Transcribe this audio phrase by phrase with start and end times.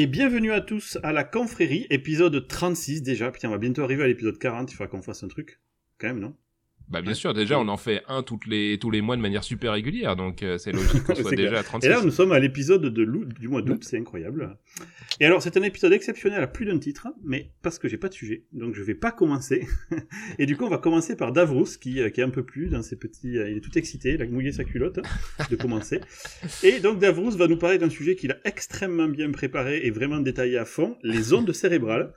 [0.00, 3.30] Et bienvenue à tous à la confrérie, épisode 36 déjà.
[3.30, 5.60] Putain, on va bientôt arriver à l'épisode 40, il faudra qu'on fasse un truc.
[5.98, 6.34] Quand même, non?
[6.90, 9.44] Bah bien sûr, déjà on en fait un toutes les, tous les mois de manière
[9.44, 11.60] super régulière, donc euh, c'est logique qu'on soit déjà clair.
[11.60, 11.86] à 36.
[11.86, 13.04] Et là, nous sommes à l'épisode de
[13.38, 14.56] du mois d'août, c'est incroyable.
[15.20, 18.08] Et alors, c'est un épisode exceptionnel à plus d'un titre, mais parce que j'ai pas
[18.08, 19.66] de sujet, donc je vais pas commencer.
[20.38, 22.68] Et du coup, on va commencer par Davros, qui, euh, qui est un peu plus
[22.68, 23.38] dans ses petits...
[23.38, 26.00] euh, Il est tout excité, il a mouillé sa culotte hein, de commencer.
[26.64, 30.18] Et donc, Davros va nous parler d'un sujet qu'il a extrêmement bien préparé et vraiment
[30.20, 32.12] détaillé à fond, les ondes cérébrales.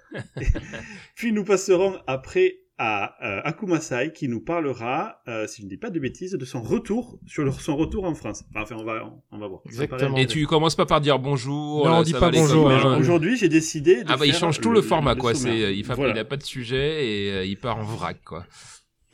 [1.16, 5.78] Puis nous passerons après à euh, Akumasai qui nous parlera, euh, si je ne dis
[5.78, 8.44] pas de bêtises, de son retour sur le- son retour en France.
[8.56, 9.62] Enfin, on va, on va voir.
[9.66, 10.18] Exactement.
[10.18, 11.86] Et tu commences pas par dire bonjour.
[11.86, 12.98] Non, là, on dit ça pas bonjour, hein.
[13.00, 15.96] Aujourd'hui, j'ai décidé de Ah bah il change tout le, format quoi, c'est il, fa-
[15.96, 16.26] Voilà.
[16.26, 18.46] pas de sujet et euh, il part en vrac quoi.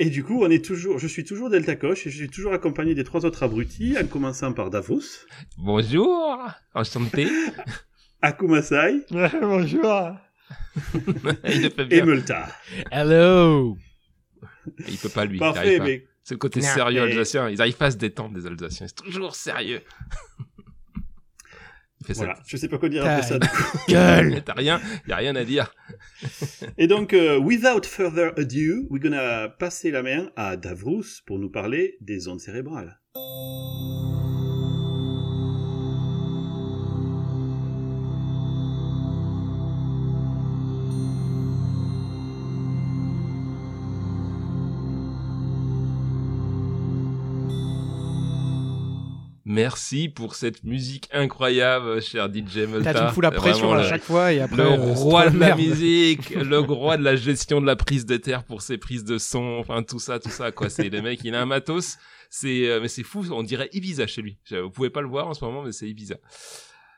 [0.02, 2.54] Et du coup, on est toujours, je suis toujours Delta Coche et je suis toujours
[2.54, 5.02] accompagné des trois autres abrutis, en commençant par Davos,
[5.58, 6.38] Bonjour,
[6.74, 7.28] enchanté.
[8.22, 9.06] Akumasai
[9.42, 10.12] Bonjour.
[11.46, 12.06] Il le fait et bien.
[12.06, 12.48] Multa.
[12.92, 13.78] Hello.
[14.88, 15.38] Il peut pas lui.
[15.38, 15.84] il Parfait, arrive pas.
[15.86, 17.50] mais C'est le côté Non, sérieux mais- alsacien.
[17.50, 18.88] Ils arrivent pas à se détendre des Alsaciens.
[18.88, 19.82] C'est toujours sérieux.
[22.02, 22.44] il fait voilà, ça.
[22.48, 23.40] je sais pas quoi dire après ça.
[23.88, 24.42] Gueule.
[24.46, 25.74] T'as rien, y a rien à dire.
[26.78, 31.50] Et donc, euh, without further ado, we're gonna passer la main à Davros pour nous
[31.50, 33.00] parler des ondes cérébrales.
[49.52, 52.94] Merci pour cette musique incroyable, cher DJ Multa.
[52.94, 54.58] T'as tu me fous la pression à chaque fois et après.
[54.58, 55.60] le euh, roi de la merde.
[55.60, 59.18] musique, le roi de la gestion de la prise de terre pour ses prises de
[59.18, 60.70] son, enfin tout ça, tout ça quoi.
[60.70, 61.98] C'est le mec, il a un matos.
[62.30, 64.38] C'est euh, mais c'est fou, on dirait Ibiza chez lui.
[64.52, 66.18] Vous pouvez pas le voir en ce moment, mais c'est Ibiza.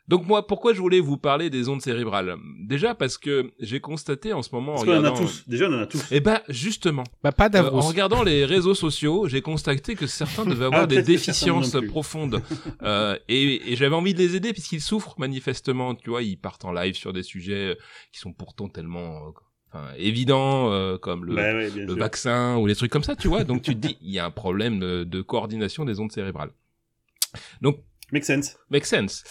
[0.08, 2.36] Donc moi, pourquoi je voulais vous parler des ondes cérébrales?
[2.60, 5.22] Déjà parce que j'ai constaté en ce moment en Parce qu'on en a regardant.
[5.22, 5.44] tous.
[5.48, 6.04] Déjà, on en a tous.
[6.12, 10.46] Eh ben justement, Bah pas euh, en regardant les réseaux sociaux, j'ai constaté que certains
[10.46, 12.42] devaient avoir Ah, des déficiences profondes.
[12.82, 15.96] Euh, et et j'avais envie de les aider puisqu'ils souffrent manifestement.
[15.96, 17.76] Tu vois, ils partent en live sur des sujets euh,
[18.12, 19.32] qui sont pourtant tellement euh,
[19.72, 23.28] enfin, évidents euh, comme le, Bah ouais, le vaccin ou les trucs comme ça, tu
[23.30, 23.44] vois.
[23.46, 26.52] Donc tu te dis, il y a un problème de, de coordination des ondes cérébrales.
[27.62, 27.78] Donc,
[28.12, 28.58] Make sense.
[28.70, 29.24] make sense.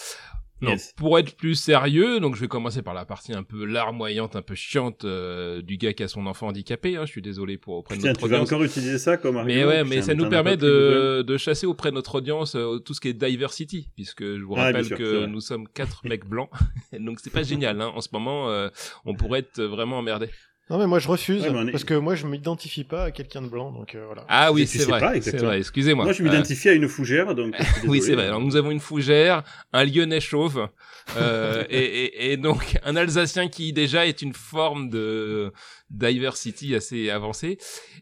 [0.61, 0.93] Non, Yes.
[0.95, 4.41] pour être plus sérieux, donc je vais commencer par la partie un peu larmoyante, un
[4.43, 6.97] peu chiante euh, du gars qui a son enfant handicapé.
[6.97, 8.49] Hein, je suis désolé pour auprès de notre tu vas audience.
[8.51, 11.65] encore utiliser ça comme Mais argument ouais, Putain, mais ça nous permet de, de chasser
[11.65, 14.85] auprès de notre audience euh, tout ce qui est diversity, puisque je vous Ah, rappelle
[14.85, 16.49] sûr, que nous sommes quatre mecs blancs,
[16.99, 17.81] donc c'est pas génial.
[17.81, 17.91] Hein.
[17.95, 18.69] En ce moment, euh,
[19.05, 20.29] on pourrait être vraiment emmerdé.
[20.71, 23.41] Non mais moi je refuse Ouais, est- parce que moi je m'identifie pas à quelqu'un
[23.41, 24.23] de blanc donc euh, voilà.
[24.29, 25.59] Ah oui, c'est vrai, vrai.
[25.59, 26.05] Excusez-moi.
[26.05, 27.53] Moi, je Euh, m'identifie à une fougère, donc.
[27.87, 28.25] oui, c'est vrai.
[28.27, 29.43] Alors nous avons une fougère,
[29.73, 30.69] un lyonnais chauve,
[31.17, 35.51] euh, et, et, et donc un Alsacien qui déjà est une forme de
[35.91, 37.57] diversity assez avancée.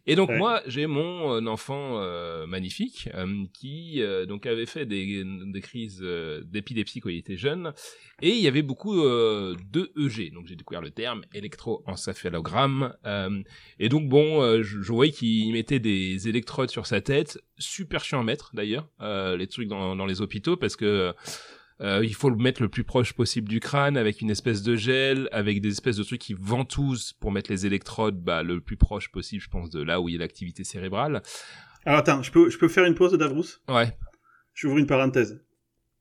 [0.05, 0.37] Et donc Ouais.
[0.37, 5.61] moi, j'ai mon euh, enfant euh, magnifique euh, qui euh, donc avait fait des, des
[5.61, 7.73] crises euh, d'épilepsie quand il était jeune,
[8.21, 10.31] et il y avait beaucoup euh, de EG.
[10.33, 12.93] Donc j'ai découvert le terme électroencéphalogramme.
[13.05, 13.41] Euh,
[13.79, 18.03] et donc bon, euh, je, je voyais qu'il mettait des électrodes sur sa tête, super
[18.03, 21.13] chiant à mettre d'ailleurs, euh, les trucs dans, dans les hôpitaux parce que
[21.81, 24.75] euh, il faut le mettre le plus proche possible du crâne avec une espèce de
[24.75, 28.75] gel, avec des espèces de trucs qui ventousent pour mettre les électrodes bah, le plus
[28.75, 31.21] proche possible, je pense, de là où il y a l'activité cérébrale.
[31.85, 33.95] Alors attends, je peux, je peux faire une pause, Davrous Ouais.
[34.53, 35.41] J'ouvre une parenthèse.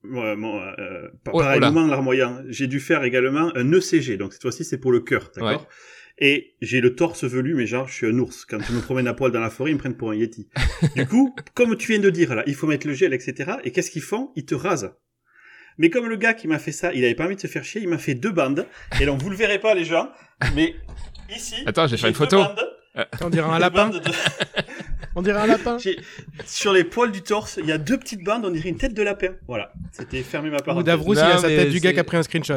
[0.03, 2.43] Ouais, bon, euh, Oh, oh larmoyant.
[2.49, 5.67] J'ai dû faire également un ECG, donc cette fois-ci c'est pour le cœur, d'accord?
[6.21, 8.45] Et j'ai le torse velu, mais genre je suis un ours.
[8.45, 10.49] Quand je me promène à poil dans la forêt, ils me prennent pour un yeti.
[10.97, 13.53] du coup, comme tu viens de dire là, il faut mettre le gel, etc.
[13.63, 14.33] Et qu'est-ce qu'ils font?
[14.35, 14.93] Ils te rasent.
[15.79, 17.65] Mais comme le gars qui m'a fait ça, il avait pas envie de se faire
[17.65, 18.67] chier, il m'a fait deux bandes.
[19.01, 20.11] Et donc vous le verrez pas les gens,
[20.55, 20.75] mais
[21.35, 21.55] ici.
[21.67, 22.43] Attends, j'ai fait une photo.
[23.21, 23.91] On dirait un lapin.
[23.91, 24.01] de-
[25.15, 25.79] On dirait un lapin.
[25.79, 25.99] J'ai-
[26.47, 28.95] Sur les poils du torse, il y a deux petites bandes, on dirait une tête
[28.95, 29.33] de lapin.
[29.49, 30.85] Voilà, c'était fermé ma Ou parenthèse.
[30.87, 32.55] Davros il a sa tête du gars qui a pris un screenshot.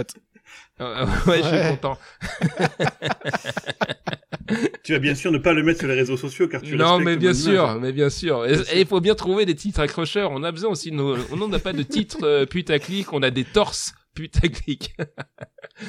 [0.80, 1.98] Euh, ouais, je suis content.
[4.84, 7.00] Tu vas bien sûr ne pas le mettre sur les réseaux sociaux car tu Non,
[7.00, 7.78] mais bien sûr, image.
[7.82, 8.46] mais bien sûr.
[8.46, 10.32] Et il faut bien trouver des titres accrocheurs.
[10.32, 11.16] On a besoin aussi de nos...
[11.32, 14.96] On n'a pas de titres euh, putaclic, on a des torses putaclic.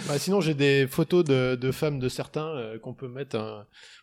[0.07, 3.63] Bah, sinon j'ai des photos de, de femmes de certains euh, qu'on peut mettre euh,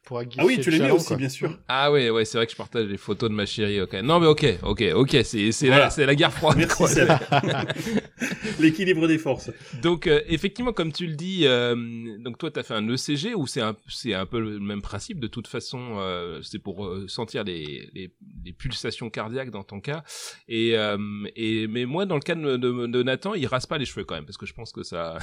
[0.09, 1.17] pour aguicher Ah oui, tu mets chaland, aussi, quoi.
[1.17, 1.55] bien sûr.
[1.67, 3.79] Ah ouais, ouais, c'est vrai que je partage les photos de ma chérie.
[3.79, 3.93] Ok.
[4.01, 5.17] Non, mais ok, ok, ok.
[5.23, 5.83] C'est c'est Voilà.
[5.85, 6.57] la, c'est la guerre froide.
[6.57, 6.83] Merci.
[8.59, 9.51] L'équilibre des forces.
[9.83, 11.75] Donc euh, effectivement, comme tu le dis, euh,
[12.19, 15.19] donc toi t'as fait un ECG ou c'est un c'est un peu le même principe?
[15.19, 18.11] De toute façon, euh, c'est pour euh, sentir les, les
[18.53, 20.03] pulsations cardiaques dans ton cas.
[20.47, 20.97] Et, euh,
[21.35, 24.15] et mais moi, dans le cas de, de, Nathan, il rase pas les cheveux quand
[24.15, 25.17] même parce que je pense que ça.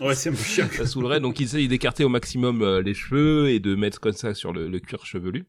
[0.00, 0.66] ouais, c'est un peu chiant.
[0.72, 1.20] ça saoulerait.
[1.20, 4.52] Donc il essaye d'écarter au maximum euh, les cheveux et de mettre comme ça sur
[4.52, 5.46] le, cuir chevelu.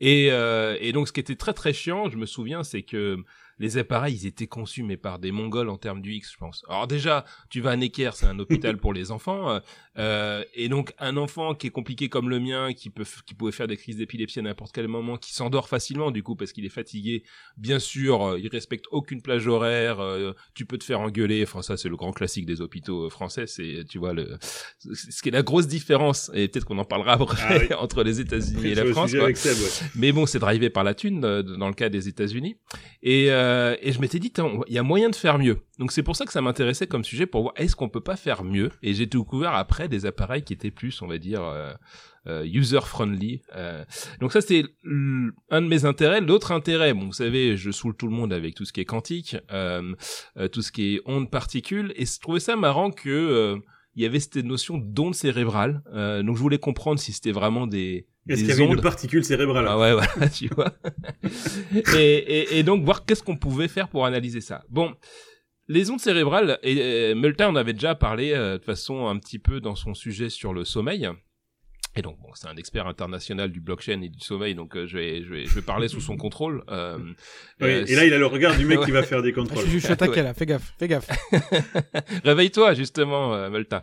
[0.00, 3.18] Et, euh, et donc ce qui était très très chiant, je me souviens, c'est que
[3.60, 6.64] les appareils, ils étaient conçus mais par des Mongols en termes du X, je pense.
[6.68, 9.60] Alors déjà, tu vas à Necker, c'est un hôpital pour les enfants, euh,
[9.98, 13.52] euh, et donc un enfant qui est compliqué comme le mien, qui peut, qui pouvait
[13.52, 16.64] faire des crises d'épilepsie à n'importe quel moment, qui s'endort facilement du coup parce qu'il
[16.64, 17.22] est fatigué.
[17.58, 20.00] Bien sûr, euh, il respecte aucune plage horaire.
[20.00, 21.42] Euh, tu peux te faire engueuler.
[21.42, 23.46] Enfin ça, c'est le grand classique des hôpitaux français.
[23.46, 24.38] C'est, tu vois le,
[24.78, 26.30] ce qui est la grosse différence.
[26.34, 29.14] Et peut-être qu'on en parlera après ah entre les États-Unis et la France.
[29.96, 32.56] Mais bon, c'est drivé par la thune dans le cas des États-Unis.
[33.02, 33.49] Et euh,
[33.80, 34.32] et je m'étais dit,
[34.68, 35.58] il y a moyen de faire mieux.
[35.78, 38.16] Donc c'est pour ça que ça m'intéressait comme sujet pour voir est-ce qu'on peut pas
[38.16, 38.70] faire mieux?
[38.82, 41.72] Et j'ai découvert après des appareils qui étaient plus, on va dire, euh,
[42.26, 43.42] euh, user friendly.
[44.20, 46.20] donc ça c'était un de mes intérêts.
[46.20, 48.84] L'autre intérêt, bon vous savez, je saoule tout le monde avec tout ce qui est
[48.84, 49.36] quantique,
[50.52, 53.58] tout ce qui est ondes particules, et je trouvais ça marrant que
[53.96, 55.82] il y avait cette notion d'onde cérébrale.
[56.24, 59.66] donc je voulais comprendre si c'était vraiment des est-ce qu'il y avait une particule cérébrale
[59.68, 60.72] Ah ouais, voilà, tu vois.
[61.96, 64.64] et, et, et, donc voir qu'est-ce qu'on pouvait faire pour analyser ça.
[64.68, 64.94] Bon,
[65.68, 69.60] les ondes cérébrales, et, Multa en avait déjà parlé euh, de façon un petit peu
[69.60, 71.08] dans son sujet sur le sommeil.
[71.96, 74.96] Et donc, bon, c'est un expert international du blockchain et du sommeil, donc euh, je,
[74.96, 76.62] vais, je, vais, je vais parler sous son contrôle.
[76.70, 76.98] Euh,
[77.60, 79.66] oui, euh, et là, il a le regard du mec qui va faire des contrôles.
[79.66, 81.08] Je, suis attaqué là, fais gaffe, fais gaffe.
[82.24, 83.82] Réveille-toi, justement, euh, Malta.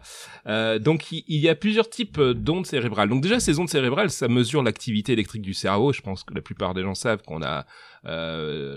[0.80, 3.10] donc, il, il, y a plusieurs types d'ondes cérébrales.
[3.10, 5.92] Donc déjà, ces ondes cérébrales, ça mesure l'activité électrique du cerveau.
[5.92, 7.66] Je pense que la plupart des gens savent qu'on a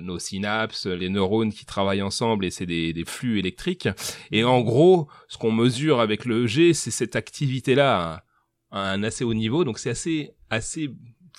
[0.01, 3.89] nos synapses, les neurones qui travaillent ensemble et c'est des, des, flux électriques.
[4.33, 8.21] Et en gros, ce qu'on mesure avec le EG, c'est cette activité-là hein
[8.73, 10.91] un assez haut niveau, donc c'est assez assez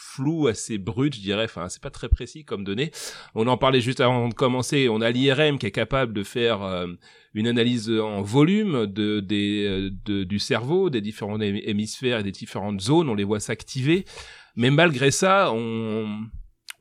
[0.01, 1.45] flou, assez brut, je dirais.
[1.45, 2.91] Enfin, c'est pas très précis comme données.
[3.35, 4.89] On en parlait juste avant de commencer.
[4.89, 6.87] On a l'IRM qui est capable de faire euh,
[7.33, 12.81] une analyse en volume de, des, de, du cerveau, des différents hémisphères et des différentes
[12.81, 13.09] zones.
[13.09, 14.05] On les voit s'activer.
[14.55, 16.25] Mais malgré ça, on,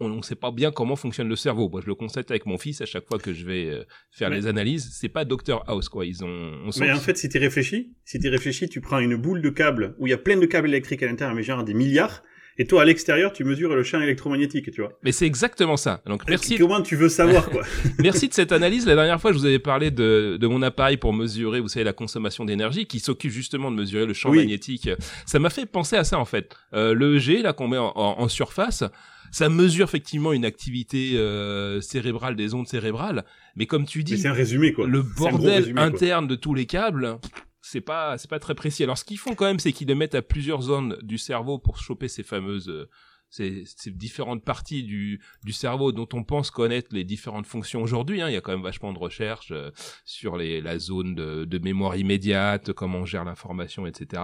[0.00, 1.68] on ne sait pas bien comment fonctionne le cerveau.
[1.68, 4.30] Moi, je le constate avec mon fils à chaque fois que je vais euh, faire
[4.30, 4.90] les analyses.
[4.92, 6.06] C'est pas Dr House, quoi.
[6.06, 6.70] Ils ont.
[6.78, 9.94] mais en fait, si tu réfléchis, si tu réfléchis, tu prends une boule de câbles
[9.98, 12.22] où il y a plein de câbles électriques à l'intérieur, mais genre des milliards.
[12.58, 14.92] Et toi, à l'extérieur, tu mesures le champ électromagnétique, tu vois.
[15.02, 16.02] Mais c'est exactement ça.
[16.04, 16.58] Donc, merci.
[16.58, 17.62] Comment tu veux savoir, quoi?
[18.00, 18.86] Merci de cette analyse.
[18.86, 21.84] La dernière fois, je vous avais parlé de, de mon appareil pour mesurer, vous savez,
[21.84, 24.90] la consommation d'énergie, qui s'occupe justement de mesurer le champ magnétique.
[25.24, 26.54] Ça m'a fait penser à ça, en fait.
[26.74, 28.84] Euh, le EG, là, qu'on met en, en surface,
[29.30, 33.24] ça mesure effectivement une activité euh, cérébrale des ondes cérébrales,
[33.56, 34.86] mais comme tu dis, c'est un résumé quoi.
[34.86, 37.18] Le bordel interne de tous les câbles,
[37.62, 38.82] c'est pas c'est pas très précis.
[38.82, 41.58] Alors ce qu'ils font quand même, c'est qu'ils le mettent à plusieurs zones du cerveau
[41.58, 42.88] pour choper ces fameuses euh,
[43.30, 48.20] ces, ces, différentes parties du, du cerveau dont on pense connaître les différentes fonctions aujourd'hui.
[48.20, 48.28] Hein.
[48.28, 49.70] Il y a quand même vachement de recherches euh,
[50.04, 54.22] sur les, la zone de, de, mémoire immédiate, comment on gère l'information, etc.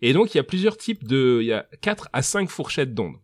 [0.00, 2.94] Et donc il y a plusieurs types de, il y a quatre à cinq fourchettes
[2.94, 3.16] d'ondes.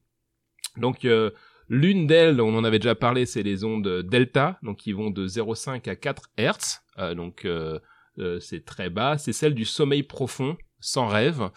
[0.76, 1.30] Donc euh,
[1.68, 5.26] l'une d'elles, on en avait déjà parlé, c'est les ondes delta, donc qui vont de
[5.26, 7.78] 0,5 à 4 Hertz, euh, donc euh,
[8.40, 9.18] c'est très bas.
[9.18, 11.50] C'est celle du sommeil profond, sans rêve.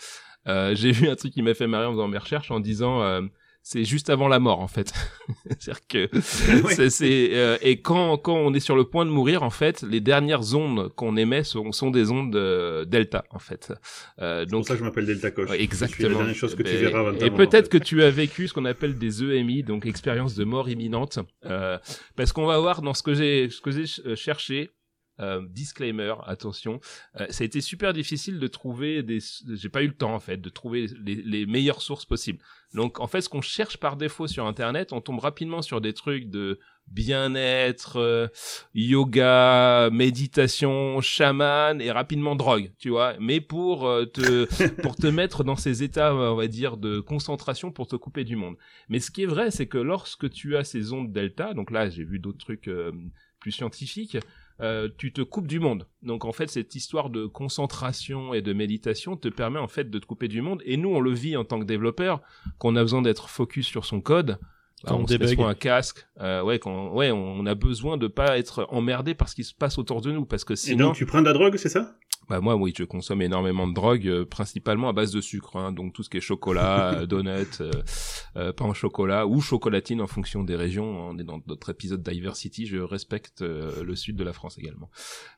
[0.46, 3.22] J'ai vu un truc qui m'a fait marrer en faisant mes recherches en disant
[3.70, 4.94] c'est juste avant la mort en fait.
[5.60, 6.10] C'est-à-dire que
[6.90, 10.00] c'est euh, et quand quand on est sur le point de mourir en fait, les
[10.00, 13.74] dernières ondes qu'on émet sont, sont des ondes euh, delta en fait.
[14.22, 15.50] Euh, donc pour ça que je m'appelle delta coche.
[15.52, 16.10] exactement.
[16.10, 18.64] la dernière chose que tu ben, verras Et peut-être que tu as vécu ce qu'on
[18.64, 21.78] appelle des EMI, donc expérience de mort imminente, euh,
[22.16, 24.72] parce qu'on va voir dans ce que j'ai ce que j'ai cherché
[25.20, 26.80] euh, disclaimer, attention,
[27.20, 29.18] euh, ça a été super difficile de trouver des,
[29.56, 32.38] j'ai pas eu le temps en fait de trouver les, les meilleures sources possibles.
[32.76, 35.94] Donc en fait, ce qu'on cherche par défaut sur Internet, on tombe rapidement sur des
[35.94, 38.28] trucs de bien-être, euh,
[38.76, 43.16] yoga, méditation, chaman et rapidement drogue, tu vois.
[43.20, 44.46] Mais pour te
[44.84, 48.36] pour te mettre dans ces états, on va dire, de concentration pour te couper du
[48.36, 48.56] monde.
[48.88, 51.90] Mais ce qui est vrai, c'est que lorsque tu as ces ondes delta, donc là
[51.90, 52.70] j'ai vu d'autres trucs
[53.40, 54.18] plus scientifiques,
[54.62, 55.88] euh, tu te coupes du monde.
[56.02, 60.00] Donc en fait, cette histoire de concentration et de méditation te permet en fait de
[60.00, 60.62] te couper du monde.
[60.66, 62.22] Et nous, on le vit en tant que développeur,
[62.58, 64.40] qu'on a besoin d'être focus sur son code.
[64.86, 68.68] Quand on se un casque, euh, ouais, quand, ouais, on a besoin de pas être
[68.70, 70.78] emmerdé par ce qui se passe autour de nous, parce que sinon.
[70.78, 71.96] Et donc tu prends de la drogue, c'est ça?
[72.30, 75.72] Bah moi oui, je consomme énormément de drogue, euh, principalement à base de sucre, hein,
[75.72, 77.72] donc tout ce qui est chocolat, euh, donuts, euh,
[78.36, 81.10] euh, pain au chocolat ou chocolatine en fonction des régions.
[81.10, 84.90] On est dans notre épisode Diversity, je respecte le sud de la France également.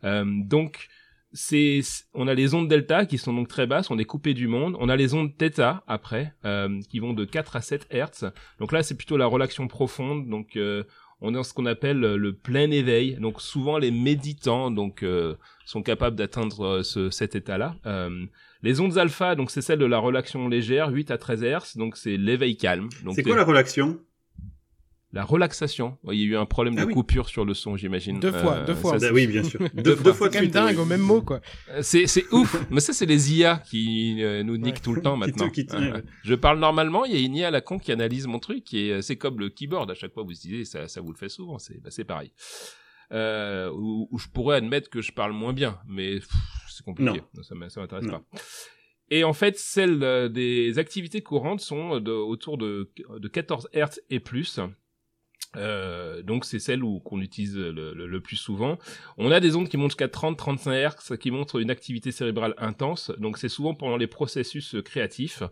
[0.04, 0.90] donc
[1.32, 1.82] c'est
[2.14, 4.76] on a les ondes delta qui sont donc très basses, on est coupé du monde.
[4.80, 8.26] On a les ondes theta après euh, qui vont de 4 à 7 Hertz.
[8.60, 10.28] Donc là c'est plutôt la relaxation profonde.
[10.28, 10.84] Donc euh,
[11.22, 13.18] on est dans ce qu'on appelle le plein éveil.
[13.20, 15.36] Donc souvent les méditants donc euh,
[15.66, 17.76] sont capables d'atteindre ce, cet état-là.
[18.64, 21.78] les ondes alpha donc c'est celle de la relaxation légère 8 à 13 Hertz.
[21.78, 22.90] Donc c'est l'éveil calme.
[23.14, 24.00] C'est quoi la relaxation?
[25.12, 25.98] La relaxation.
[26.12, 28.20] Il y a eu un problème de ah coupure sur le son, j'imagine.
[28.20, 28.98] Deux fois, deux fois.
[29.12, 29.60] Oui, bien sûr.
[29.74, 30.30] deux, deux, fois.
[30.32, 31.42] C'est dingue au même mot, quoi.
[31.70, 32.56] Euh, c'est, c'est ouf.
[32.70, 35.50] Mais ça, c'est les IA qui euh, nous niquent tout le temps maintenant.
[36.24, 38.74] Je parle normalement, il y a une IA à la con qui analyse mon truc
[38.74, 39.90] et euh, c'est comme le keyboard.
[39.90, 41.58] À chaque fois, vous disiez, ça, ça vous le fait souvent.
[41.58, 42.32] C'est, bah, c'est pareil.
[43.12, 46.20] Euh, où, je pourrais admettre que je parle moins bien, mais
[46.70, 47.22] c'est compliqué.
[47.34, 47.44] Non.
[47.44, 48.22] Ça, ça m'intéresse pas.
[49.10, 54.20] Et en fait, celles des activités courantes sont de, autour de, de 14 Hz et
[54.20, 54.60] plus.
[55.56, 58.78] Euh, donc c'est celle où qu'on utilise le, le, plus souvent.
[59.18, 63.12] On a des ondes qui montent jusqu'à 30-35 Hz qui montrent une activité cérébrale intense.
[63.18, 65.44] Donc c'est souvent pendant les processus créatifs.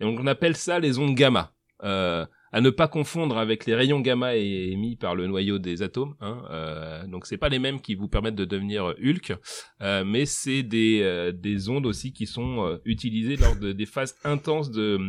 [0.00, 1.52] Et on appelle ça les ondes gamma.
[1.82, 6.14] Euh, à ne pas confondre avec les rayons gamma émis par le noyau des atomes.
[6.20, 6.40] Hein.
[6.50, 9.34] Euh, donc c'est pas les mêmes qui vous permettent de devenir Hulk,
[9.82, 13.86] euh, mais c'est des, euh, des ondes aussi qui sont euh, utilisées lors de, des
[13.86, 15.00] phases intenses de,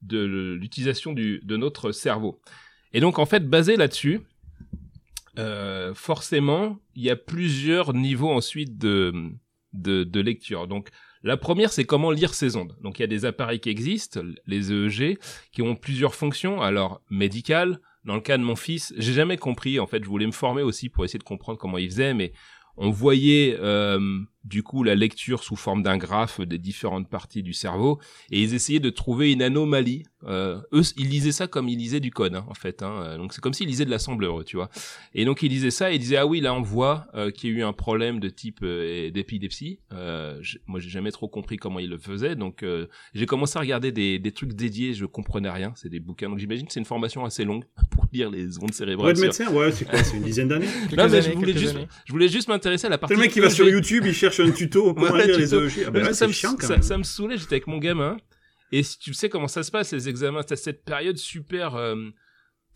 [0.00, 2.40] de l'utilisation de notre cerveau.
[2.92, 4.20] Et donc en fait, basé là-dessus,
[5.38, 9.12] euh, forcément, il y a plusieurs niveaux ensuite de,
[9.72, 10.66] de, de lecture.
[10.66, 10.88] Donc
[11.22, 12.76] la première, c'est comment lire ces ondes.
[12.82, 15.18] Donc il y a des appareils qui existent, les EEG,
[15.52, 16.62] qui ont plusieurs fonctions.
[16.62, 19.80] Alors médicales, dans le cas de mon fils, j'ai jamais compris.
[19.80, 22.32] En fait, je voulais me former aussi pour essayer de comprendre comment il faisait, mais
[22.76, 27.52] on voyait euh, du coup la lecture sous forme d'un graphe des différentes parties du
[27.52, 28.00] cerveau
[28.30, 30.04] et ils essayaient de trouver une anomalie.
[30.24, 32.82] Euh, eux, ils lisaient ça comme ils lisaient du code hein, en fait.
[32.82, 33.16] Hein.
[33.18, 34.70] Donc c'est comme s'ils lisaient de l'assembleur, tu vois.
[35.14, 37.50] Et donc ils lisaient ça et ils disaient ah oui là on voit euh, qu'il
[37.50, 39.80] y a eu un problème de type euh, d'épilepsie.
[39.92, 43.60] Euh, moi j'ai jamais trop compris comment ils le faisaient donc euh, j'ai commencé à
[43.60, 44.94] regarder des, des trucs dédiés.
[44.94, 45.72] Je comprenais rien.
[45.76, 49.08] C'est des bouquins donc j'imagine c'est une formation assez longue pour lire les ondes cérébrales.
[49.08, 50.66] Ouais, de médecin ouais c'est quoi c'est une dizaine d'années.
[50.96, 53.14] non mais je voulais juste je voulais juste m'intéresser à la partie.
[53.14, 55.84] Le mec qui va sur YouTube il cherche un tuto comment lire les EEG.
[55.86, 58.16] Ah ben ça, me, ça, me saoulait, j'étais avec mon gamin.
[58.72, 61.96] Et si tu sais comment ça se passe, les examens, t'as cette période super euh,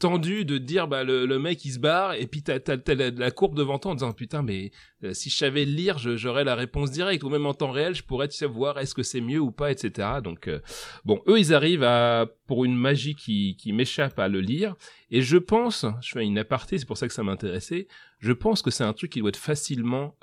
[0.01, 3.31] tendue de dire, bah, le, le, mec, il se barre, et puis t'as, t'as, la,
[3.31, 4.73] courbe devant toi en disant, putain, mais
[5.05, 8.03] euh, si je savais lire, j'aurais la réponse directe, ou même en temps réel, je
[8.03, 10.09] pourrais, tu sais, voir est-ce que c'est mieux ou pas, etc.
[10.25, 10.59] Donc, euh,
[11.05, 14.75] bon, eux, ils arrivent à, pour une magie qui, qui m'échappe à le lire,
[15.11, 17.87] et je pense, je fais une aparté, c'est pour ça que ça m'intéressait,
[18.19, 20.17] je pense que c'est un truc qui doit être facilement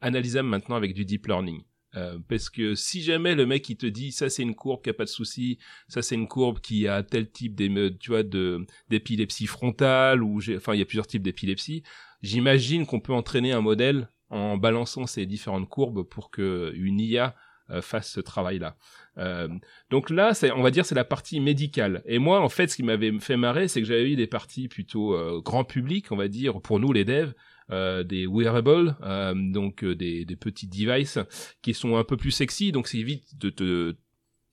[0.00, 1.62] analysable maintenant avec du deep learning.
[1.96, 4.90] Euh, parce que si jamais le mec il te dit ça c'est une courbe qui
[4.90, 5.58] a pas de souci,
[5.88, 7.56] ça c'est une courbe qui a tel type
[8.00, 11.82] tu vois de d'épilepsie frontale ou enfin il y a plusieurs types d'épilepsie,
[12.22, 17.36] j'imagine qu'on peut entraîner un modèle en balançant ces différentes courbes pour que une IA
[17.70, 18.76] euh, fasse ce travail-là.
[19.16, 19.48] Euh,
[19.90, 22.02] donc là, on va dire, c'est la partie médicale.
[22.04, 24.68] Et moi, en fait, ce qui m'avait fait marrer, c'est que j'avais eu des parties
[24.68, 27.32] plutôt grand public, on va dire, pour nous les devs, euh,
[27.70, 31.18] des wearables, euh, donc euh, des, des, petits devices
[31.62, 33.94] qui sont un peu plus sexy, donc c'est vite de te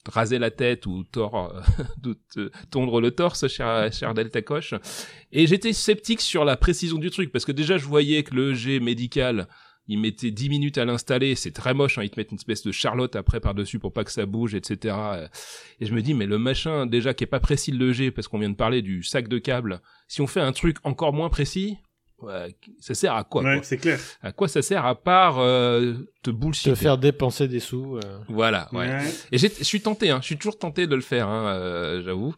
[0.08, 1.62] raser la tête ou tord,
[1.98, 4.74] de te tondre le torse, cher, cher Delta Coche.
[5.32, 8.54] Et j'étais sceptique sur la précision du truc, parce que déjà je voyais que le
[8.54, 9.48] G médical,
[9.88, 12.64] il mettait 10 minutes à l'installer, c'est très moche, hein, ils te mettent une espèce
[12.64, 14.96] de charlotte après par-dessus pour pas que ça bouge, etc.
[15.80, 18.30] Et je me dis, mais le machin, déjà qui est pas précis le G, parce
[18.30, 21.30] qu'on vient de parler du sac de câble, si on fait un truc encore moins
[21.30, 21.78] précis,
[22.80, 24.00] ça sert à quoi, ouais, c'est clair.
[24.22, 27.98] À quoi ça sert à part euh, te bullshit Te faire dépenser des sous.
[27.98, 28.20] Euh.
[28.28, 29.02] Voilà, ouais.
[29.32, 32.34] Et je suis tenté, hein, je suis toujours tenté de le faire, hein, euh, j'avoue.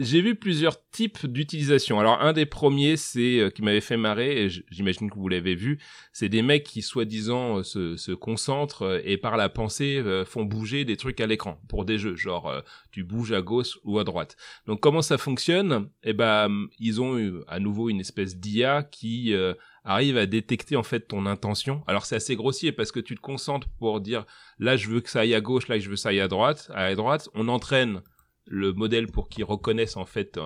[0.00, 2.00] Euh, j'ai vu plusieurs types d'utilisation.
[2.00, 5.54] Alors un des premiers, c'est euh, qui m'avait fait marrer, et j'imagine que vous l'avez
[5.54, 5.78] vu,
[6.12, 10.44] c'est des mecs qui soi-disant euh, se, se, concentrent euh, et par la pensée font
[10.44, 12.52] bouger des trucs à l'écran pour des jeux, genre
[12.90, 14.36] tu bouges à gauche ou à droite.
[14.66, 15.88] Donc comment ça fonctionne?
[16.02, 19.34] Eh ben ils ont eu à nouveau une espèce d'IA qui
[19.84, 21.82] arrive à détecter en fait ton intention.
[21.86, 24.24] Alors c'est assez grossier parce que tu te concentres pour dire
[24.58, 26.28] là je veux que ça aille à gauche, là je veux que ça aille à
[26.28, 27.28] droite, à droite.
[27.34, 28.02] On entraîne
[28.50, 30.38] le modèle pour qu'il reconnaisse en fait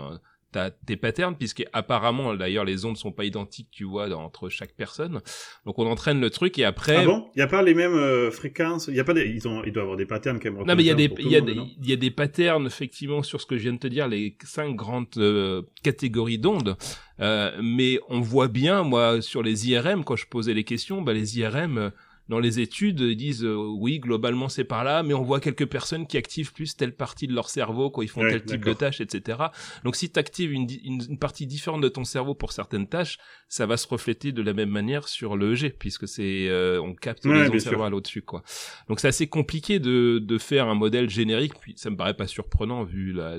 [0.87, 5.20] tes patterns, puisque apparemment d'ailleurs les ondes sont pas identiques, tu vois, entre chaque personne.
[5.66, 6.96] Donc on entraîne le truc et après.
[6.96, 7.26] Ah bon?
[7.34, 8.87] Il y a pas les mêmes euh, fréquences?
[8.88, 9.26] Il y a pas des...
[9.26, 10.64] ils ont ils doivent avoir des patterns quand même.
[10.64, 12.66] Non mais il y a des il y a des il y a des patterns
[12.66, 16.76] effectivement sur ce que je viens de te dire, les cinq grandes euh, catégories d'ondes.
[17.20, 21.12] Euh, mais on voit bien moi sur les IRM quand je posais les questions, bah
[21.12, 21.90] les IRM
[22.28, 25.66] dans les études, ils disent euh, oui, globalement c'est par là, mais on voit quelques
[25.66, 28.64] personnes qui activent plus telle partie de leur cerveau quand ils font Ouais, tel type
[28.64, 29.38] de tâche, etc.
[29.85, 33.19] Donc si tu actives une, une, une partie différente de ton cerveau pour certaines tâches,
[33.49, 36.95] ça va se refléter de la même manière sur le EG, puisque c'est euh, on
[36.95, 38.43] capte Ouais, les ondes cérébrales au-dessus, quoi.
[38.88, 42.26] Donc c'est assez compliqué de, de faire un modèle générique, puis ça me paraît pas
[42.26, 43.38] surprenant vu la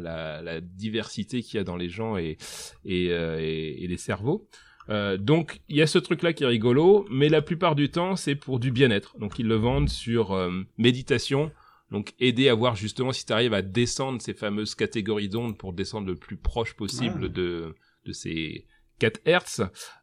[0.00, 2.38] la, la diversité qu'il y a dans les gens et,
[2.84, 4.48] et, euh, et, et les cerveaux.
[4.88, 7.90] Euh, donc il y a ce truc là qui est rigolo, mais la plupart du
[7.90, 9.18] temps c'est pour du bien-être.
[9.18, 11.50] Donc ils le vendent sur euh, méditation,
[11.90, 15.72] donc aider à voir justement si tu arrives à descendre ces fameuses catégories d'ondes pour
[15.72, 17.74] descendre le plus proche possible de,
[18.06, 18.66] de ces
[19.02, 19.60] 4 Hertz.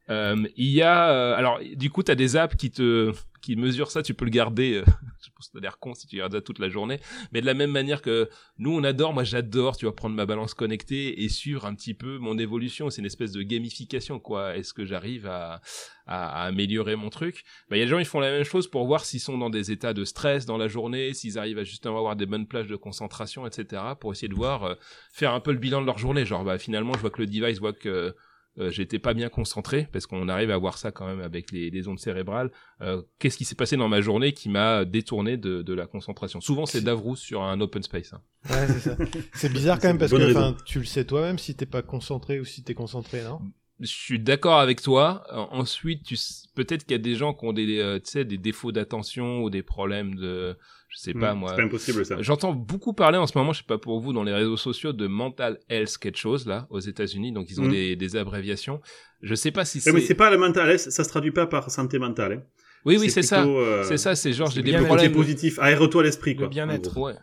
[0.09, 3.55] Euh, il y a euh, alors du coup tu as des apps qui te qui
[3.55, 4.73] mesurent ça, tu peux le garder.
[4.73, 4.83] euh,
[5.21, 6.99] je pense que ça l'air con si tu regardes ça toute la journée,
[7.31, 10.25] mais de la même manière que nous on adore, moi j'adore, tu vas prendre ma
[10.25, 12.89] balance connectée et suivre un petit peu mon évolution.
[12.89, 14.57] C'est une espèce de gamification quoi.
[14.57, 15.61] Est-ce que j'arrive à,
[16.05, 17.45] à, à améliorer mon truc?
[17.69, 19.37] Bah il y a des gens ils font la même chose pour voir s'ils sont
[19.37, 22.47] dans des états de stress dans la journée, s'ils arrivent à justement avoir des bonnes
[22.47, 23.81] plages de concentration, etc.
[24.01, 24.75] Pour essayer de voir euh,
[25.13, 26.25] faire un peu le bilan de leur journée.
[26.25, 28.13] Genre bah finalement je vois que le device voit que
[28.57, 31.69] euh, j'étais pas bien concentré parce qu'on arrive à voir ça quand même avec les,
[31.69, 32.51] les ondes cérébrales.
[32.81, 36.41] Euh, Qu'est-ce qui s'est passé dans ma journée qui m'a détourné de, de la concentration?
[36.41, 38.13] Souvent c'est Davrous sur un open space.
[38.13, 38.21] hein.
[38.49, 38.97] Ouais, c'est ça.
[39.33, 42.45] C'est bizarre quand même parce que tu le sais toi-même si t'es pas concentré ou
[42.45, 43.39] si t'es concentré, non?
[43.79, 45.23] Je suis d'accord avec toi.
[45.31, 46.15] Euh, ensuite, tu
[46.55, 49.41] peut-être qu'il y a des gens qui ont des, euh, tu sais, des défauts d'attention
[49.41, 50.57] ou des problèmes de,
[50.89, 51.49] je sais pas Hmm, moi.
[51.51, 52.21] C'est pas impossible ça.
[52.21, 54.91] J'entends beaucoup parler en ce moment, je sais pas pour vous, dans les réseaux sociaux
[54.91, 57.31] de mental health quelque chose là aux États-Unis.
[57.31, 57.71] Donc ils ont Mm.
[57.71, 58.81] des, des abréviations.
[59.21, 59.93] Je sais pas si Ouais, c'est.
[59.93, 62.33] mais c'est pas la mentale, ça se traduit pas par santé mentale.
[62.33, 62.43] hein.
[62.85, 63.45] oui, oui, c'est ça.
[63.45, 64.13] euh, C'est ça.
[64.15, 65.11] C'est genre j'ai des problèmes.
[65.13, 66.45] positif, aère-toi l'esprit quoi.
[66.45, 66.97] Le bien-être.
[66.97, 67.13] Ouais.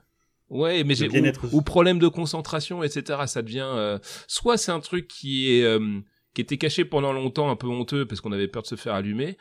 [0.48, 3.18] Ouais, mais Le j'ai ou, ou problème de concentration, etc.
[3.26, 3.98] Ça devient euh,
[4.28, 6.00] soit c'est un truc qui est euh,
[6.36, 8.92] qui était caché pendant longtemps, un peu honteux parce qu'on avait peur de se faire
[8.94, 9.38] allumer.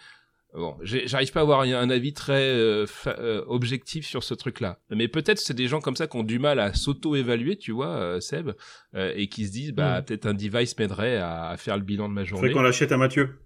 [0.53, 4.79] Bon, j'arrive pas à avoir un avis très euh, euh, objectif sur ce truc-là.
[4.89, 7.89] Mais peut-être c'est des gens comme ça qui ont du mal à s'auto-évaluer, tu vois,
[7.89, 8.51] euh, Seb,
[8.95, 10.05] euh, et qui se disent bah Mm.
[10.05, 12.39] peut-être un device m'aiderait à, à faire le bilan de ma journée.
[12.39, 13.37] Faudrait qu'on l'achète à Mathieu.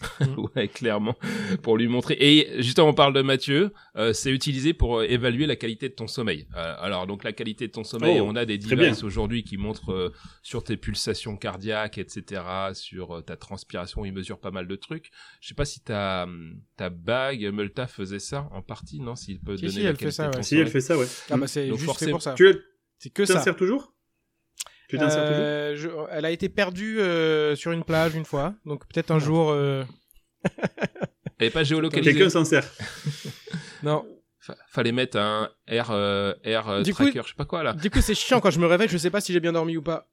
[0.56, 1.16] ouais, clairement,
[1.62, 2.16] pour lui montrer.
[2.18, 5.94] Et justement, on parle de Mathieu, euh, c'est utilisé pour euh, évaluer la qualité de
[5.94, 6.46] ton sommeil.
[6.56, 9.56] Euh, alors, donc la qualité de ton sommeil, Oh, on a des devices aujourd'hui qui
[9.56, 12.42] montrent euh, sur tes pulsations cardiaques, etc.,
[12.74, 15.10] sur euh, ta transpiration, ils mesurent pas mal de trucs.
[15.40, 16.26] Je sais pas si ta
[16.76, 19.96] ta bague, Multa faisait ça en partie, non S'il peut Si, donner si, la elle
[19.96, 20.42] fait qualité ça, de ton ouais.
[20.42, 21.06] Si, elle fait ça, ouais.
[21.30, 22.34] Ah bah c'est fait forcément- pour ça.
[22.34, 22.52] Tu
[22.98, 23.40] C'est que ça.
[23.40, 23.93] sers toujours
[24.96, 28.86] Tu t'en Euh, je- Elle a été perdue euh, sur une plage une fois, donc
[28.88, 29.50] peut-être un jour.
[29.50, 29.84] euh,
[31.38, 32.12] Elle est pas géolocalisée.
[32.12, 32.64] Quelqu'un s'en sert.
[33.82, 34.04] Non.
[34.40, 37.72] Fa- Fallait mettre un air euh, air Du coup- tracker, je sais pas quoi là.
[37.74, 39.76] Du coup, c'est chiant quand je me réveille, je sais pas si j'ai bien dormi
[39.76, 40.08] ou pas.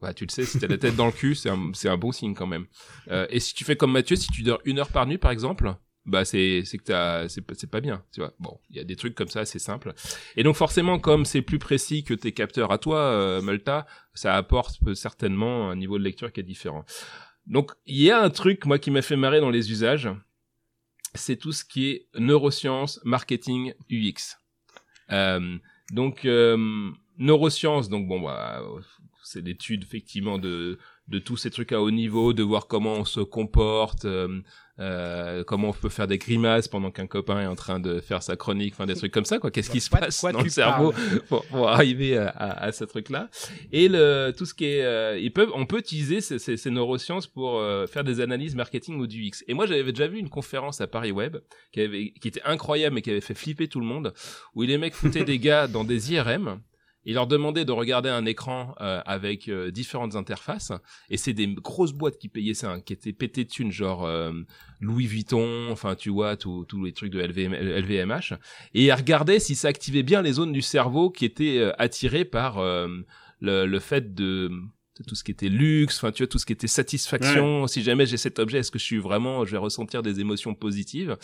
[0.00, 2.12] Ouais, tu le sais, si t'as la tête dans le cul, c'est un, un bon
[2.12, 2.66] signe quand même.
[3.08, 5.30] Euh, et si tu fais comme Mathieu, si tu dors une heure par nuit, par
[5.30, 8.34] exemple, bah c'est c'est que c'est pas bien, tu vois.
[8.40, 9.94] Bon, il y a des trucs comme ça, c'est simple.
[10.36, 14.34] Et donc forcément, comme c'est plus précis que tes capteurs à toi, euh, Malta, ça
[14.34, 16.84] apporte certainement un niveau de lecture qui est différent.
[17.46, 20.08] Donc il y a un truc moi qui m'a fait marrer dans les usages,
[21.14, 24.38] c'est tout ce qui est neurosciences, marketing, UX.
[25.10, 25.58] Euh,
[25.92, 28.60] donc euh, neurosciences, donc bon bah
[29.22, 30.78] c'est l'étude effectivement de
[31.12, 34.40] de tous ces trucs à haut niveau, de voir comment on se comporte, euh,
[34.80, 38.22] euh, comment on peut faire des grimaces pendant qu'un copain est en train de faire
[38.22, 39.50] sa chronique, enfin des trucs comme ça quoi.
[39.50, 40.94] Qu'est-ce qui se passe quoi dans le cerveau
[41.28, 43.28] pour, pour arriver à, à, à ce truc-là?
[43.72, 46.70] Et le tout ce qui est, euh, ils peuvent, on peut utiliser ces, ces, ces
[46.70, 49.44] neurosciences pour faire des analyses marketing ou du X.
[49.48, 51.36] Et moi j'avais déjà vu une conférence à Paris Web
[51.72, 54.14] qui avait, qui était incroyable mais qui avait fait flipper tout le monde,
[54.54, 56.60] où les mecs foutaient des gars dans des IRM.
[57.04, 60.72] Il leur demandait de regarder un écran euh, avec euh, différentes interfaces
[61.08, 64.04] et c'est des grosses boîtes qui payaient ça, hein, qui étaient pétées de thunes, genre
[64.04, 64.32] euh,
[64.80, 68.34] Louis Vuitton, enfin tu vois tous les trucs de LVM, LVMH
[68.74, 72.24] et ils regardaient si ça activait bien les zones du cerveau qui étaient euh, attirées
[72.24, 72.88] par euh,
[73.40, 74.50] le, le fait de
[75.06, 77.66] tout ce qui était luxe, enfin tu vois tout ce qui était satisfaction.
[77.66, 80.54] Si jamais j'ai cet objet, est-ce que je suis vraiment, je vais ressentir des émotions
[80.54, 81.16] positives?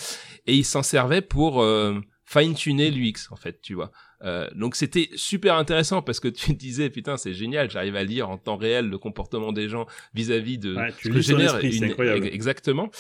[0.47, 3.93] Et ils s'en servaient pour euh, fine tuner l'UX en fait, tu vois.
[4.25, 8.29] Euh, donc c'était super intéressant parce que tu disais putain c'est génial, j'arrive à lire
[8.31, 11.85] en temps réel le comportement des gens vis-à-vis de Ouais, tu ce que génère une-
[11.85, 12.27] incroyable.
[12.27, 12.91] exactement.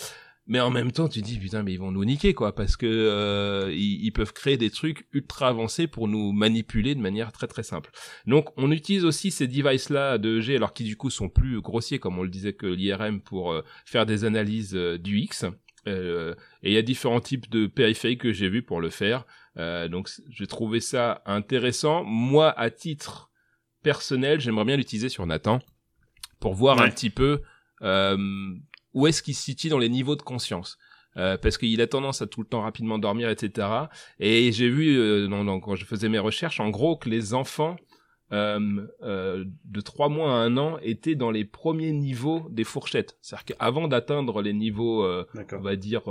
[0.50, 2.86] Mais en même temps, tu dis putain, mais ils vont nous niquer quoi, parce que
[2.86, 7.46] euh, ils, ils peuvent créer des trucs ultra avancés pour nous manipuler de manière très
[7.46, 7.90] très simple.
[8.26, 11.98] Donc, on utilise aussi ces devices-là de EG, alors qui du coup sont plus grossiers,
[11.98, 15.44] comme on le disait que l'IRM, pour euh, faire des analyses euh, du X.
[15.86, 19.26] Euh, et il y a différents types de périphériques que j'ai vus pour le faire.
[19.58, 22.04] Euh, donc, j'ai trouvé ça intéressant.
[22.04, 23.30] Moi, à titre
[23.82, 25.58] personnel, j'aimerais bien l'utiliser sur Nathan
[26.40, 27.42] pour voir un petit peu
[27.82, 28.16] euh,
[28.94, 30.78] où est-ce qu'il se situe dans les niveaux de conscience.
[31.16, 33.66] euh, parce qu'il a tendance à tout le temps rapidement dormir, etc.
[34.20, 37.76] Et j'ai vu, dans- quand je faisais mes recherches, en gros, que les enfants
[38.30, 43.16] euh, euh, de trois mois à un an étaient dans les premiers niveaux des fourchettes.
[43.22, 45.24] C'est-à-dire qu'avant d'atteindre les niveaux, euh,
[45.58, 46.02] on va dire,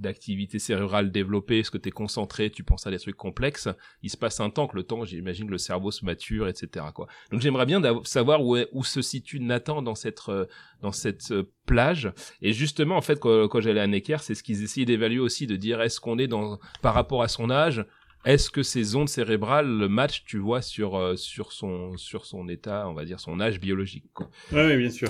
[0.00, 3.68] d'activité cérébrale développée, est-ce que tu es concentré, tu penses à des trucs complexes,
[4.02, 6.86] il se passe un temps que le temps, j'imagine, le cerveau se mature, etc.
[6.94, 7.06] Quoi.
[7.30, 10.46] Donc j'aimerais bien savoir où, est- où se situe Nathan dans cette, euh,
[10.80, 12.12] dans cette euh, plage.
[12.42, 15.46] Et justement, en fait, quand, quand j'allais à Necker, c'est ce qu'ils essayaient d'évaluer aussi,
[15.46, 17.84] de dire est-ce qu'on est dans, par rapport à son âge,
[18.24, 22.48] est-ce que ces ondes cérébrales le match, tu vois, sur, euh, sur, son, sur son
[22.48, 24.04] état, on va dire, son âge biologique.
[24.12, 24.28] Quoi.
[24.52, 25.08] Ouais, ouais, bien sûr.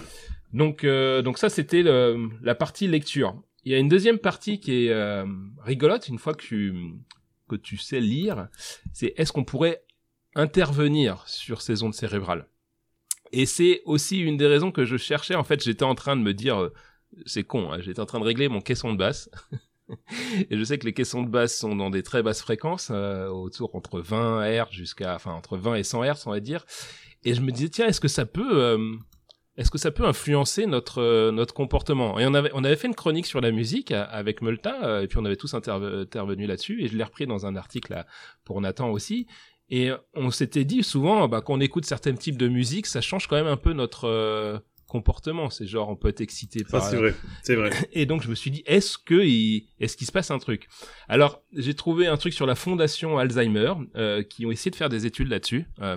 [0.53, 3.41] Donc, euh, donc ça, c'était la partie lecture.
[3.65, 5.27] Il y a une deuxième partie qui est euh,
[5.63, 6.75] rigolote, une fois que tu,
[7.49, 8.49] que tu sais lire,
[8.93, 9.85] c'est est-ce qu'on pourrait
[10.35, 12.47] intervenir sur ces ondes cérébrales?
[13.33, 15.35] Et c'est aussi une des raisons que je cherchais.
[15.35, 16.73] En fait, j'étais en train de me dire, euh,
[17.27, 19.31] c'est con, hein, j'étais en train de régler mon caisson de basse.
[20.51, 23.29] Et je sais que les caissons de basse sont dans des très basses fréquences, euh,
[23.29, 26.65] autour entre 20 Hz jusqu'à, enfin entre 20 et 100 Hz, on va dire.
[27.25, 28.95] Et je me disais tiens, est-ce que ça peut, euh,
[29.61, 32.19] est-ce que ça peut influencer notre euh, notre comportement?
[32.19, 35.03] Et on avait on avait fait une chronique sur la musique euh, avec Multa, euh,
[35.03, 38.05] et puis on avait tous interve- intervenu là-dessus, et je l'ai repris dans un article
[38.45, 39.27] pour Nathan aussi.
[39.69, 43.29] Et on s'était dit souvent, bah, quand on écoute certains types de musique, ça change
[43.29, 45.49] quand même un peu notre comportement.
[45.51, 47.15] C'est genre, on peut être excité Ça, par, c'est vrai.
[47.43, 47.71] C'est vrai.
[47.93, 50.69] et donc je me suis dit, est-ce que il, est-ce qu'il se passe un truc?
[51.09, 54.89] Alors j'ai trouvé un truc sur la fondation Alzheimer euh, qui ont essayé de faire
[54.89, 55.97] des études là-dessus, euh,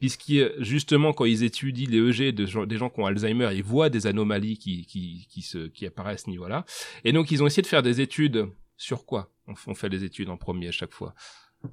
[0.00, 3.62] puisqu'ils justement quand ils étudient les EG de gens- des gens qui ont Alzheimer, ils
[3.62, 6.64] voient des anomalies qui qui qui se qui apparaissent à ce niveau-là,
[7.04, 9.30] et donc ils ont essayé de faire des études sur quoi?
[9.66, 11.14] On fait des études en premier à chaque fois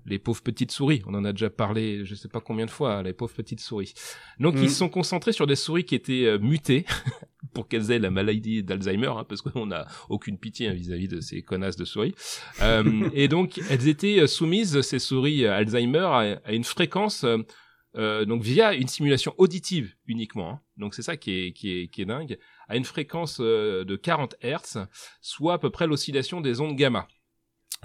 [0.06, 3.02] les pauvres petites souris, on en a déjà parlé, je sais pas combien de fois,
[3.04, 3.94] les pauvres petites souris.
[4.40, 4.64] Donc Mm.
[4.64, 6.86] ils se sont concentrés sur des souris qui étaient euh, mutées
[7.54, 11.20] pour qu'elles aient la maladie d'Alzheimer, hein, parce qu'on n'a aucune pitié hein, vis-à-vis de
[11.22, 12.14] ces connasses de souris.
[12.62, 17.26] Euh, et donc elles étaient euh, soumises, ces souris euh, Alzheimer, à, à une fréquence,
[17.96, 20.50] euh, donc via une simulation auditive uniquement.
[20.52, 20.62] hein.
[20.78, 24.36] Donc c'est ça qui est, qui est, qui est dingue, à une fréquence de 40
[24.44, 24.86] Hz,
[25.22, 27.08] soit à peu près l'oscillation des ondes gamma.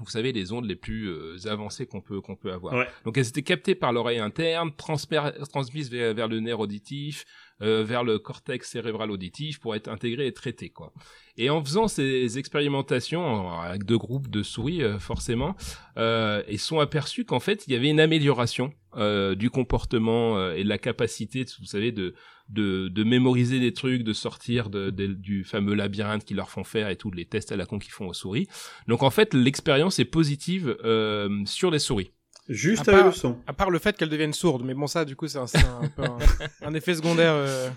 [0.01, 2.75] Vous savez, les ondes les plus euh, avancées qu'on peut, qu'on peut avoir.
[2.75, 2.89] Ouais.
[3.05, 7.25] Donc elles étaient captées par l'oreille interne, transmises vers, vers le nerf auditif,
[7.63, 10.71] euh, vers le cortex cérébral auditif pour être intégrées et traitées.
[10.71, 10.93] Quoi.
[11.37, 15.57] Et en faisant ces expérimentations euh, avec deux groupes de souris, euh, forcément,
[15.97, 20.55] euh, ils sont aperçus qu'en fait, il y avait une amélioration euh, du comportement euh,
[20.55, 22.15] et de la capacité, vous savez, de,
[22.49, 26.65] de, de mémoriser des trucs, de sortir de, de- du fameux labyrinthe qu'ils leur font
[26.65, 28.49] faire et tous les tests à la con qu'ils font aux souris.
[28.89, 32.11] Donc en fait, l'expérience est positive euh, sur les souris.
[32.49, 33.39] Juste À avec part- le son.
[33.47, 35.47] À part le fait qu'elle devienne sourde, mais bon ça du coup c'est un,
[35.83, 36.19] un peu un,
[36.63, 37.33] un effet secondaire.
[37.35, 37.71] euh.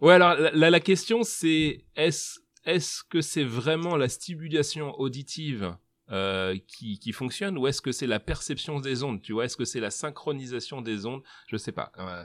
[0.00, 5.74] Ouais, alors la, la, la question c'est est-ce est-ce que c'est vraiment la stimulation auditive
[6.10, 9.56] euh, qui, qui fonctionne ou est-ce que c'est la perception des ondes Tu vois, est-ce
[9.56, 11.22] que c'est la synchronisation des ondes?
[11.48, 11.92] Je sais pas.
[11.98, 12.24] Euh,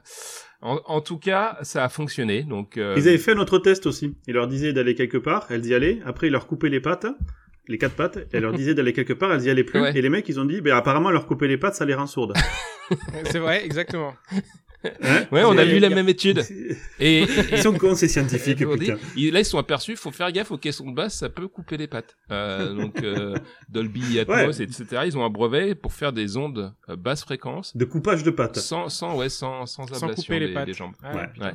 [0.61, 2.43] en, en tout cas, ça a fonctionné.
[2.43, 4.15] Donc euh, Ils avaient fait un autre test aussi.
[4.27, 5.99] Ils leur disaient d'aller quelque part, elles y allaient.
[6.05, 7.07] Après, ils leur coupaient les pattes,
[7.67, 8.17] les quatre pattes.
[8.17, 9.81] Et elles leur disaient d'aller quelque part, elles y allaient plus.
[9.81, 9.97] Ouais.
[9.97, 12.07] Et les mecs, ils ont dit, ben apparemment, leur couper les pattes, ça les rend
[12.07, 12.33] sourdes.
[13.31, 14.13] C'est vrai, exactement.
[15.01, 16.39] Hein ouais, on a vu la même étude.
[16.99, 19.31] Et, et- Ils sont cons, ces scientifiques, Et on dit- putain.
[19.31, 21.87] là, ils sont aperçus, faut faire gaffe aux caissons de basse, ça peut couper les
[21.87, 22.17] pattes.
[22.31, 23.35] Euh, donc, euh,
[23.69, 24.85] Dolby Atmos, etc.
[25.05, 28.57] Ils ont un brevet pour faire des ondes euh, basse fréquence, De coupage de pattes.
[28.57, 30.65] sans, sans, ouais, sans, sans Sans ablation couper les des, pattes.
[30.65, 30.93] des jambes.
[31.01, 31.29] Ah, Ouais.
[31.41, 31.53] Ouais.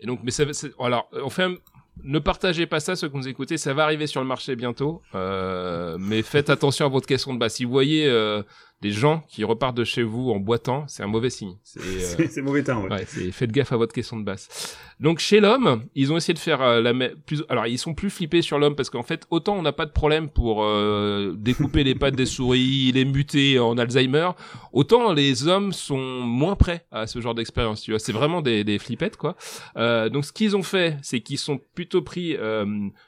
[0.00, 1.56] Et donc, mais ça, va- c'est- alors, on fait un-
[2.02, 5.02] ne partagez pas ça, ceux qui nous écoutez, ça va arriver sur le marché bientôt,
[5.14, 7.56] euh, mais faites attention à votre caisson de basse.
[7.56, 8.42] Si vous voyez euh,
[8.82, 11.56] des gens qui repartent de chez vous en boitant, c'est un mauvais signe.
[11.62, 11.80] C'est,
[12.38, 12.90] euh, mauvais temps, ouais.
[12.90, 14.76] Ouais, faites gaffe à votre caisson de basse.
[15.00, 17.94] Donc chez l'homme, ils ont essayé de faire euh, la même plus alors ils sont
[17.94, 21.34] plus flippés sur l'homme parce qu'en fait autant on n'a pas de problème pour euh,
[21.36, 24.30] découper les pattes des souris, les muter en Alzheimer,
[24.72, 28.64] autant les hommes sont moins prêts à ce genre d'expérience, tu vois, c'est vraiment des
[28.64, 29.36] des flippettes quoi.
[29.76, 32.66] Euh, donc ce qu'ils ont fait, c'est qu'ils sont plutôt pris euh,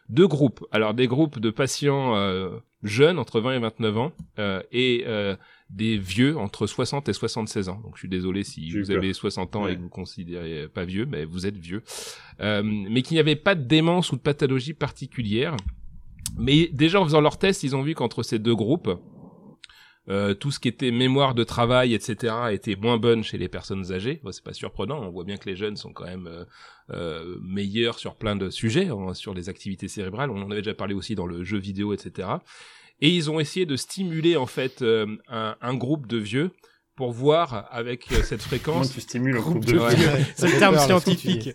[0.08, 0.64] deux groupes.
[0.70, 2.50] Alors des groupes de patients euh,
[2.82, 5.36] jeunes entre 20 et 29 ans euh, et euh,
[5.72, 7.80] des vieux entre 60 et 76 ans.
[7.82, 8.96] Donc je suis désolé si vous peur.
[8.98, 9.72] avez 60 ans Ouais.
[9.72, 11.82] et que vous considérez pas vieux, mais vous êtes vieux.
[12.40, 15.56] Euh, mais qu'il n'y avait pas de démence ou de pathologie particulière.
[16.36, 18.90] Mais déjà en faisant leur test, ils ont vu qu'entre ces deux groupes,
[20.08, 23.92] euh, tout ce qui était mémoire de travail, etc., était moins bonne chez les personnes
[23.92, 24.20] âgées.
[24.24, 25.00] Bon, c'est pas surprenant.
[25.00, 26.44] On voit bien que les jeunes sont quand même euh,
[26.90, 30.30] euh, meilleurs sur plein de sujets, hein, sur les activités cérébrales.
[30.30, 32.28] On en avait déjà parlé aussi dans le jeu vidéo, etc.
[33.02, 36.52] Et ils ont essayé de stimuler en fait euh, un, un groupe de vieux
[36.96, 40.08] pour voir avec euh, cette Comment fréquence tu stimules le Groupe groupe de vieux.
[40.36, 41.50] C'est le terme scientifique.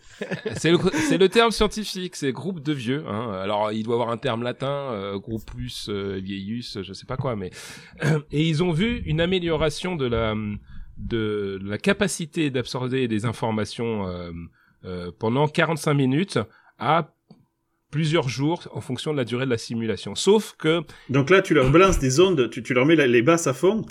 [0.56, 3.04] C'est le, c'est le terme scientifique, c'est groupe de vieux.
[3.08, 3.32] Hein.
[3.42, 7.36] Alors, il doit avoir un terme latin, euh, groupus, euh, vieillus, je sais pas quoi,
[7.36, 7.52] mais
[8.32, 10.36] et ils ont vu une amélioration de la
[10.98, 14.32] de la capacité d'absorber des informations euh,
[14.86, 16.40] euh, pendant 45 minutes
[16.80, 17.10] à
[17.92, 20.14] plusieurs jours en fonction de la durée de la simulation.
[20.16, 23.22] Sauf que Donc là, tu leur balances des ondes, tu, tu leur mets la- les
[23.22, 23.86] basses à fond,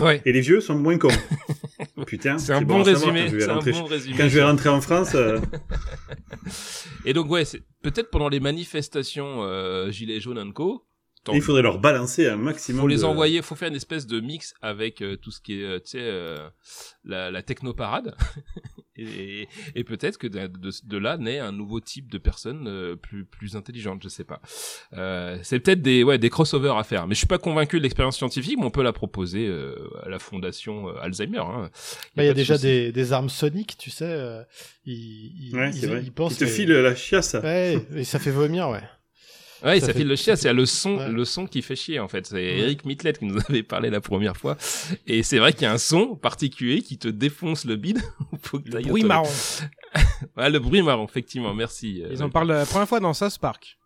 [0.00, 1.08] ouais, et les vieux sont moins cons.
[2.06, 3.26] Putain, c'est un bon résumé.
[3.26, 4.16] Quand je vais C'est un rentrer, bon résumé.
[4.16, 5.38] quand je vais rentrer en France, euh,
[7.04, 10.84] Et donc ouais, c'est peut-être pendant les manifestations euh, gilets jaunes co.
[11.28, 12.80] tant- il faudrait leur balancer un maximum.
[12.82, 15.60] faut les de- envoyer, faut faire une espèce de mix avec euh, tout ce qui
[15.60, 16.48] est, euh, tu sais, euh,
[17.04, 18.16] la, la technoparade.
[19.00, 22.96] et et peut-être que de, de, de là naît un nouveau type de personnes euh,
[22.96, 24.40] plus plus intelligentes, je sais pas.
[24.94, 27.82] Euh, c'est peut-être des ouais des crossovers à faire, mais je suis pas convaincu de
[27.84, 31.38] l'expérience scientifique, mais on peut la proposer euh, à la fondation euh, Alzheimer.
[31.38, 31.70] Hein.
[32.16, 34.04] Bah, Il y a pas de déjà des, des armes soniques, tu sais.
[34.04, 34.42] euh,
[34.84, 36.02] ils, ils, Ouais, ils- c'est vrai.
[36.02, 37.34] ils pensent Ils te que- filent la chiasse.
[37.42, 38.82] Ouais, et ça fait vomir, ouais.
[39.64, 41.08] Ouais, Ça ça, fait- file le chien, c'est le son, Ouais.
[41.10, 42.26] le son qui fait chier en fait.
[42.26, 42.58] C'est Ouais.
[42.60, 44.56] Eric Mitlet qui nous avait parlé la première fois.
[45.06, 48.00] Et c'est vrai qu'il y a un son particulier qui te défonce le bide.
[48.42, 49.28] Faut que Le bruit marron.
[50.36, 52.02] Ouais, le bruit marron, effectivement, merci.
[52.04, 53.78] euh, Ils en parlent la première fois dans South Park.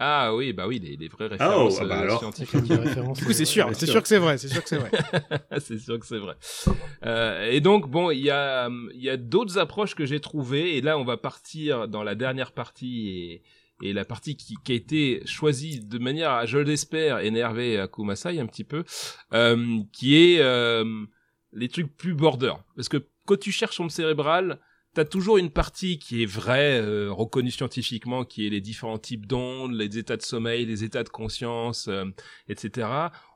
[0.00, 2.18] Ah oui, bah oui, des, des vraies références ah bah euh, alors.
[2.20, 2.62] scientifiques.
[2.62, 4.00] Des références, Du coup, c'est euh, sûr, c'est sûr.
[4.00, 4.90] que c'est vrai, c'est sûr que c'est vrai.
[5.58, 6.36] c'est sûr que c'est vrai.
[7.04, 10.76] Euh, et donc bon, il y a il y a d'autres approches que j'ai trouvées
[10.76, 13.42] et là on va partir dans la dernière partie et
[13.82, 18.40] et la partie qui, a été choisie de manière, à, je l'espère, énerver à Kumasai
[18.40, 18.84] un petit peu,
[19.32, 20.84] euh, qui est euh,
[21.52, 22.54] les trucs plus border.
[22.74, 24.58] Parce que quand tu cherches onde cérébrale,
[24.98, 29.26] t'as toujours une partie qui est vraie, euh, reconnue scientifiquement, qui est les différents types
[29.26, 32.06] d'ondes, les états de sommeil, les états de conscience, euh,
[32.48, 32.88] etc.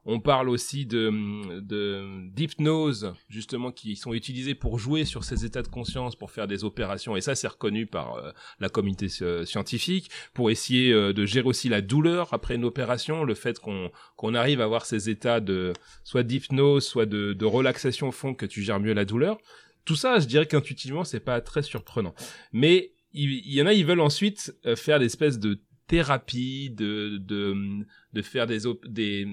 [0.04, 5.62] On parle aussi de, de d'hypnose, justement, qui sont utilisés pour jouer sur ces états
[5.62, 7.14] de conscience, pour faire des opérations.
[7.16, 9.08] Et ça, c'est reconnu par euh, la communauté
[9.44, 14.34] scientifique, pour essayer de gérer aussi la douleur après une opération, le fait qu'on qu'on
[14.34, 15.72] arrive à avoir ces états de
[16.02, 19.38] soit d'hypnose, soit de, de relaxation font que tu gères mieux la douleur.
[19.84, 22.14] Tout ça, je dirais qu'intuitivement, c'est pas très surprenant.
[22.52, 27.84] Mais il, y en a, ils veulent ensuite euh, faire l'espèce de thérapie, de, de,
[28.12, 29.26] de faire des, des,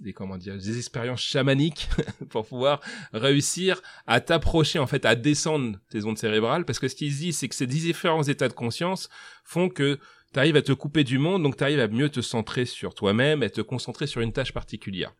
[0.00, 1.88] des, comment dire, des expériences chamaniques
[2.28, 2.80] pour pouvoir
[3.12, 6.64] réussir à t'approcher, en fait, à descendre tes ondes cérébrales.
[6.64, 9.08] Parce que ce qu'ils disent, c'est que ces différents états de conscience
[9.44, 9.98] font que
[10.32, 12.94] tu arrives à te couper du monde, donc tu arrives à mieux te centrer sur
[12.94, 15.14] toi-même et te concentrer sur une tâche particulière.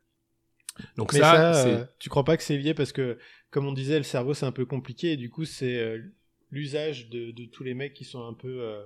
[0.96, 3.18] Donc Mais ça, euh, tu crois pas que c'est lié parce que,
[3.50, 5.98] comme on disait, le cerveau c'est un peu compliqué et du coup c'est euh,
[6.50, 8.82] l'usage de, de tous les mecs qui sont un peu euh,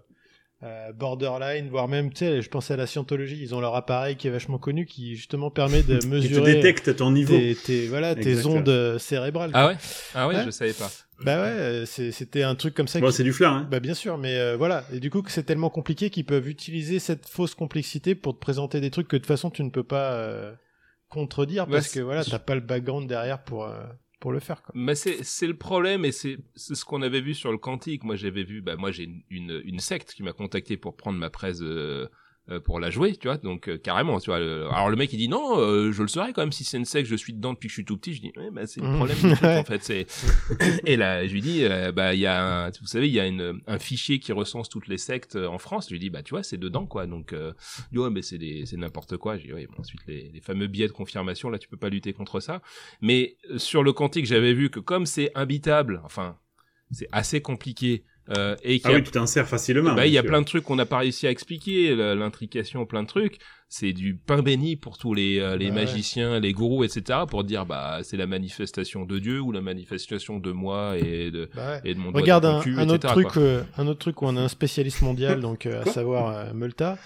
[0.63, 4.17] euh, borderline, voire même, tu sais, je pensais à la scientologie, ils ont leur appareil
[4.17, 7.37] qui est vachement connu qui justement permet de Qui te mesurer détecte ton niveau.
[7.37, 9.51] tes, tes- voilà, tes ondes cérébrales.
[9.55, 9.77] Ah ouais?
[10.15, 10.45] Ah ouais, Ouais.
[10.45, 10.91] je savais pas.
[11.23, 13.01] Bah ouais, c'était un truc comme ça.
[13.01, 13.69] Bon, qui- c'est du flan, hein.
[13.71, 14.85] Bah bien sûr, mais euh, voilà.
[14.93, 18.39] Et du coup, que c'est tellement compliqué qu'ils peuvent utiliser cette fausse complexité pour te
[18.41, 20.53] présenter des trucs que de toute façon tu ne peux pas euh,
[21.17, 23.85] contredire Bah, parce que voilà, t'as pas le background derrière pour euh,
[24.21, 24.63] pour le faire.
[24.63, 24.73] Quoi.
[24.75, 28.05] Mais c'est c'est le problème et c'est c'est ce qu'on avait vu sur le quantique.
[28.05, 31.19] Moi j'avais vu, bah moi j'ai une, une une secte qui m'a contacté pour prendre
[31.19, 32.09] ma presse euh,
[32.61, 33.37] pour la jouer, tu vois.
[33.39, 34.39] Donc euh, carrément, tu vois.
[34.39, 36.77] le- Alors le mec il dit non, euh, je le saurais quand même si c'est
[36.77, 38.15] une secte, je suis dedans depuis que je suis tout petit.
[38.15, 38.97] Je dis ouais, bah c'est le Mhm.
[38.97, 39.59] problème du truc, Ouais.
[39.59, 39.83] en fait.
[39.83, 40.07] C'est
[40.87, 43.21] et là je lui dis euh, bah il y a un, vous savez il y
[43.21, 45.87] a une un fichier qui recense toutes les sectes euh, en France.
[45.89, 47.07] Je lui dis bah tu vois c'est dedans quoi.
[47.07, 47.53] Donc euh,
[47.91, 49.37] il dit, ouais mais c'est des c'est n'importe quoi.
[49.39, 52.13] J'ai ouais bon, ensuite les, les fameux billets de confirmation là tu peux pas lutter
[52.13, 52.63] contre ça.
[53.01, 56.39] Mais euh, sur le quantique, j'avais vu que comme c'est imbitable, enfin,
[56.93, 59.95] c'est assez compliqué, euh, et Ah a, oui, tu t'en sers facilement.
[59.95, 63.03] bah, il y a plein de trucs qu'on n'a pas réussi à expliquer, l'intrication, plein
[63.03, 63.39] de trucs.
[63.69, 65.73] C'est du pain béni pour tous les, euh, les Ouais.
[65.73, 67.21] magiciens, les gourous, etc.
[67.29, 71.51] pour dire, bah, c'est la manifestation de Dieu ou la manifestation de moi et de,
[71.55, 71.81] Bah ouais.
[71.85, 74.23] et de mon Regarde ton un, cul, un autre etc., truc, euh, un autre truc
[74.23, 76.97] où on a un spécialiste mondial, donc euh, à savoir euh, Multa.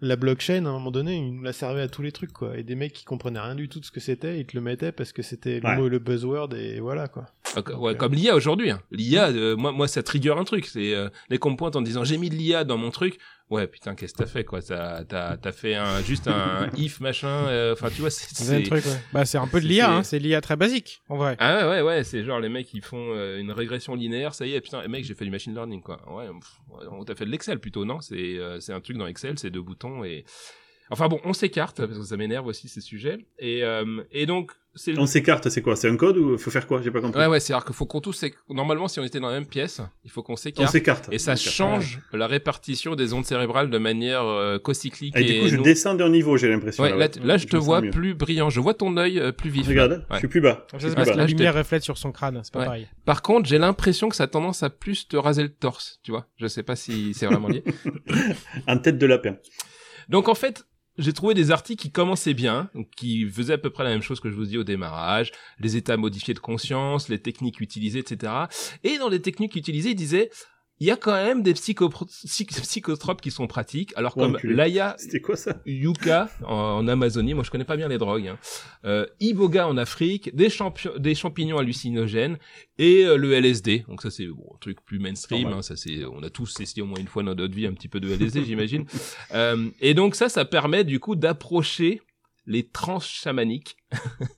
[0.00, 2.56] La blockchain, à un moment donné, il nous la servait à tous les trucs, quoi.
[2.56, 4.62] Et des mecs qui comprenaient rien du tout de ce que c'était, ils te le
[4.62, 5.76] mettaient parce que c'était le Ouais.
[5.76, 7.26] mot, le buzzword, et voilà, quoi.
[7.56, 8.70] Donc, ouais, euh, comme l'IA aujourd'hui.
[8.70, 8.80] Hein.
[8.92, 10.66] L'IA, euh, moi, moi, ça trigger un truc.
[10.66, 13.18] C'est euh, les pointent en disant j'ai mis de l'IA dans mon truc.
[13.50, 14.60] Ouais, putain, qu'est-ce que t'as fait quoi?
[14.60, 17.28] T'as t'as t'as fait un juste un if machin.
[17.48, 18.80] euh, Enfin, tu vois, c'est C'est ouais.
[19.12, 20.02] Bah, c'est un peu de l'IA, c'est- hein.
[20.02, 21.36] c'est l'IA très basique, en vrai.
[21.38, 24.44] Ah ouais, ouais, ouais, c'est genre les mecs qui font euh, une régression linéaire, ça
[24.46, 26.00] y est, putain, mec, j'ai fait du machine learning, quoi.
[26.14, 28.00] Ouais, pff, on t'a fait de l'Excel plutôt, non?
[28.02, 30.24] C'est euh, c'est un truc dans Excel, c'est deux boutons et...
[30.90, 33.18] Enfin bon, on s'écarte, parce que ça m'énerve aussi ces sujets.
[33.38, 34.52] Et, euh, et donc,
[34.96, 35.76] On s'écarte, c'est quoi?
[35.76, 36.80] C'est un code ou faut faire quoi?
[36.82, 37.20] J'ai pas compris.
[37.20, 39.80] Ouais, ouais, c'est-à-dire qu'il faut qu'on tous, normalement, si on était dans la même pièce,
[40.04, 40.70] il faut qu'on On s'écarte.
[40.72, 41.08] s'écarte.
[41.12, 41.56] Et ça s'écarte.
[41.56, 45.16] change la répartition des ondes cérébrales de manière euh, co-cyclique.
[45.16, 46.82] Et du coup, je descends d'un niveau, j'ai l'impression.
[46.84, 47.90] Ouais, là, là, je te vois mieux.
[47.90, 48.50] plus brillant.
[48.50, 49.66] Je vois ton œil euh, plus vif.
[49.68, 50.66] Regarde, je suis plus bas.
[50.70, 52.64] Ça, Je c'est suis parce que la lumière reflète sur son crâne, c'est pas Ouais.
[52.66, 52.88] pareil.
[53.04, 56.10] Par contre, j'ai l'impression que ça a tendance à plus te raser le torse, tu
[56.10, 56.26] vois.
[56.36, 57.62] Je sais pas si c'est vraiment lié.
[58.66, 59.36] En tête de lapin.
[60.08, 60.64] Donc en fait,
[60.98, 64.20] j'ai trouvé des articles qui commençaient bien, qui faisaient à peu près la même chose
[64.20, 65.30] que je vous dis au démarrage,
[65.60, 68.32] les états modifiés de conscience, les techniques utilisées, etc.
[68.82, 70.30] Et dans les techniques utilisées, ils disaient,
[70.80, 72.06] il y a quand même des psychopro-
[72.62, 73.92] psychotropes qui sont pratiques.
[73.96, 75.60] Alors Ouais, comme l'aya C'était quoi ça?
[75.66, 78.38] Yucca en, en Amazonie, moi je connais pas bien les drogues, hein.
[78.84, 82.38] euh, iboga en Afrique, des, champi- des champignons hallucinogènes
[82.78, 83.84] et euh, le LSD.
[83.88, 86.82] Donc ça c'est bon, un truc plus mainstream, hein, ça c'est on a tous essayé
[86.82, 88.84] au moins une fois dans notre vie un petit peu de LSD j'imagine.
[89.34, 92.00] Euh, et donc ça ça permet du coup d'approcher
[92.46, 93.76] les trans chamaniques.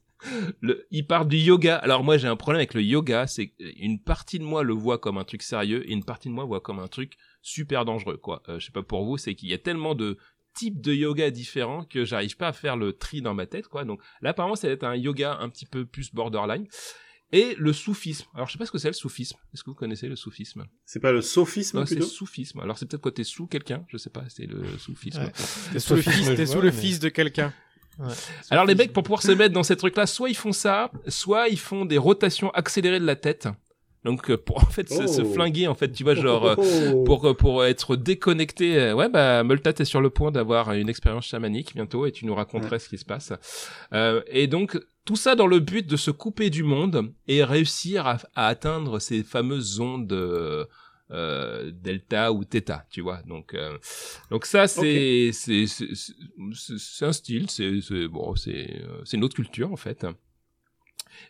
[0.61, 1.77] Le, il parle du yoga.
[1.77, 4.99] Alors moi j'ai un problème avec le yoga, c'est qu'une partie de moi le voit
[4.99, 8.17] comme un truc sérieux et une partie de moi voit comme un truc super dangereux
[8.19, 8.43] quoi.
[8.49, 10.19] Euh, je sais pas pour vous, c'est qu'il y a tellement de
[10.53, 13.85] types de yoga différents que j'arrive pas à faire le tri dans ma tête quoi.
[13.85, 16.67] Donc là apparemment ça va être un yoga un petit peu plus borderline
[17.33, 18.27] et le soufisme.
[18.35, 19.37] Alors je sais pas ce que c'est le soufisme.
[19.55, 20.67] Est-ce que vous connaissez le soufisme?
[20.85, 22.11] C'est pas le sophisme Non, c'est plutôt?
[22.11, 22.59] soufisme.
[22.61, 25.23] Alors c'est peut-être côté sous quelqu'un, je sais pas, c'est le soufisme.
[25.23, 25.33] Ouais.
[25.73, 27.55] T'es sous le Sophie, fils, je t'es vois, sous le mais- fils de quelqu'un.
[28.51, 31.49] Alors les mecs, pour pouvoir se mettre dans ces trucs-là, soit ils font ça, soit
[31.49, 33.49] ils font des rotations accélérées de la tête.
[34.03, 35.25] Donc euh, pour en fait se, se Oh.
[35.35, 36.55] flinguer, en fait, tu vois, genre euh,
[36.95, 38.95] Oh, pour euh, pour être déconnecté.
[38.95, 42.35] Ouais, bah Multat est sur le point d'avoir une expérience chamanique bientôt et tu nous
[42.35, 43.35] raconterais ce qui se passe.
[43.93, 48.07] Euh, et donc tout ça dans le but de se couper du monde et réussir
[48.07, 50.67] à, à atteindre ces fameuses ondes.
[51.13, 53.23] Euh, delta ou theta, tu vois.
[53.23, 53.79] Donc, euh,
[54.31, 59.73] donc ça c'est c'est c'est un style, c'est bon, c'est euh, c'est une autre culture
[59.73, 60.07] en fait.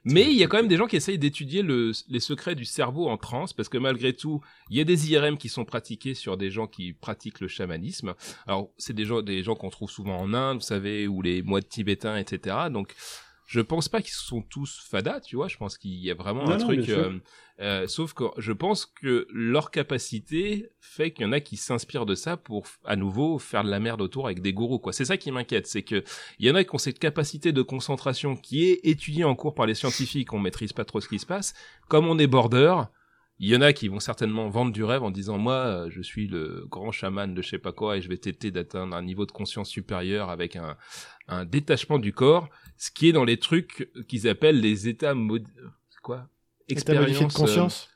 [0.05, 2.65] Mais il y a quand même des gens qui essayent d'étudier le, les secrets du
[2.65, 4.41] cerveau en transe, parce que malgré tout,
[4.71, 8.15] il y a des IRM qui sont pratiqués sur des gens qui pratiquent le chamanisme.
[8.47, 11.43] Alors, c'est des gens, des gens qu'on trouve souvent en Inde, vous savez, ou les
[11.43, 12.57] moines tibétains, etc.
[12.71, 12.95] Donc,
[13.53, 15.49] je pense pas qu'ils sont tous fadas, tu vois.
[15.49, 16.89] Je pense qu'il y a vraiment Non, un non, truc.
[16.89, 17.19] euh,
[17.61, 22.07] euh, sauf que je pense que leur capacité fait qu'il y en a qui s'inspirent
[22.07, 24.93] de ça pour à nouveau faire de la merde autour avec des gourous quoi.
[24.93, 26.05] C'est ça qui m'inquiète, c'est que
[26.39, 29.57] il y en a qui ont cette capacité de concentration qui est étudiée en cours
[29.57, 31.53] par les scientifiques, on maîtrise pas trop ce qui se passe.
[31.89, 32.77] Comme on est border,
[33.41, 36.03] il y en a qui vont certainement vendre du rêve en disant moi euh, je
[36.03, 39.03] suis le grand chaman de je sais pas quoi et je vais t'aider d'atteindre un
[39.03, 40.77] niveau de conscience supérieur avec un,
[41.27, 42.49] un détachement du corps,
[42.83, 45.47] ce qui est dans les trucs qu'ils appellent les états mod...
[46.03, 46.17] quoi?
[46.17, 46.29] Modifié
[46.67, 47.89] de Expérience, euh, conscience.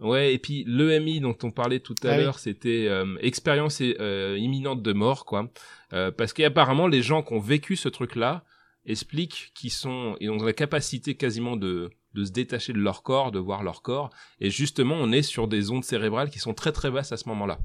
[0.00, 2.22] Ouais, et puis l'EMI dont on parlait tout à Ah oui.
[2.24, 5.50] l'heure, c'était euh, expérience euh, imminente de mort, quoi.
[5.92, 8.44] Euh, parce qu'apparemment, les gens qui ont vécu ce truc-là
[8.86, 13.32] expliquent qu'ils sont, ils ont la capacité quasiment de de se détacher de leur corps,
[13.32, 14.08] de voir leur corps.
[14.40, 17.28] Et justement, on est sur des ondes cérébrales qui sont très très basses à ce
[17.28, 17.58] moment-là.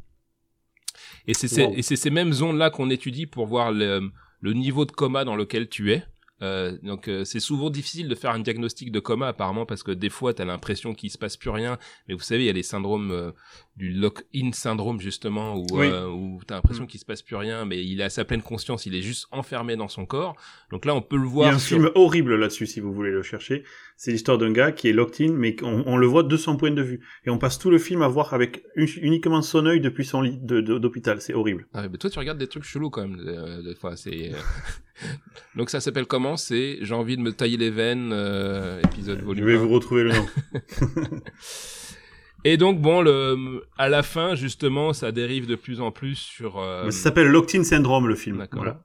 [1.28, 1.74] Et c'est ces, Wow.
[1.78, 4.10] et c'est ces mêmes ondes-là qu'on étudie pour voir le,
[4.41, 6.04] le niveau de coma dans lequel tu es.
[6.41, 9.91] Euh, donc euh, c'est souvent difficile de faire un diagnostic de coma apparemment parce que
[9.91, 12.49] des fois tu as l'impression qu'il se passe plus rien mais vous savez il y
[12.49, 13.32] a les syndromes euh,
[13.75, 15.88] du lock-in syndrome justement où, Oui.
[15.88, 18.41] euh, où tu as l'impression qu'il se passe plus rien mais il a sa pleine
[18.41, 20.34] conscience il est juste enfermé dans son corps
[20.71, 22.80] donc là on peut le Il y a voir un sur- film horrible là-dessus, si
[22.80, 23.63] vous voulez le chercher.
[24.01, 26.55] C'est l'histoire d'un gars qui est locked in, mais on, on le voit de son
[26.55, 27.01] point de vue.
[27.25, 30.21] Et on passe tout le film à voir avec un- uniquement son œil depuis son
[30.21, 31.19] lit de- de- d'hôpital.
[31.19, 31.67] C'est horrible.
[31.73, 33.97] Ah mais toi, tu regardes des trucs chelous quand même, euh, des fois.
[33.97, 34.31] C'est.
[34.33, 34.38] euh,
[35.57, 36.38] Donc ça s'appelle comment?
[36.38, 39.45] C'est j'ai envie de me tailler les veines, euh, épisode Je volume.
[39.45, 39.57] vais 1.
[39.57, 40.25] vous retrouver le nom.
[42.45, 46.57] Et donc bon, le à la fin justement, ça dérive de plus en plus sur.
[46.57, 48.38] euh, Mais ça s'appelle Locked in Syndrome, le film.
[48.38, 48.59] D'accord.
[48.63, 48.81] Voilà.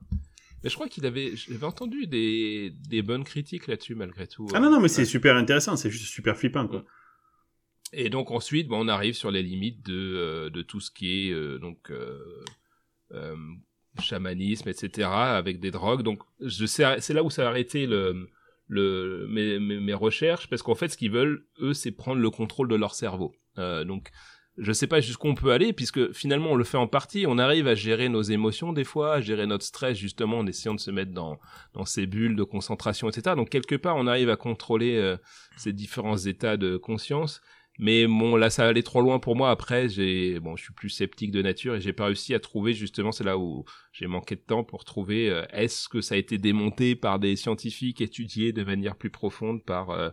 [0.64, 4.48] Mais je crois qu'il avait, j'avais entendu des des bonnes critiques là-dessus malgré tout.
[4.54, 5.06] Ah non, non, mais c'est Ouais.
[5.06, 5.76] super intéressant.
[5.76, 6.84] C'est juste super flippant, quoi.
[7.92, 11.28] Et donc ensuite, bon, on arrive sur les limites de, euh, de tout ce qui
[11.28, 12.18] est euh, donc euh,
[13.12, 13.36] euh,
[14.00, 15.06] chamanisme, etc.
[15.08, 16.02] avec des drogues.
[16.02, 18.26] Donc je sais, c'est là où ça a arrêté le,
[18.66, 22.30] le mes, mes, mes recherches parce qu'en fait, ce qu'ils veulent, eux, c'est prendre le
[22.30, 23.34] contrôle de leur cerveau.
[23.58, 24.10] Euh, donc
[24.56, 27.26] je sais pas jusqu'où on peut aller puisque finalement on le fait en partie.
[27.26, 30.74] On arrive à gérer nos émotions des fois, à gérer notre stress justement en essayant
[30.74, 31.38] de se mettre dans
[31.72, 33.36] dans ces bulles de concentration, etc.
[33.36, 35.16] Donc quelque part, on arrive à contrôler euh,
[35.56, 37.40] ces différents états de conscience.
[37.78, 39.50] Mais bon, là, ça allait trop loin pour moi.
[39.50, 42.72] Après, j'ai, bon, je suis plus sceptique de nature et j'ai pas réussi à trouver
[42.72, 43.10] justement.
[43.10, 45.28] C'est là où j'ai manqué de temps pour trouver.
[45.28, 49.64] euh, est-ce que ça a été démonté par des scientifiques, étudié de manière plus profonde
[49.64, 50.10] par euh,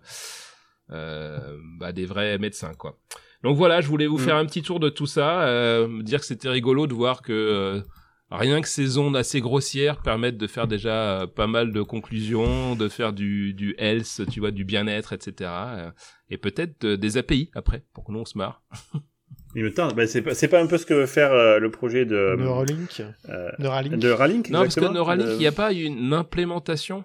[0.89, 2.97] euh, bah, des vrais médecins, quoi.
[3.43, 4.21] Donc voilà, je voulais vous Mm.
[4.21, 7.21] faire un petit tour de tout ça, euh, me dire que c'était rigolo de voir
[7.21, 7.81] que euh,
[8.29, 12.75] rien que ces ondes assez grossières permettent de faire déjà euh, pas mal de conclusions,
[12.75, 15.49] de faire du, du health, tu vois, du bien-être, etc.
[15.49, 15.91] euh,
[16.29, 18.61] et peut-être euh, des API après, pour que nous on se marre.
[19.55, 19.95] Il me tente.
[19.95, 22.35] Ben, c'est pas, c'est pas un peu ce que veut faire euh, le projet de,
[22.37, 23.01] Neuralink.
[23.27, 23.97] euh, Neuralink.
[23.97, 27.03] de Ralink Non, parce que exactement Neuralink, De- il n'y a pas une implémentation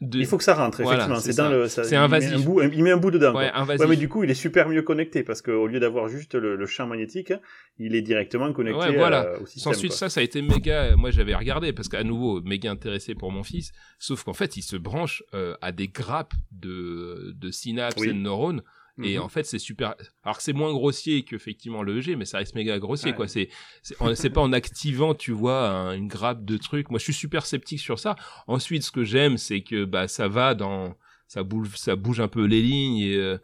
[0.00, 0.18] de...
[0.18, 1.20] Il faut que ça rentre, Voilà, effectivement.
[1.20, 1.68] c'est dans le.
[1.68, 2.32] ça- C'est il met invasif.
[2.34, 3.34] un bout- il met un bout dedans.
[3.34, 3.80] Ouais, invasif.
[3.82, 6.56] Ouais, mais du coup, il est super mieux connecté parce qu'au lieu d'avoir juste le,
[6.56, 7.32] le champ magnétique,
[7.78, 9.24] il est directement connecté Ouais, voilà.
[9.26, 9.72] euh, au système.
[9.72, 10.96] Ensuite, ça, ça a été méga.
[10.96, 13.72] Moi, j'avais regardé parce qu'à nouveau, méga intéressé pour mon fils.
[13.98, 18.08] Sauf qu'en fait, il se branche euh, à des grappes de, de synapses Oui.
[18.08, 18.62] et de neurones.
[19.02, 19.24] Et Mhm.
[19.24, 19.94] en fait, c'est super.
[20.24, 23.16] Alors que c'est moins grossier qu'effectivement le EG, mais ça reste méga grossier, Ouais.
[23.16, 23.28] quoi.
[23.28, 23.48] C'est,
[23.82, 26.90] c'est pas en activant, tu vois, un- une grappe de trucs.
[26.90, 28.16] Moi, je suis super sceptique sur ça.
[28.46, 30.94] Ensuite, ce que j'aime, c'est que bah ça va dans,
[31.28, 33.38] ça bouge, ça bouge un peu les lignes et euh,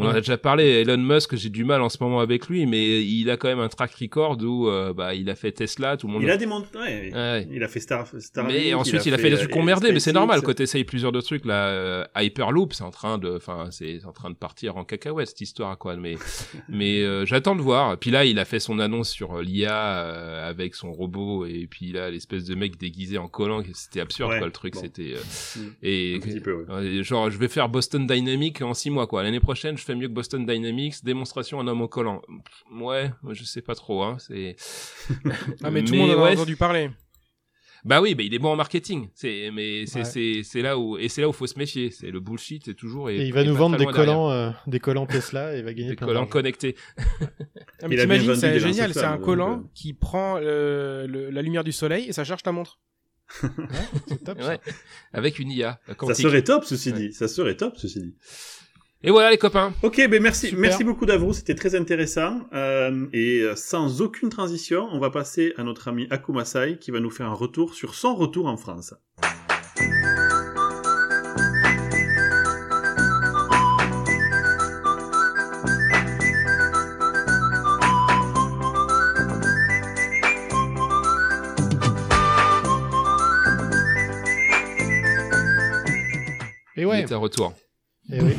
[0.00, 0.64] on en a déjà parlé.
[0.82, 3.60] Elon Musk, j'ai du mal en ce moment avec lui, mais il a quand même
[3.60, 6.22] un track record où euh, bah il a fait Tesla, tout le monde.
[6.22, 6.68] Il a des montres.
[6.74, 7.10] Ouais.
[7.14, 7.48] Ouais.
[7.50, 8.06] Il a fait Star.
[8.18, 10.54] Star Mais ensuite, il a fait, des euh, trucs qu'on merdé, mais c'est normal quand
[10.54, 11.68] t'essayes plusieurs de trucs là.
[11.68, 15.40] euh, Hyperloop, c'est en train de, enfin, c'est en train de partir en cacahuète cette
[15.40, 15.96] histoire quoi.
[15.96, 16.16] Mais,
[16.68, 17.96] mais euh, j'attends de voir.
[17.98, 21.66] Puis là, il a fait son annonce sur euh, l'IA euh, avec son robot et
[21.70, 24.74] puis là, l'espèce de mec déguisé en collant, c'était absurde Ouais, quoi le truc.
[24.74, 24.80] bon.
[24.80, 25.20] C'était euh,
[25.56, 25.60] Mm.
[25.82, 29.22] et Un petit peu, euh, genre, je vais faire Boston Dynamics en six mois quoi.
[29.22, 31.04] L'année prochaine, je fais mieux que Boston Dynamics.
[31.04, 32.22] Démonstration un homme au collant.
[32.72, 34.02] Ouais, je sais pas trop.
[34.02, 34.16] Hein.
[34.18, 34.56] C'est
[35.62, 36.90] Ah, mais tout le monde en a ouais, entendu parler.
[37.84, 39.08] bah oui, mais il est bon en marketing.
[39.14, 40.04] C'est mais c'est Ouais.
[40.04, 41.90] c'est c'est là où et c'est là où faut se méfier.
[41.90, 43.10] C'est le bullshit, c'est toujours.
[43.10, 45.90] Et il va nous vendre des collants, euh, des collants Tesla et il va gagner
[45.90, 46.76] des plein collants connectés.
[47.82, 48.92] Ah, mais t'imagines, c'est génial.
[48.92, 49.68] C'est un collant euh.
[49.74, 52.78] qui prend le- la lumière du soleil et ça charge ta montre.
[54.08, 54.42] C'est top.
[54.42, 54.48] ça.
[54.48, 54.60] Ouais.
[55.12, 56.98] Avec une IA Ça serait top, ceci Ouais.
[56.98, 57.12] dit.
[57.14, 58.14] Ça serait top, ceci dit.
[59.02, 59.72] Et voilà les copains.
[59.82, 60.60] Ok, ben merci, Super.
[60.60, 62.40] merci beaucoup Davro, c'était très intéressant.
[62.52, 67.00] Euh, et euh, sans aucune transition, on va passer à notre ami Akumasai qui va
[67.00, 68.92] nous faire un retour sur son retour en France.
[86.76, 87.00] Et Il ouais.
[87.00, 87.54] est à retour.
[88.12, 88.36] Eh oui.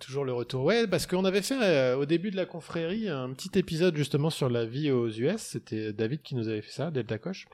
[0.00, 0.64] Toujours le retour.
[0.64, 4.30] Ouais, parce qu'on avait fait euh, au début de la confrérie un petit épisode justement
[4.30, 5.36] sur la vie aux US.
[5.38, 7.46] C'était David qui nous avait fait ça, Delta Coche.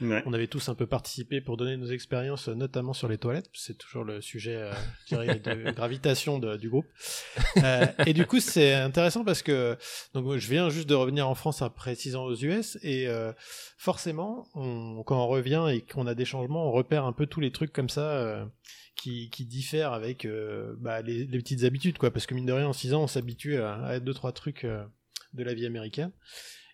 [0.00, 0.22] Ouais.
[0.26, 3.50] On avait tous un peu participé pour donner nos expériences, euh, notamment sur les toilettes.
[3.52, 4.72] C'est toujours le sujet, euh,
[5.06, 6.86] je dirais, de gravitation de- du groupe.
[7.56, 9.76] Euh, et du coup, c'est intéressant parce que
[10.14, 13.32] donc je viens juste de revenir en France après six ans aux US et euh,
[13.76, 17.40] forcément, on- quand on revient et qu'on a des changements, on repère un peu tous
[17.40, 18.10] les trucs comme ça.
[18.12, 18.44] euh,
[19.00, 22.10] qui, qui diffèrent avec euh, bah, les, les petites habitudes, quoi.
[22.10, 24.64] Parce que mine de rien, en 6 ans, on s'habitue à, à deux, trois trucs
[24.64, 24.82] euh,
[25.34, 26.10] de la vie américaine.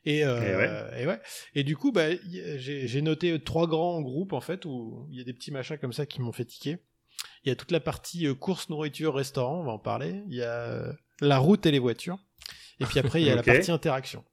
[0.05, 1.03] Et, euh, Et ouais.
[1.03, 1.21] et ouais.
[1.55, 5.21] Et du coup, bah, y- j'ai noté trois grands groupes, en fait, où il y
[5.21, 6.79] a des petits machins comme ça qui m'ont fait tiquer.
[7.45, 10.23] Il y a toute la partie euh, course, nourriture, restaurant, on va en parler.
[10.29, 12.19] Il y a euh, la route et les voitures.
[12.81, 14.25] Et puis après, il y a la partie interaction.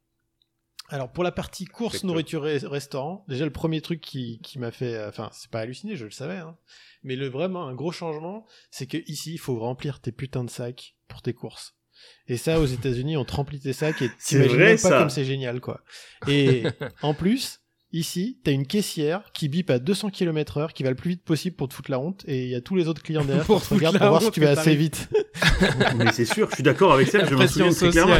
[0.89, 4.71] Alors pour la partie course, nourriture et restaurant, déjà le premier truc qui, qui m'a
[4.71, 6.57] fait, euh, enfin c'est pas halluciné, je le savais, hein,
[7.03, 10.49] mais le vraiment un gros changement, c'est que ici il faut remplir tes putains de
[10.49, 11.77] sacs pour tes courses.
[12.27, 14.99] Et ça aux États-Unis on te remplit tes sacs et t'imagines vrai, même pas ça.
[14.99, 15.81] comme c'est génial quoi.
[16.27, 16.63] Et
[17.01, 17.61] en plus
[17.93, 21.25] Ici, t'as une caissière qui bip à 200 km heure, qui va le plus vite
[21.25, 23.43] possible pour te foutre la honte, et il y a tous les autres clients derrière
[23.45, 25.09] Pour qui te regardent la pour voir si tu vas assez vite.
[25.97, 28.15] Mais c'est sûr, je suis d'accord avec ça, je m'en souviens très clairement.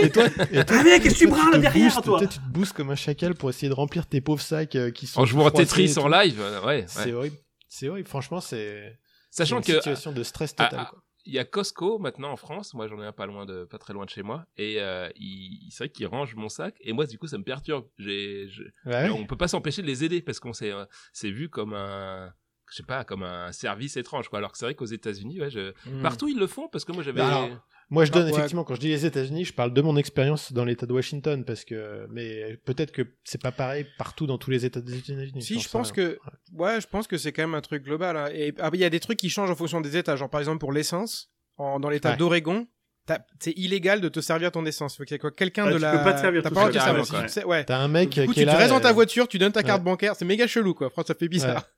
[0.00, 2.48] Et toi, et toi, Allez, qu'est-ce que tu toi, branles derrière, boostes, toi Tu te
[2.48, 5.20] boostes comme un chacal pour essayer de remplir tes pauvres sacs euh, qui sont.
[5.20, 6.84] En jouant à Tetris en live, ouais.
[6.86, 7.36] C'est horrible.
[7.68, 8.08] C'est horrible.
[8.08, 9.00] Franchement, c'est.
[9.32, 10.78] Sachant c'est que une situation de stress total.
[10.78, 11.02] ah, quoi.
[11.26, 12.72] Il y a Costco maintenant en France.
[12.74, 14.46] Moi, j'en ai un pas loin de, pas très loin de chez moi.
[14.56, 16.76] Et euh, il, c'est vrai qu'il range mon sac.
[16.80, 17.86] Et moi, du coup, ça me perturbe.
[17.98, 19.10] J'ai, je- Ouais.
[19.10, 22.32] on peut pas s'empêcher de les aider parce qu'on s'est, euh, c'est vu comme un,
[22.70, 24.38] je sais pas, comme un service étrange, quoi.
[24.38, 25.72] Alors que c'est vrai qu'aux États-Unis, ouais, je...
[25.88, 26.02] Hmm.
[26.02, 27.20] partout ils le font parce que moi j'avais.
[27.20, 27.48] Alors,
[27.88, 28.32] Moi, je donne Ah, ouais.
[28.32, 31.44] effectivement quand je dis les États-Unis, je parle de mon expérience dans l'État de Washington
[31.44, 35.40] parce que, mais peut-être que c'est pas pareil partout dans tous les États des États-Unis.
[35.42, 36.18] Si, je pense que,
[36.52, 38.16] ouais, je pense que c'est quand même un truc global.
[38.16, 38.28] hein.
[38.34, 40.16] Et ah, il y a des trucs qui changent en fonction des États.
[40.16, 42.16] Genre, par exemple, pour l'essence, en- dans l'État Ouais.
[42.16, 42.66] d'Oregon,
[43.38, 44.94] c'est illégal de te servir ton essence.
[44.94, 45.96] Il faut qu'il y ait quoi- quelqu'un Ah, de tu la.
[45.96, 47.30] peux pas te servir T'as pas le droit de te servir.
[47.30, 47.64] Si tu ouais.
[47.64, 49.38] T'as un mec Du coup, qui tu est te restes dans ta euh, voiture, tu
[49.38, 49.84] donnes ta carte ouais.
[49.84, 50.16] bancaire.
[50.16, 50.90] C'est méga chelou, quoi.
[50.90, 51.68] Franchement, ça fait bizarre.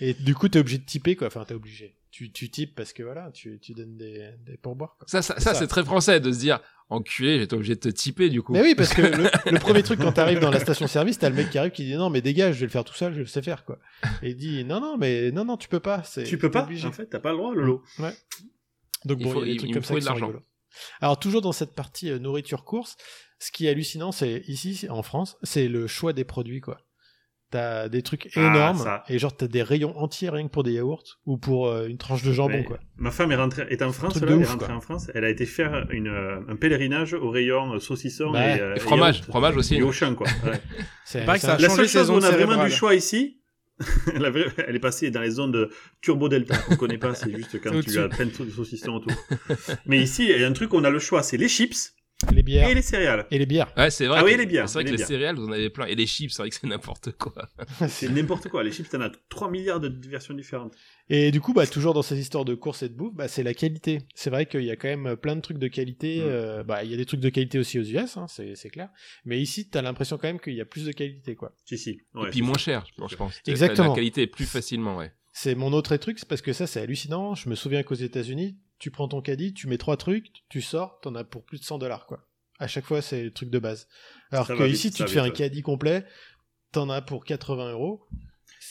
[0.00, 1.26] Et du coup, t'es obligé de typer, quoi.
[1.26, 1.97] Enfin, t'es obligé.
[2.10, 5.06] Tu, tu types parce que voilà, tu, tu donnes des, des pourboires, quoi.
[5.08, 5.60] Ça, ça, C'est ça, ça.
[5.60, 8.52] c'est très français de se dire, enculé, j'étais obligé de te typer du coup.
[8.54, 11.34] Mais oui, parce que le, le premier truc quand t'arrives dans la station-service, t'as le
[11.36, 13.18] mec qui arrive qui dit non, mais dégage, je vais le faire tout seul, je
[13.20, 13.78] le sais faire, quoi.
[14.22, 16.02] Et il dit non, non, mais non, non, tu peux pas.
[16.02, 16.86] c'est- Tu peux pas, obligé.
[16.88, 17.82] en fait, t'as pas le droit, Lolo.
[19.04, 19.94] Donc Il bon, faut- il y a des il- trucs il me comme faut ça
[19.94, 20.40] qui de l'argent.
[21.00, 22.96] Alors toujours dans cette partie euh, nourriture course,
[23.38, 26.78] ce qui est hallucinant, c'est ici en France, c'est le choix des produits quoi.
[27.50, 30.72] T'as des trucs Ah, énormes et genre t'as des rayons entiers rien que pour des
[30.72, 32.78] yaourts ou pour euh, une tranche de jambon quoi.
[32.98, 34.76] Ma femme est, rentrée, est en France, là, elle est ouf, rentrée quoi.
[34.76, 35.10] en France.
[35.14, 39.22] Elle a été faire une, euh, un pèlerinage au rayon saucisson et, euh, Et fromage,
[39.22, 39.76] fromage aussi.
[39.76, 40.26] Et au champ, quoi.
[40.44, 40.60] Ouais.
[41.06, 43.38] C'est que ça a La seule chose où on a vraiment du choix ici,
[44.14, 45.70] elle, est passée dans les zones de
[46.00, 46.56] turbo delta.
[46.70, 49.12] On connaît pas, c'est juste quand tu as plein de sau- saucissons autour.
[49.86, 51.94] Mais ici, il y a un truc, on a le choix, c'est les chips
[52.32, 53.26] les bières et les céréales.
[53.30, 53.72] et les bières.
[53.76, 54.18] Ouais, c'est vrai.
[54.20, 55.86] Ah oui, que- les bières, C'est vrai que les céréales, vous en avez plein.
[55.86, 57.48] Et les chips, c'est vrai que c'est n'importe quoi.
[57.88, 58.64] C'est n'importe quoi.
[58.64, 60.74] Les chips, t'en as 3 milliards de versions différentes.
[61.08, 63.42] Et du coup, bah, toujours dans ces histoires de course et de bouffe, bah, c'est
[63.42, 64.02] la qualité.
[64.14, 66.18] C'est vrai qu'il y a quand même plein de trucs de qualité.
[66.18, 66.24] Mm.
[66.24, 68.88] euh, bah, il y a des trucs de qualité aussi aux US, hein, c'est clair.
[69.24, 71.54] Mais ici, t'as l'impression quand même qu'il y a plus de qualité, quoi.
[71.64, 72.00] Si, si.
[72.14, 72.60] Ouais, et puis moins ça.
[72.60, 73.40] cher, je pense, je pense.
[73.46, 73.90] Exactement.
[73.90, 75.12] La qualité est plus facilement, ouais.
[75.32, 77.36] C'est mon autre truc, c'est parce que ça, c'est hallucinant.
[77.36, 81.00] Je me souviens qu'aux États-Unis, tu prends ton caddie, tu mets trois trucs, tu sors,
[81.00, 82.24] t'en as pour plus de 100 dollars, quoi.
[82.58, 83.86] À chaque fois, c'est le truc de base.
[84.30, 86.04] Alors Ça que va vite, ici, tu te fais un caddie complet,
[86.72, 88.06] t'en as pour 80 euros.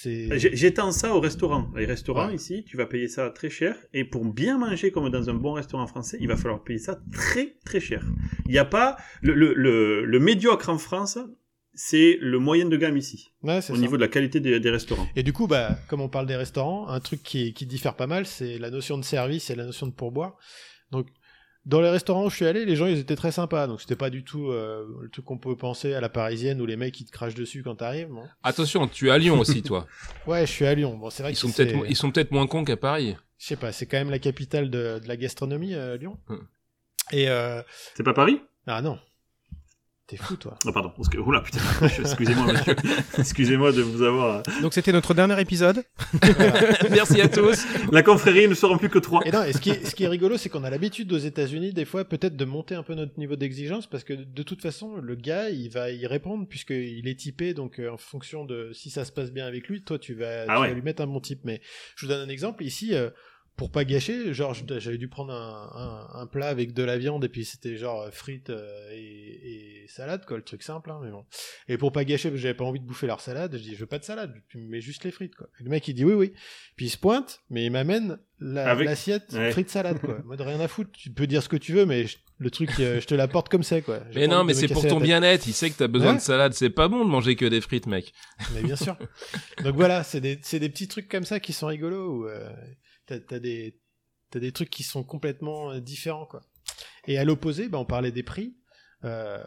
[0.04, 1.72] J'ai- J'étends ça au restaurant.
[1.76, 2.36] Les restaurants Ouais.
[2.36, 3.76] ici, tu vas payer ça très cher.
[3.94, 7.00] Et pour bien manger comme dans un bon restaurant français, il va falloir payer ça
[7.12, 8.06] très très cher.
[8.46, 11.18] Il n'y a pas le, le, le, le médiocre en France,
[11.80, 13.82] c'est le moyen de gamme ici, Ouais, c'est au ça.
[13.82, 15.08] niveau de la qualité des, des restaurants.
[15.16, 18.08] Et du coup, bah, comme on parle des restaurants, un truc qui, qui diffère pas
[18.08, 20.36] mal, c'est la notion de service et la notion de pourboire.
[20.92, 21.08] Donc,
[21.66, 23.68] dans les restaurants où je suis allé, les gens ils étaient très sympas.
[23.68, 26.66] Donc, c'était pas du tout euh, le truc qu'on peut penser à la parisienne où
[26.66, 28.08] les mecs ils te crachent dessus quand t'arrives.
[28.08, 28.24] Bon.
[28.42, 29.86] Attention, tu es à Lyon aussi, toi.
[30.28, 30.98] Ouais, je suis à Lyon.
[30.98, 33.16] Bon, c'est vrai Ils que sont c'est- peut-être, ils sont peut-être moins cons qu'à Paris.
[33.38, 36.18] Je sais pas, c'est quand même la capitale de, de la gastronomie, euh, Lyon.
[36.30, 36.38] Hmm.
[37.12, 37.62] Et euh...
[37.96, 38.42] C'est pas Paris?
[38.66, 38.98] Ah non,
[40.08, 40.58] t'es fou toi.
[40.66, 40.92] Oh, pardon.
[40.96, 41.60] Parce que- Oula, putain.
[42.00, 42.76] Excusez-moi, monsieur.
[43.18, 44.38] Excusez-moi de vous avoir.
[44.38, 45.84] euh, Donc c'était notre dernier épisode.
[46.22, 46.62] Voilà.
[46.90, 47.66] Merci à tous.
[47.92, 49.22] La confrérie ne seront plus que trois.
[49.26, 51.18] Et non, et ce qui est, ce qui est rigolo, c'est qu'on a l'habitude aux
[51.18, 54.62] États-Unis, des fois, peut-être de monter un peu notre niveau d'exigence, parce que de toute
[54.62, 58.72] façon, le gars, il va y répondre, puisqu'il est typé, donc euh, en fonction de
[58.74, 60.68] si ça se passe bien avec lui, toi, tu vas, Ah tu ouais.
[60.70, 61.42] vas lui mettre un bon type.
[61.44, 61.62] Mais
[61.96, 63.10] je vous donne un exemple, ici, euh,
[63.58, 65.72] pour pas gâcher, genre, j'avais dû prendre un,
[66.16, 69.84] un, un plat avec de la viande, et puis c'était genre euh, frites euh, et,
[69.84, 71.26] et salade, quoi, le truc simple, hein, mais bon.
[71.68, 73.74] Et pour pas gâcher, parce que j'avais pas envie de bouffer leur salade, je dis,
[73.76, 75.48] je veux pas de salade, tu me mets juste les frites, quoi.
[75.60, 76.34] Et le mec, il dit oui, oui.
[76.76, 79.52] Puis il se pointe, mais il m'amène la- Avec- l'assiette Ouais.
[79.52, 80.20] frites salade, quoi.
[80.24, 80.92] Moi, de rien à foutre.
[80.94, 83.50] Tu peux dire ce que tu veux, mais je- le truc, euh, je te l'apporte
[83.50, 84.02] comme ça, quoi.
[84.14, 85.48] Mais non, mais c'est pour ton bien-être.
[85.48, 86.18] Il sait que t'as besoin Ouais.
[86.18, 86.54] de salade.
[86.54, 88.14] C'est pas bon de manger que des frites, mec.
[88.54, 88.96] Mais bien sûr.
[89.64, 92.48] Donc voilà, c'est des, c'est des petits trucs comme ça qui sont rigolos, où euh,
[93.08, 93.80] t'as, t'as des,
[94.30, 96.44] t'as des trucs qui sont complètement euh, différents, quoi.
[97.08, 98.56] Et à l'opposé, bah, on parlait des prix.
[99.04, 99.44] Euh,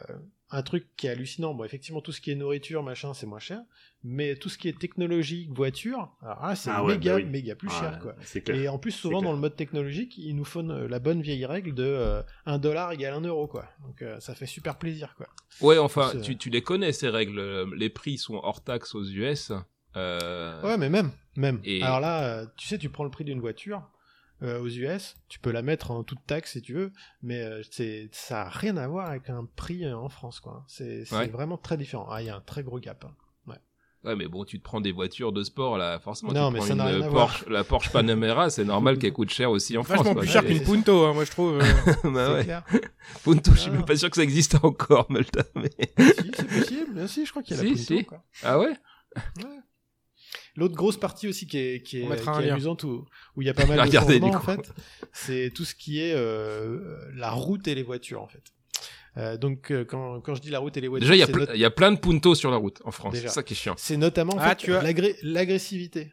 [0.52, 3.38] un truc qui est hallucinant, bon, effectivement, tout ce qui est nourriture, machin, c'est moins
[3.38, 3.60] cher.
[4.02, 7.24] Mais tout ce qui est technologique, voiture, alors là, c'est Ah ouais, méga, bah oui.
[7.24, 8.16] méga plus Ah, cher, quoi.
[8.22, 8.56] C'est clair.
[8.56, 11.44] Et en plus, souvent dans le mode technologique, il nous faut euh, la bonne vieille
[11.46, 13.66] règle de euh, 1 dollar égale 1 euro, quoi.
[13.86, 15.28] Donc euh, ça fait super plaisir, quoi.
[15.60, 17.72] Ouais, enfin, tu, tu les connais ces règles.
[17.76, 19.52] Les prix sont hors taxe aux US.
[19.96, 21.60] Euh, Ouais, mais même, même.
[21.64, 23.82] Et- Alors là, euh, tu sais, tu prends le prix d'une voiture
[24.42, 27.62] euh, aux US, tu peux la mettre en toute taxe si tu veux, mais euh,
[27.70, 30.64] c'est ça a rien à voir avec un prix en France, quoi.
[30.68, 31.28] C'est Ouais.
[31.28, 32.06] vraiment très différent.
[32.10, 33.04] Ah, il y a un très gros gap.
[33.04, 33.14] hein.
[34.02, 36.32] Ouais, mais bon, tu te prends des voitures de sport là, forcément.
[36.32, 38.96] Non, tu mais prends ça n'a une rien à Porsche, la Porsche Panamera, c'est normal
[38.96, 40.04] qu'elle coûte cher aussi en France.
[40.04, 40.14] Quoi.
[40.14, 41.60] plus cher qu'une Punto, hein, moi je trouve.
[41.60, 41.62] euh.
[42.04, 42.44] bah C'est ouais.
[42.44, 42.64] clair.
[43.24, 45.42] Punto, je suis même pas sûr que ça existe encore, Malta.
[45.54, 45.68] Mais...
[45.98, 46.90] si, c'est possible.
[46.94, 48.04] Mais si, je crois qu'il y a la Si, Punto, si.
[48.06, 48.24] quoi.
[48.42, 48.68] Ah ouais?
[49.36, 49.58] Ouais.
[50.56, 53.04] L'autre grosse partie aussi qui est, qui est, qui amusante, où
[53.36, 54.72] où il y a pas mal de changements, en fait,
[55.12, 58.42] c'est tout ce qui est euh, la route et les voitures, en fait.
[59.16, 61.64] Euh, donc, euh, quand, quand je dis la route et les voitures, Déjà, il y,
[61.64, 63.14] a plein de Punto sur la route en France.
[63.16, 63.74] C'est ça qui est chiant.
[63.76, 64.68] c'est notamment en Ah, fait,
[65.22, 66.12] l'agressivité.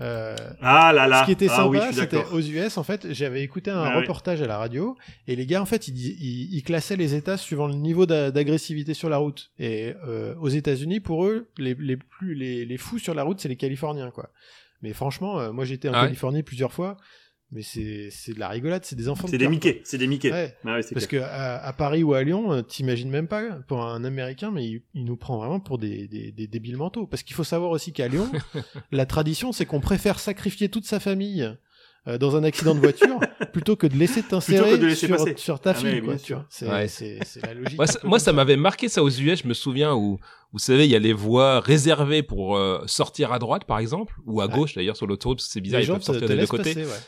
[0.00, 1.20] Euh, Ah là là.
[1.20, 3.82] ce qui était ah, oui, sympa, suis c'était aux US, en fait, j'avais écouté un
[3.82, 4.00] Ah oui.
[4.02, 4.96] reportage à la radio,
[5.26, 8.30] et les gars, en fait, ils, ils, ils classaient les États suivant le niveau d'a-
[8.30, 9.50] d'agressivité sur la route.
[9.58, 13.40] Et euh, aux États-Unis, pour eux, les, les plus les, les fous sur la route,
[13.40, 14.30] c'est les Californiens, quoi.
[14.82, 16.96] Mais franchement, euh, moi j'étais en Ah ouais Californie plusieurs fois,
[17.50, 19.24] mais c'est c'est de la rigolade, c'est des enfants.
[19.26, 19.80] de C'est des Mickey.
[19.84, 20.30] C'est des Mickey.
[20.30, 20.54] Ouais.
[20.64, 21.22] Ah ouais, Parce clair.
[21.22, 24.66] que à, à Paris ou à Lyon, euh, t'imagines même pas pour un Américain, mais
[24.66, 27.06] il, il nous prend vraiment pour des, des, des débiles mentaux.
[27.06, 28.30] Parce qu'il faut savoir aussi qu'à Lyon,
[28.92, 31.50] la tradition, c'est qu'on préfère sacrifier toute sa famille
[32.06, 33.18] euh, dans un accident de voiture
[33.52, 34.94] plutôt que de laisser t'insérer
[35.36, 36.00] sur, ta Ah fille.
[36.00, 36.16] vois.
[36.50, 36.86] C'est Ouais.
[36.88, 37.78] c'est- c'est la logique.
[38.04, 39.42] Moi, ça, m'avait marqué ça aux US.
[39.42, 40.18] Je me souviens où,
[40.52, 44.14] vous savez, il y a les voies réservées pour euh, sortir à droite, par exemple,
[44.26, 44.52] ou à Ouais.
[44.54, 46.46] gauche d'ailleurs sur l'autoroute, parce que c'est bizarre, Les ils gens peuvent sortir des deux
[46.46, 46.74] côtés.
[46.74, 46.98] passer, ouais.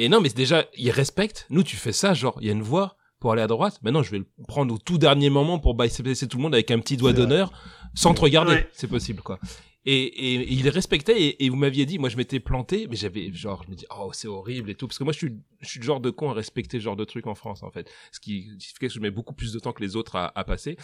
[0.00, 1.46] Et non, mais déjà, ils respectent.
[1.50, 3.78] Nous, tu fais ça, genre, il y a une voie pour aller à droite.
[3.82, 6.70] Maintenant, je vais le prendre au tout dernier moment pour bypasser tout le monde avec
[6.70, 7.52] un petit doigt d'honneur,
[7.94, 8.52] sans te regarder.
[8.54, 8.68] Ouais.
[8.72, 9.38] C'est possible, quoi.
[9.86, 12.96] Et, et, et il respectait et, et vous m'aviez dit, moi je m'étais planté, mais
[12.96, 15.38] j'avais genre, je me dis, oh c'est horrible et tout, parce que moi je suis,
[15.62, 17.70] je suis le genre de con à respecter ce genre de truc en France en
[17.70, 20.38] fait, ce qui fait que je mets beaucoup plus de temps que les autres à,
[20.38, 20.76] à passer.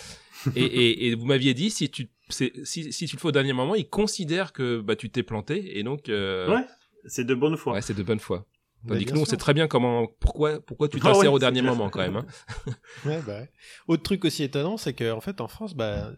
[0.56, 2.50] et, vous m'aviez dit, si tu, si,
[2.90, 5.82] si tu le fais au dernier moment, il considère que bah tu t'es planté et
[5.82, 6.64] donc euh, Ouais,
[7.04, 7.74] c'est de bonne foi.
[7.74, 8.46] ouais, c'est de bonne foi.
[8.87, 11.37] Bah, Tandis que nous, on sait très bien comment, pourquoi, pourquoi tu Ah t'insères ouais,
[11.37, 11.72] au dernier clair.
[11.74, 12.16] moment quand même.
[12.16, 12.26] Hein.
[13.05, 13.51] Ouais, bah ouais.
[13.89, 16.12] Autre truc aussi étonnant, c'est qu'en fait, en France, bah,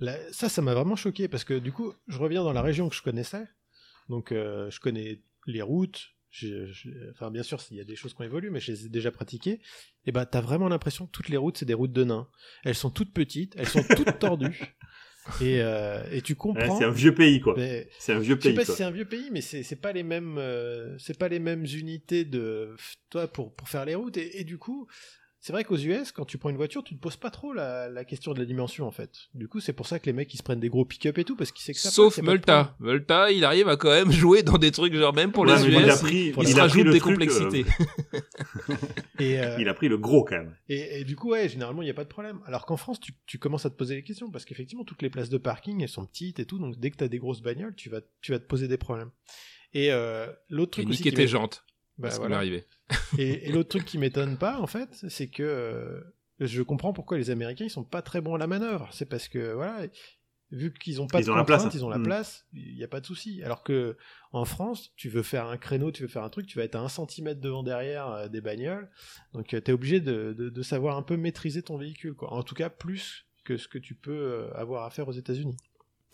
[0.00, 2.88] la- ça, ça m'a vraiment choqué parce que du coup, je reviens dans la région
[2.88, 3.46] que je connaissais.
[4.08, 6.00] Donc, euh, je connais les routes.
[7.12, 8.88] Enfin, bien sûr, il y a des choses qui ont évolué, mais je les ai
[8.88, 9.60] déjà pratiquées.
[10.06, 12.28] Et bah, t'as vraiment l'impression que toutes les routes, c'est des routes de nains.
[12.64, 14.60] Elles sont toutes petites, elles sont toutes tordues.
[15.40, 16.78] Et, euh, et tu Ouais, comprends.
[16.78, 17.54] c'est un vieux pays, quoi.
[17.98, 18.74] C'est un vieux je sais pays, pas quoi.
[18.74, 21.38] si c'est un vieux pays, mais c'est c'est pas les mêmes, euh, c'est pas les
[21.38, 22.74] mêmes unités de
[23.10, 24.16] toi pour pour faire les routes.
[24.16, 24.86] Et, et du coup,
[25.40, 27.88] c'est vrai qu'aux US, quand tu prends une voiture, tu te poses pas trop la,
[27.88, 29.10] la question de la dimension en fait.
[29.34, 31.24] Du coup, c'est pour ça que les mecs ils se prennent des gros pick-up et
[31.24, 32.76] tout parce qu'ils savent que ça Sauf passe, Multa.
[32.80, 35.66] Multa, il arrive à quand même jouer dans des trucs genre même pour Ouais, les
[35.68, 35.80] US.
[35.82, 37.64] il a pris, pour il a rajoute des truc, complexités.
[39.18, 40.56] Et, euh, il a pris le gros, quand même.
[40.68, 42.40] Et, et du coup, ouais, généralement, il n'y a pas de problème.
[42.46, 45.10] Alors qu'en France, tu, tu commences à te poser des questions, parce qu'effectivement, toutes les
[45.10, 47.42] places de parking, elles sont petites et tout, donc dès que tu as des grosses
[47.42, 49.10] bagnoles, tu vas, tu vas te poser des problèmes.
[49.72, 51.64] Et euh, l'autre Et truc aussi niquer qui tes jantes.
[52.08, 52.36] Bah, voilà.
[52.38, 52.64] arrivé.
[53.18, 56.00] Et, et l'autre truc qui m'étonne pas, en fait, c'est que euh,
[56.40, 58.88] je comprends pourquoi les Américains, ils sont pas très bons à la manœuvre.
[58.92, 59.86] C'est parce que, voilà,
[60.50, 61.64] vu qu'ils ont pas Ils de ont la place.
[61.72, 62.02] ils ont la Mm.
[62.02, 63.42] place, il n'y a pas de souci.
[63.44, 63.96] Alors que
[64.32, 66.74] en France, tu veux faire un créneau, tu veux faire un truc, tu vas être
[66.74, 68.90] à un centimètre devant derrière euh, des bagnoles.
[69.32, 72.32] Donc tu es obligé de, de- de savoir un peu maîtriser ton véhicule, quoi.
[72.32, 75.56] En tout cas, plus que ce que tu peux euh, avoir à faire aux États-Unis.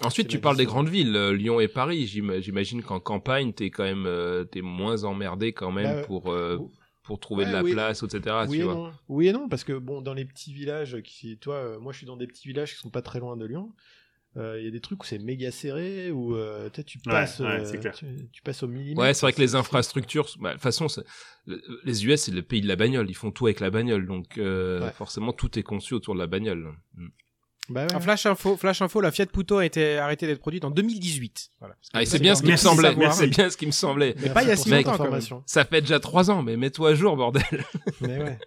[0.03, 2.07] Ensuite, tu parles des grandes villes, euh, Lyon et Paris.
[2.07, 6.31] J'im- J'imagine qu'en campagne, t'es quand même, euh, t'es moins emmerdé quand même Bah, pour
[6.33, 6.71] euh, ou-
[7.03, 7.73] pour trouver ouais, de la oui.
[7.73, 8.45] place, etc.
[8.49, 8.75] oui, tu et vois.
[8.75, 8.93] non.
[9.09, 11.99] oui et non, parce que bon, dans les petits villages, qui, toi, euh, moi je
[11.99, 13.73] suis dans des petits villages qui sont pas très loin de Lyon.
[14.37, 17.41] euh, Il y a des trucs où c'est méga serré, où euh, tu Ouais, passes,
[17.41, 17.95] ouais, euh, c'est clair.
[17.95, 19.01] tu, tu passes au millimètre.
[19.01, 20.89] Ouais, c'est vrai que les infrastructures, bah, de toute façon,
[21.85, 23.09] les US, c'est le pays de la bagnole.
[23.09, 24.93] Ils font tout avec la bagnole, donc euh, Ouais.
[24.93, 26.75] forcément, tout est conçu autour de la bagnole.
[26.97, 27.07] Mm.
[27.69, 27.95] Bah ouais.
[27.95, 31.51] Un flash info, flash info, la Fiat Punto a été arrêtée d'être produite en 2018.
[31.59, 31.75] Voilà.
[31.93, 32.95] Ah, et c'est bien ce qui me semblait.
[33.13, 34.15] C'est bien ce qui me semblait.
[34.17, 35.43] Merci pas il y a si longtemps, quand.
[35.47, 37.43] Ça fait déjà trois ans, mais mets-toi à jour, bordel.
[38.01, 38.39] Mais ouais.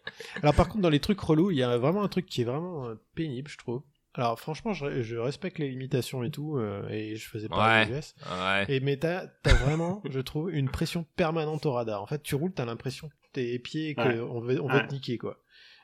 [0.41, 2.45] Alors par contre, dans les trucs relous, il y a vraiment un truc qui est
[2.45, 3.81] vraiment euh, pénible, je trouve.
[4.13, 7.99] Alors franchement, je, je respecte les limitations et tout, euh, et je faisais pas Ouais.
[7.99, 8.15] US.
[8.41, 8.65] Ouais.
[8.67, 12.01] Et mais t'as as vraiment, je trouve, une pression permanente au radar.
[12.01, 14.15] En fait, tu roules, t'as l'impression que tes pieds, qu'on Ouais.
[14.15, 14.87] veut, on va Ouais.
[14.87, 15.37] te niquer, quoi.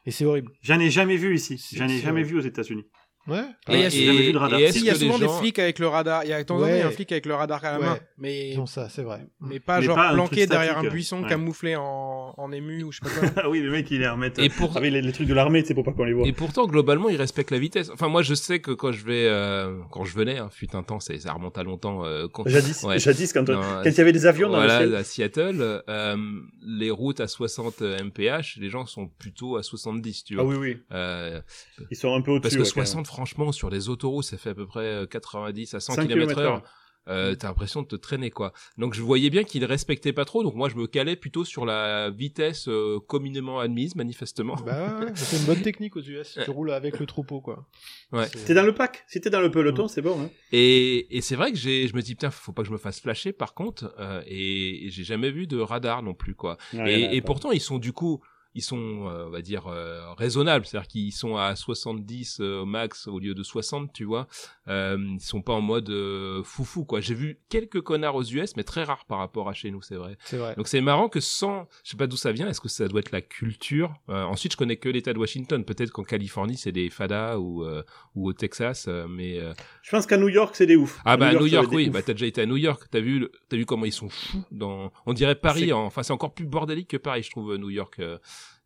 [0.07, 0.51] Et c'est horrible.
[0.61, 1.63] J'en ai jamais vu ici.
[1.73, 2.29] J'en ai jamais vrai.
[2.31, 2.85] vu aux États-Unis.
[3.27, 3.39] Ouais.
[3.69, 4.59] Et il y a- j'ai jamais vu de radar.
[4.59, 6.23] et Si, il y a souvent des gens- flics avec le radar.
[6.23, 7.63] Il y a de temps en temps, il y a un flic avec le radar
[7.65, 7.85] à la Ouais.
[7.85, 7.97] main.
[8.17, 9.25] Mais, Ils ont ça, c'est vrai.
[9.41, 11.29] mais pas Mais genre pas planqué derrière un buisson Ouais.
[11.29, 13.43] camouflé en, en ému ou je sais pas quoi.
[13.43, 14.31] Ah oui, le mec, il les remet.
[14.37, 16.27] Et pour- Ah oui, les, les trucs de l'armée, c'est pour pas qu'on les voit.
[16.27, 17.89] Et pourtant, globalement, ils respectent la vitesse.
[17.91, 20.83] Enfin, moi, je sais que quand je vais, euh, quand je venais, hein, fut un
[20.83, 22.05] temps, c'est- ça remonte à longtemps.
[22.05, 22.99] Euh, quand, Jadis, Ouais.
[22.99, 24.95] jadis quand, Non, quand il y avait des avions dans voilà, le ciel.
[24.95, 26.15] à Seattle, euh,
[26.61, 30.43] les routes à 60 mph, les gens sont plutôt à 70, tu vois.
[30.43, 30.77] Ah oui, oui.
[30.91, 31.41] Euh,
[31.89, 32.41] Ils sont un peu au-dessus.
[32.41, 32.85] parce que ouais, quand même.
[32.85, 36.07] 60, franchement, sur les autoroutes, ça fait à peu près euh, 90 à 100 5
[36.07, 36.63] km heure.
[37.07, 38.51] Euh, t'as l'impression de te traîner quoi.
[38.79, 41.63] Donc je voyais bien qu'ils respectaient pas trop, donc moi je me calais plutôt sur
[41.63, 44.55] la vitesse euh, communément admise manifestement.
[44.65, 46.39] Bah c'est une bonne technique aux US.
[46.43, 47.67] Tu roules avec le troupeau, quoi.
[48.11, 48.25] Ouais.
[48.33, 50.19] C'est- T'es dans le pack Si t'es dans le peloton, c'est bon.
[50.19, 50.29] Hein.
[50.51, 52.79] Et, et c'est vrai que j'ai, je me dis putain, faut pas que je me
[52.79, 56.57] fasse flasher par contre, euh, et, et j'ai jamais vu de radar non plus quoi.
[56.73, 58.19] Ouais, et, pourtant ils sont du coup,
[58.55, 62.65] ils sont, euh, on va dire euh, raisonnables, c'est-à-dire qu'ils sont à 70 euh, au
[62.65, 64.27] max au lieu de 60, tu vois.
[64.67, 67.01] Euh, ils sont pas en mode euh, foufou quoi.
[67.01, 69.95] J'ai vu quelques connards aux US, mais très rares par rapport à chez nous, c'est
[69.95, 70.17] vrai.
[70.25, 70.55] C'est vrai.
[70.55, 73.01] Donc c'est marrant que sans, je sais pas d'où ça vient, est-ce que ça doit
[73.01, 73.93] être la culture?
[74.09, 75.63] Euh, Ensuite, je connais que l'État de Washington.
[75.65, 77.83] Peut-être qu'en Californie c'est des fadas ou euh,
[78.15, 79.53] ou au Texas, mais euh,
[79.83, 80.99] Je pense qu'à New York, c'est des oufs.
[81.05, 81.89] ah bah à New York, va être oui.
[81.89, 82.83] Bah t'as déjà été à New York.
[82.89, 84.91] T'as vu, le- t'as vu comment ils sont fous dans.
[85.05, 85.73] On dirait Paris.
[85.73, 87.55] Enfin, c'est encore plus bordélique que Paris, je trouve.
[87.57, 87.99] New York.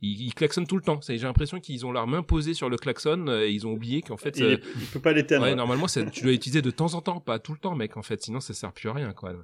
[0.02, 1.00] Ils, ils klaxonnent tout le temps.
[1.08, 4.02] J'ai l'impression qu'ils ont leur main posée sur le klaxon euh, et ils ont oublié
[4.02, 4.38] qu'en fait.
[4.38, 5.43] Il, euh, il peut pas l'éteindre.
[5.43, 7.97] ouais, normalement, c'est- tu dois l'utiliser de temps en temps, pas tout le temps, mec.
[7.97, 9.30] En fait, sinon ça sert plus à rien, quoi.
[9.32, 9.43] Alors,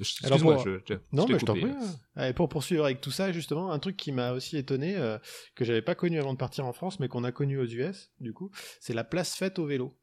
[0.00, 1.64] Excuse-moi, moi- je, je- Non, je mais je t'en prie.
[1.70, 1.94] hein.
[2.16, 5.18] Allez, pour poursuivre avec tout ça, justement, un truc qui m'a aussi étonné, euh,
[5.54, 8.10] que j'avais pas connu avant de partir en France, mais qu'on a connu aux US,
[8.20, 8.50] du coup,
[8.80, 9.96] c'est la place faite au vélo.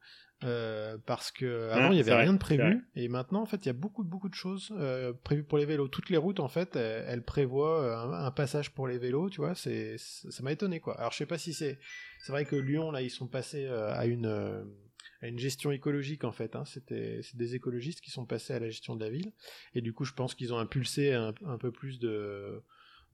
[0.44, 2.84] Euh, parce que avant Ah, il y avait vrai, rien de prévu.
[2.96, 5.66] Et maintenant en fait il y a beaucoup beaucoup de choses euh, prévues pour les
[5.66, 5.88] vélos.
[5.88, 9.30] Toutes les routes en fait elles, elles prévoient euh, un, un passage pour les vélos
[9.30, 9.54] tu vois.
[9.56, 10.98] C'est ça m'a étonné quoi.
[11.00, 11.80] Alors je sais pas si c'est
[12.24, 14.64] c'est vrai que Lyon là ils sont passés euh, à une euh,
[15.22, 16.66] à une gestion écologique en fait hein.
[16.66, 19.32] c'était c'est des écologistes qui sont passés à la gestion de la ville.
[19.76, 22.64] Et du coup je pense qu'ils ont impulsé un, un peu plus de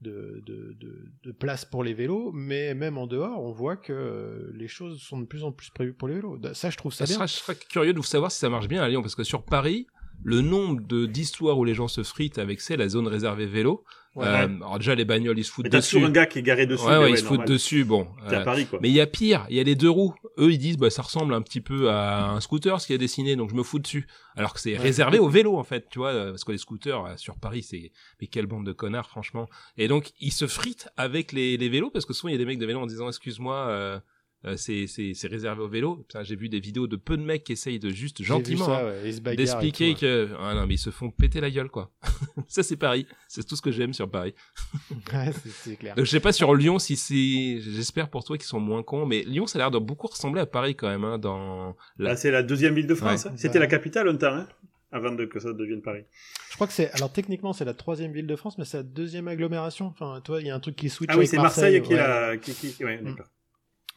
[0.00, 3.92] de, de, de, de place pour les vélos, mais même en dehors, on voit que
[3.92, 6.38] euh, les choses sont de plus en plus prévues pour les vélos.
[6.54, 7.14] Ça, je trouve ça Ça bien.
[7.16, 9.24] sera, je serais curieux de vous savoir si ça marche bien à Lyon, parce que
[9.24, 9.86] sur Paris,
[10.22, 13.84] le nombre d'histoires où les gens se fritent avec c'est la zone réservée vélo.
[14.18, 14.26] Ouais.
[14.26, 15.96] euh, alors déjà les bagnoles ils se foutent Mais t'as dessus.
[15.96, 16.84] toujours un gars qui est garé dessus.
[16.86, 17.48] ouais, ouais, ils se foutent normal.
[17.48, 17.84] dessus.
[17.84, 18.78] Bon, T'es à euh, Paris, quoi.
[18.82, 20.14] mais il y a pire, il y a les deux roues.
[20.38, 22.98] Eux, ils disent, bah, ça ressemble un petit peu à un scooter, ce qui est
[22.98, 24.06] dessiné, donc je me fous dessus.
[24.36, 24.78] Alors que c'est Ouais.
[24.78, 27.62] réservé aux vélos, en fait, tu vois, euh, parce que les scooters, euh, sur Paris,
[27.62, 27.90] c'est,
[28.20, 29.48] mais quelle bande de connards, franchement.
[29.76, 32.38] Et donc, ils se fritent avec les, les vélos, parce que souvent, il y a
[32.38, 34.00] des mecs de vélo en disant, excuse-moi,
[34.44, 35.96] euh, euh, c'est, c'est, c'est réservé vélos.
[36.08, 38.78] Putain, j'ai vu des vidéos de peu de mecs qui essayent de juste gentiment, ça,
[38.80, 41.90] hein, ouais, d'expliquer que, ah non, mais ils se font péter la gueule, quoi.
[42.48, 43.06] ça, c'est Paris.
[43.26, 44.34] C'est tout ce que j'aime sur Paris.
[45.12, 45.94] Ouais, c'est- clair.
[45.96, 49.06] Donc, je sais pas sur Lyon si c'est, j'espère pour toi qu'ils sont moins cons,
[49.06, 52.10] mais Lyon, ça a l'air de beaucoup ressembler à Paris quand même, hein, dans la...
[52.10, 53.24] Là, c'est la deuxième ville de France.
[53.24, 53.30] Ouais.
[53.30, 53.34] hein.
[53.36, 53.64] C'était Bah.
[53.64, 54.46] la capitale un temps, hein,
[54.92, 56.04] avant de, que ça devienne Paris.
[56.50, 58.82] Je crois que c'est, alors techniquement, c'est la troisième ville de France, mais c'est la
[58.84, 59.86] deuxième agglomération.
[59.86, 61.96] Enfin, toi, il y a un truc qui switch Ah oui, c'est Marseille, qui est
[61.96, 62.00] ouais.
[62.00, 62.36] la.
[62.36, 62.84] Qui, qui...
[62.84, 63.04] Ouais, Mm.
[63.04, 63.26] d'accord.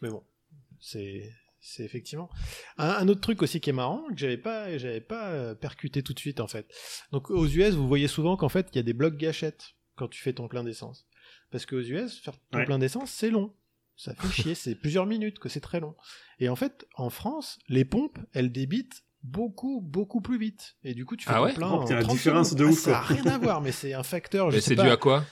[0.01, 0.23] Mais bon,
[0.81, 1.31] c'est
[1.63, 2.27] c'est effectivement
[2.79, 6.01] un, un autre truc aussi qui est marrant que j'avais pas j'avais pas euh, percuté
[6.03, 6.65] tout de suite en fait.
[7.11, 10.07] Donc aux US, vous voyez souvent qu'en fait il y a des blocs gâchettes quand
[10.07, 11.05] tu fais ton plein d'essence,
[11.51, 12.65] parce qu'aux US faire ton Ouais.
[12.65, 13.53] plein d'essence c'est long,
[13.95, 15.95] ça fait chier, c'est plusieurs minutes que c'est très long.
[16.39, 21.05] Et en fait en France, les pompes elles débitent beaucoup beaucoup plus vite et du
[21.05, 21.53] coup tu fais Ah ton ouais?
[21.53, 22.59] plein Oh, en putain, la 30 différence secondes.
[22.59, 24.69] de Ah, ouf, ça a rien à voir mais c'est un facteur je Mais sais
[24.69, 25.23] c'est dû à quoi?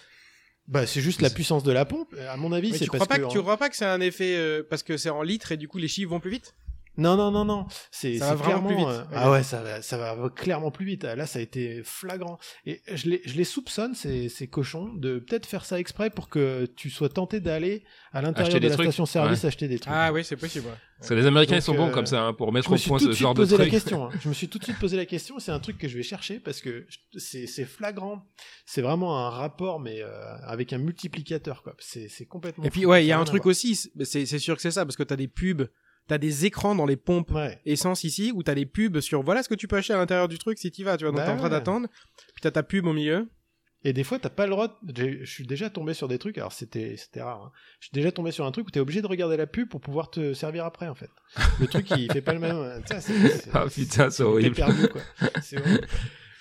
[0.69, 2.15] Bah c'est juste la puissance de la pompe.
[2.29, 3.85] À mon avis c'est tu parce crois pas que que, tu crois pas que c'est
[3.85, 6.31] un effet euh, parce que c'est en litres et du coup les chiffres vont plus
[6.31, 6.53] vite?
[6.99, 7.65] Non, non, non, non.
[7.91, 8.67] C'est Ça c'est va vraiment clairement.
[8.67, 8.87] plus vite.
[8.87, 9.15] euh, Ouais.
[9.15, 11.03] ah ouais, ça va, ça va clairement plus vite.
[11.03, 12.37] Là, ça a été flagrant.
[12.65, 16.29] Et je les, je les soupçonne, ces, ces cochons, de peut-être faire ça exprès pour
[16.29, 19.93] que tu sois tenté d'aller à l'intérieur de des la station-service acheter des trucs.
[19.95, 20.67] Ah oui, c'est possible.
[20.67, 20.73] ouais.
[20.99, 22.75] Parce que les Américains, Donc, ils sont bons euh, comme ça, hein, pour mettre me
[22.75, 23.71] au point tout ce de genre suite de posé la truc.
[23.71, 24.05] question.
[24.07, 24.09] hein.
[24.21, 25.39] Je me suis tout de suite posé la question.
[25.39, 26.85] C'est un truc que je vais chercher parce que
[27.15, 28.25] c'est c'est flagrant.
[28.65, 30.09] C'est vraiment un rapport, mais euh,
[30.43, 31.63] avec un multiplicateur.
[31.63, 31.73] quoi.
[31.79, 32.65] C'est c'est complètement.
[32.65, 33.51] Et puis fou, ouais, il y a un truc voir.
[33.51, 35.69] aussi, c'est c'est sûr que c'est ça parce que t'as des pubs,
[36.09, 37.57] t'as des écrans dans les pompes Ouais.
[37.65, 40.27] essence ici où t'as des pubs sur voilà ce que tu peux acheter à l'intérieur
[40.27, 41.11] du truc si t'y vas, tu vois.
[41.11, 41.87] Donc Bah t'es en train d'attendre,
[42.33, 43.29] puis t'as ta pub au milieu.
[43.85, 44.77] Et des fois, t'as pas le droit.
[44.83, 46.37] de- Je suis déjà tombé sur des trucs.
[46.37, 47.41] Alors c'était c'était rare.
[47.45, 47.51] hein.
[47.79, 49.79] Je suis déjà tombé sur un truc où t'es obligé de regarder la pub pour
[49.79, 51.09] pouvoir te servir après en fait.
[51.61, 52.57] Le truc il fait pas le même.
[52.57, 52.79] euh,
[53.53, 54.55] Ah putain, c'est horrible.
[54.55, 55.01] perdu quoi.
[55.41, 55.87] C'est horrible.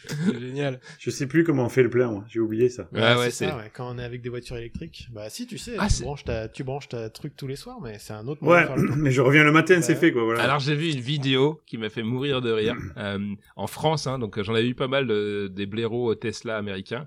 [0.09, 0.81] C'est génial.
[0.99, 2.25] Je sais plus comment on fait le plein, moi.
[2.29, 2.89] J'ai oublié ça.
[2.93, 3.47] Ouais, ouais, c'est c'est.
[3.49, 3.57] ça.
[3.57, 3.71] ouais.
[3.75, 6.25] Quand on est avec des voitures électriques, bah si tu sais, Ah, tu c'est- branches
[6.25, 8.77] ta tu branches ta truc tous les soirs, mais c'est un autre Ouais, de faire
[8.77, 8.97] le plein.
[8.97, 9.99] mais je reviens le matin, c'est Ouais.
[9.99, 10.25] fait, quoi.
[10.25, 10.43] Voilà.
[10.43, 13.19] Alors j'ai vu une vidéo qui m'a fait mourir de rire euh,
[13.57, 17.07] en France, hein, donc euh, j'en avais vu pas mal euh, des blaireaux Tesla américains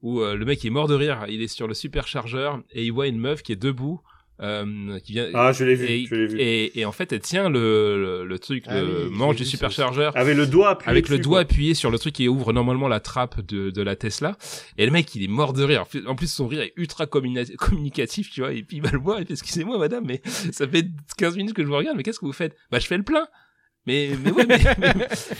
[0.00, 2.90] où euh, le mec est mort de rire, il est sur le superchargeur et il
[2.92, 4.00] voit une meuf qui est debout,
[4.40, 6.40] euh, qui vient Ah, je l'ai vu, et, je l'ai vu.
[6.40, 9.44] et, et en fait elle tient le, le, le truc, Ah le oui, manche du
[9.44, 11.52] superchargeur Avec le doigt appuyé avec le doigt quoi.
[11.52, 14.36] appuyé sur le truc qui ouvre normalement la trappe de, de la Tesla.
[14.76, 15.84] Et le mec, il est mort de rire.
[16.06, 18.52] En plus, son rire est ultra communi- communicatif, tu vois.
[18.52, 20.20] Et puis, il va le voir, il fait, excusez-moi, madame, mais
[20.52, 20.86] ça fait
[21.16, 22.56] 15 minutes que je vous regarde, mais qu'est-ce que vous faites?
[22.70, 23.26] Bah, je fais le plein.
[23.88, 24.92] Mais, mais ouais, mais, mais,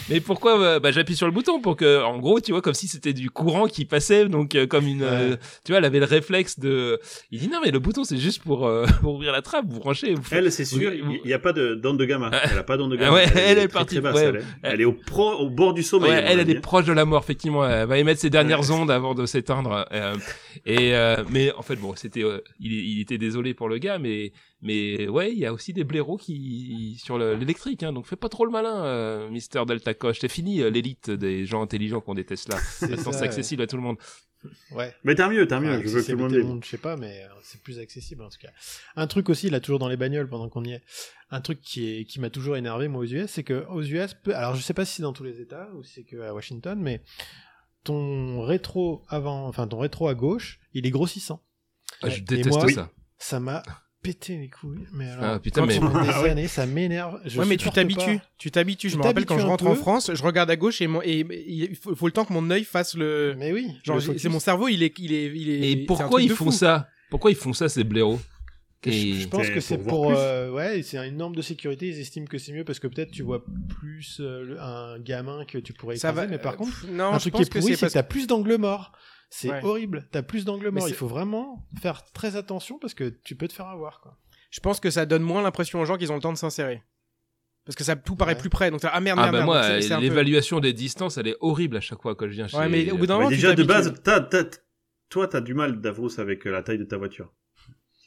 [0.09, 2.73] mais pourquoi, euh, bah, j'appuie sur le bouton pour que, en gros, tu vois, comme
[2.73, 5.99] si c'était du courant qui passait, donc, euh, comme une, euh, tu vois, elle avait
[5.99, 6.99] le réflexe de,
[7.31, 9.81] il dit, non, mais le bouton, c'est juste pour, euh, pour ouvrir la trappe, vous
[9.81, 12.31] branchez, vous Elle, c'est sûr, vous- il n'y a pas de d'onde de gamma.
[12.51, 13.11] Elle a pas d'onde de gamma.
[13.11, 14.25] Ah ouais, elle est partie, très basse, ouais.
[14.25, 16.11] elle, est- elle est au, pro, au bord du sommeil.
[16.11, 17.69] Ouais, elle, elle est proche de la mort, effectivement.
[17.69, 19.85] Elle va émettre ses dernières ondes avant de s'éteindre.
[20.65, 20.95] et
[21.29, 22.23] mais en fait, bon, c'était,
[22.61, 25.85] il, il était désolé pour le gars, mais mais ouais, il y a aussi des
[25.85, 27.83] blaireaux qui sur le- l'électrique.
[27.83, 30.19] Hein, donc fais pas trop le malin, euh, Mister Delta Coche.
[30.21, 32.57] C'est fini euh, l'élite des gens intelligents Tesla.
[32.83, 33.97] Maintenant, ça, c'est accessible à tout le monde.
[34.71, 34.95] Ouais.
[35.03, 35.71] Mais tant mieux, tant mieux.
[35.79, 36.61] Ouais, je veux que tout le monde accessibilité, l'ait.
[36.65, 38.51] je sais pas, mais euh, c'est plus accessible en tout cas.
[38.95, 40.83] Un truc aussi, là, toujours dans les bagnoles, pendant qu'on y est,
[41.31, 44.15] un truc qui est qui m'a toujours énervé moi aux US, c'est que aux US,
[44.33, 46.33] alors je sais pas si c'est dans tous les États ou si c'est que à
[46.33, 47.03] Washington, mais
[47.85, 51.43] ton rétro avant, enfin ton rétro à gauche, il est grossissant.
[52.03, 52.91] Ah, je Et déteste moi, ça.
[53.19, 53.63] Ça m'a
[54.03, 54.87] pété les couilles.
[54.93, 57.21] Mais alors, Ah, putain, quand mais- des Ah années, ça m'énerve.
[57.37, 58.21] Ouais, mais tu t'habitues.
[58.39, 58.89] Tu t'habitues.
[58.91, 59.75] Je me rappelle quand je rentre en.
[59.75, 62.33] France, je regarde à gauche et, mon- et, et il faut, faut le temps que
[62.33, 63.35] mon œil fasse le.
[63.39, 63.69] Mais oui.
[63.85, 65.71] Genre, c'est mon cerveau, il est, il est, il est.
[65.73, 66.53] Et pourquoi ils font fou.
[66.53, 66.89] ça?
[67.11, 68.21] Pourquoi ils font ça ces blaireaux?
[68.85, 71.89] Je, Et- je pense que c'est pour euh, ouais, c'est une norme de sécurité.
[71.89, 73.45] Ils estiment que c'est mieux parce que peut-être tu vois
[73.81, 76.27] plus euh, un gamin que tu pourrais Ça écraser.
[76.29, 76.31] va.
[76.31, 78.29] Mais par euh, contre, non, un je truc qui est pourri, c'est que t'as plus
[78.29, 78.93] d'angles morts.
[79.31, 79.63] C'est Ouais.
[79.65, 80.09] horrible.
[80.11, 80.85] T'as plus d'angles morts.
[80.85, 84.01] c'est- Il faut vraiment faire très attention parce que tu peux te faire avoir.
[84.01, 84.17] Quoi.
[84.51, 86.83] Je pense que ça donne moins l'impression aux gens qu'ils ont le temps de s'insérer.
[87.67, 88.39] Parce que ça tout paraît Ouais.
[88.41, 88.71] plus près.
[88.71, 89.81] Donc ah merde, Ah merde, bah merde.
[89.81, 92.57] moi, peu- l'évaluation des distances, elle est horrible à chaque fois que je viens chez.
[92.57, 93.93] Ouais, mais au bout d'un moment, déjà, de base,
[95.11, 97.31] toi, t'as du mal, Davros, avec euh, la taille de ta voiture.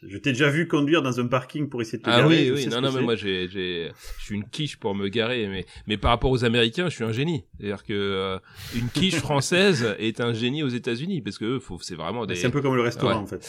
[0.04, 2.48] Je t'ai déjà vu conduire dans un parking pour essayer de te Ah garer, oui,
[2.48, 5.08] je oui, sais non, non, mais moi, j'ai, j'ai, je suis une quiche pour me
[5.10, 7.44] garer, mais, mais par rapport aux Américains, je suis un génie.
[7.60, 8.40] C'est-à-dire que euh,
[8.76, 12.34] une quiche française est un génie aux États-Unis, parce que eux, faut, c'est vraiment des.
[12.36, 13.20] C'est un peu comme le restaurant, Ouais.
[13.20, 13.48] en fait.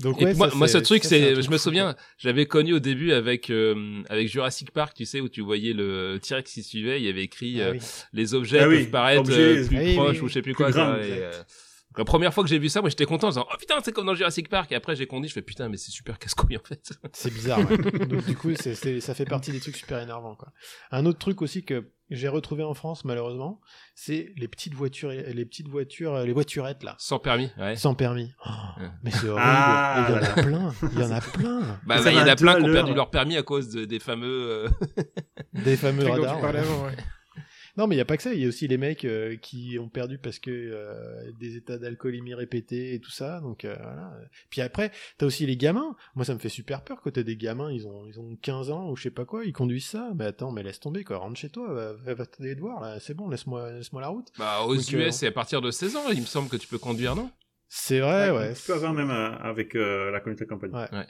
[0.00, 2.46] Donc, ouais, moi, ça, moi, ce truc, c'est un c'est, truc je me souviens, j'avais
[2.46, 6.50] connu au début avec euh, avec Jurassic Park, tu sais, où tu voyais le T-Rex
[6.50, 7.78] qui suivait, il y avait écrit euh, Ah oui.
[8.14, 10.22] les objets Ah oui, peuvent paraître objets, euh, plus oui, oui, proches oui.
[10.22, 10.72] ou je sais plus Plus quoi.
[10.72, 11.30] ça, et, euh,
[11.96, 13.92] la première fois que j'ai vu ça, moi j'étais content en disant oh putain c'est
[13.92, 16.56] comme dans Jurassic Park et après j'ai conduit je fais putain mais c'est super casse-couille
[16.56, 16.92] en fait.
[17.12, 17.58] C'est bizarre.
[17.58, 17.76] ouais.
[18.06, 20.34] Donc, du coup, c'est, c'est- ça fait partie des trucs super énervants.
[20.36, 20.52] Quoi.
[20.90, 23.60] Un autre truc aussi que j'ai retrouvé en France, malheureusement,
[23.94, 27.74] c'est les petites voitures, les petites voitures, les voiturettes là, Sans permis, ouais.
[27.76, 28.32] sans permis.
[28.46, 28.88] Oh, Ouais.
[29.02, 29.40] mais c'est horrible.
[29.46, 30.72] Ah, il y en a plein.
[30.92, 31.60] Il y en a plein.
[31.86, 33.84] Bah, bah, il y en a plein qui ont perdu leur permis à cause de-
[33.86, 34.26] des fameux.
[34.50, 34.68] euh,
[35.54, 36.36] Des fameux radars.
[36.36, 36.64] tu parlais ouais.
[36.66, 36.96] avant, ouais.
[37.76, 38.34] Non, mais il y a pas que ça.
[38.34, 41.78] Il y a aussi les mecs euh, qui ont perdu parce que euh, des états
[41.78, 43.40] d'alcoolémie répétés et tout ça.
[43.40, 44.12] Donc euh, voilà.
[44.50, 45.96] Puis après, t'as aussi les gamins.
[46.14, 47.72] Moi, ça me fait super peur quand t'as des gamins.
[47.72, 49.44] Ils ont ils ont 15 ans ou je sais pas quoi.
[49.44, 50.10] Ils conduisent ça.
[50.14, 51.18] Mais attends, mais laisse tomber quoi.
[51.18, 51.72] Rentre chez toi.
[51.72, 53.00] Va, va, va te devoir là.
[53.00, 53.28] C'est bon.
[53.28, 54.28] Laisse-moi laisse-moi la route.
[54.38, 56.56] Bah, aux Donc, euh, US, c'est à partir de 16 ans, il me semble que
[56.56, 57.30] tu peux conduire, non?
[57.68, 58.54] C'est vrai, ouais.
[58.54, 60.74] Tu peux avoir même euh, avec euh, la conduite accompagnée.
[60.74, 61.06] Ouais.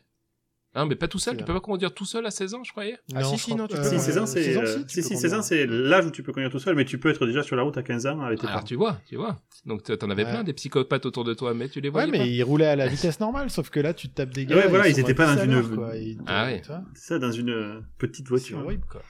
[0.74, 2.64] Non, mais pas tout seul, C'est tu peux pas conduire tout seul à 16 ans,
[2.64, 2.96] je croyais.
[3.14, 3.82] Ah, si, si, non, tu peux.
[3.82, 5.20] Si, Euh, 16 ans, c'est 16 ans, euh, si, tu si, peux si, conduire.
[5.20, 7.42] 16 ans, c'est l'âge où tu peux conduire tout seul, mais tu peux être déjà
[7.42, 8.66] sur la route à 15 ans avec tes Alors parents.
[8.66, 9.36] tu vois, tu vois.
[9.66, 10.30] Donc t'en avais Ouais.
[10.30, 12.24] plein des psychopathes autour de toi, mais tu les Ouais, voyais mais pas.
[12.24, 14.56] ils roulaient à la vitesse normale, sauf que là, tu te tapes des gars.
[14.56, 15.94] Ouais, voilà, ils étaient pas dans 10 à une- quoi.
[15.96, 16.62] Ils Ah ouais.
[16.94, 18.58] C'est ça, dans une euh, petite C'est voiture.
[18.60, 19.02] horrible, quoi.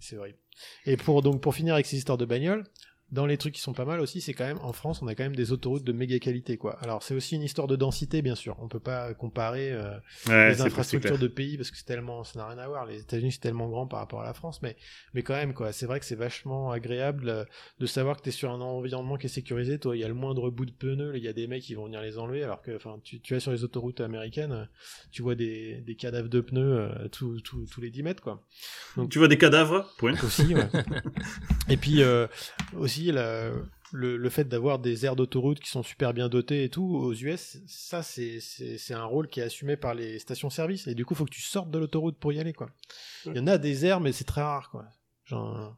[0.00, 0.38] C'est horrible.
[0.84, 2.64] Et pour, donc, pour finir avec ces histoires de bagnole,
[3.10, 5.14] dans les trucs qui sont pas mal aussi, c'est quand même, en France, on a
[5.14, 6.78] quand même des autoroutes de méga qualité, quoi.
[6.80, 8.56] Alors, c'est aussi une histoire de densité, bien sûr.
[8.60, 9.96] On peut pas comparer euh,
[10.26, 12.84] Ouais, les infrastructures de pays parce que c'est tellement, ça n'a rien à voir.
[12.86, 14.76] Les États-Unis, c'est tellement grand par rapport à la France, mais,
[15.14, 15.72] mais quand même, quoi.
[15.72, 17.44] C'est vrai que c'est vachement agréable euh,
[17.80, 19.78] de savoir que t'es sur un environnement qui est sécurisé.
[19.78, 21.74] Toi, il y a le moindre bout de pneu, il y a des mecs qui
[21.74, 24.64] vont venir les enlever, alors que, enfin, tu, tu vas sur les autoroutes américaines, euh,
[25.12, 28.44] tu vois des, des cadavres de pneus euh, tous- tous- tous les 10 mètres, quoi.
[29.08, 29.94] Tu vois des cadavres?
[29.98, 30.14] Point.
[30.22, 30.68] Aussi, ouais.
[31.70, 32.26] Et puis euh,
[32.98, 33.50] aussi la-
[33.92, 37.14] le, le fait d'avoir des aires d'autoroute qui sont super bien dotées et tout aux
[37.14, 41.04] US, ça c'est c'est c'est un rôle qui est assumé par les stations-service et du
[41.06, 42.70] coup faut que tu sortes de l'autoroute pour y aller quoi.
[43.26, 44.84] Il y en a des aires mais c'est très rare quoi.
[45.24, 45.76] Genre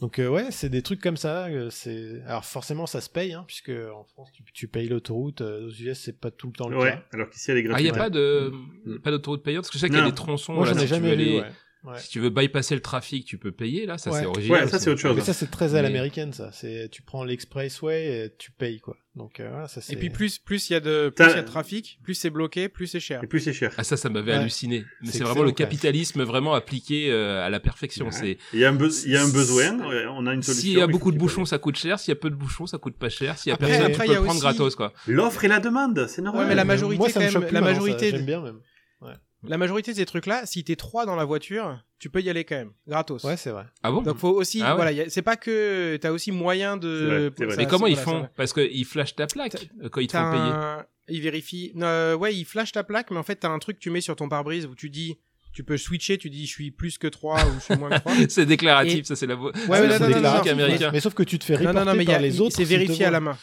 [0.00, 1.46] donc euh, ouais, c'est des trucs comme ça.
[1.46, 5.40] euh, c'est alors forcément ça se paye hein, puisque en France tu, tu payes l'autoroute.
[5.40, 7.04] euh, aux US c'est pas tout le temps le Ouais, cas.
[7.12, 7.94] alors qu'ici elle est Ah, il y gratuite.
[7.94, 8.52] a pas de
[9.02, 9.62] pas d'autoroute payante?
[9.64, 10.52] Parce que je sais qu'il y a des tronçons.
[10.54, 11.22] Moi là, j'en ai jamais vu.
[11.22, 11.50] aller- ouais.
[11.84, 11.98] Ouais.
[12.00, 14.18] Si tu veux bypasser le trafic, tu peux payer là, ça Ouais.
[14.20, 14.64] c'est original.
[14.64, 15.14] Ouais, ça c'est autre chose.
[15.16, 16.50] Mais ça c'est très à l'américaine ça.
[16.52, 18.96] C'est tu prends l'expressway et tu payes quoi.
[19.14, 19.92] Donc euh, voilà, ça c'est.
[19.92, 22.30] Et puis plus plus il y a de plus y a de trafic, plus c'est
[22.30, 23.22] bloqué, plus c'est cher.
[23.22, 23.72] Et plus c'est cher.
[23.78, 24.38] Ah ça, ça m'avait Ouais.
[24.38, 24.84] halluciné.
[25.02, 28.06] Mais C'est vraiment le capitalisme vraiment appliqué euh, à la perfection.
[28.06, 28.12] Ouais.
[28.12, 29.78] C'est Il y a un, il y a un besoin,
[30.10, 30.62] on a une solution.
[30.62, 32.00] s'il y a beaucoup de bouchons, ça coûte cher.
[32.00, 33.38] S'il y a peu de bouchons, ça coûte pas cher.
[33.38, 34.92] S'il y a Après- personne, après, tu il y peux prendre aussi- gratos quoi.
[35.06, 36.42] L'offre et la demande, c'est normal.
[36.42, 38.58] Ouais, mais la majorité quand même, la majorité J'aime bien même.
[39.48, 42.44] La majorité de ces trucs-là, si t'es trois dans la voiture, tu peux y aller
[42.44, 43.22] quand même, gratos.
[43.24, 43.64] Ouais, c'est vrai.
[43.82, 44.02] Ah bon?
[44.02, 44.76] Donc faut aussi, Ah ouais.
[44.76, 47.30] voilà, y a- c'est pas que t'as aussi moyen de.
[47.36, 50.06] vrai, ça- Mais comment ils font ça- Parce qu'ils flashent ta plaque euh, quand ils
[50.08, 50.42] te font payer.
[50.42, 51.72] un- Ils vérifient.
[51.80, 54.00] Euh, ouais, ils flashent ta plaque, mais en fait t'as un truc que tu mets
[54.00, 55.16] sur ton pare-brise où tu dis,
[55.52, 57.98] tu peux switcher, tu dis je suis plus que 3 ou je suis moins que
[58.00, 58.12] 3.
[58.28, 59.52] C'est déclaratif, Et- ça c'est la voix.
[59.68, 60.90] Ouais, le non, c'est non, non, américain.
[60.92, 62.40] Mais sauf que tu te fais non, reporter non, non, mais y par a- les
[62.40, 62.56] autres.
[62.56, 63.38] c'est vérifié à la main.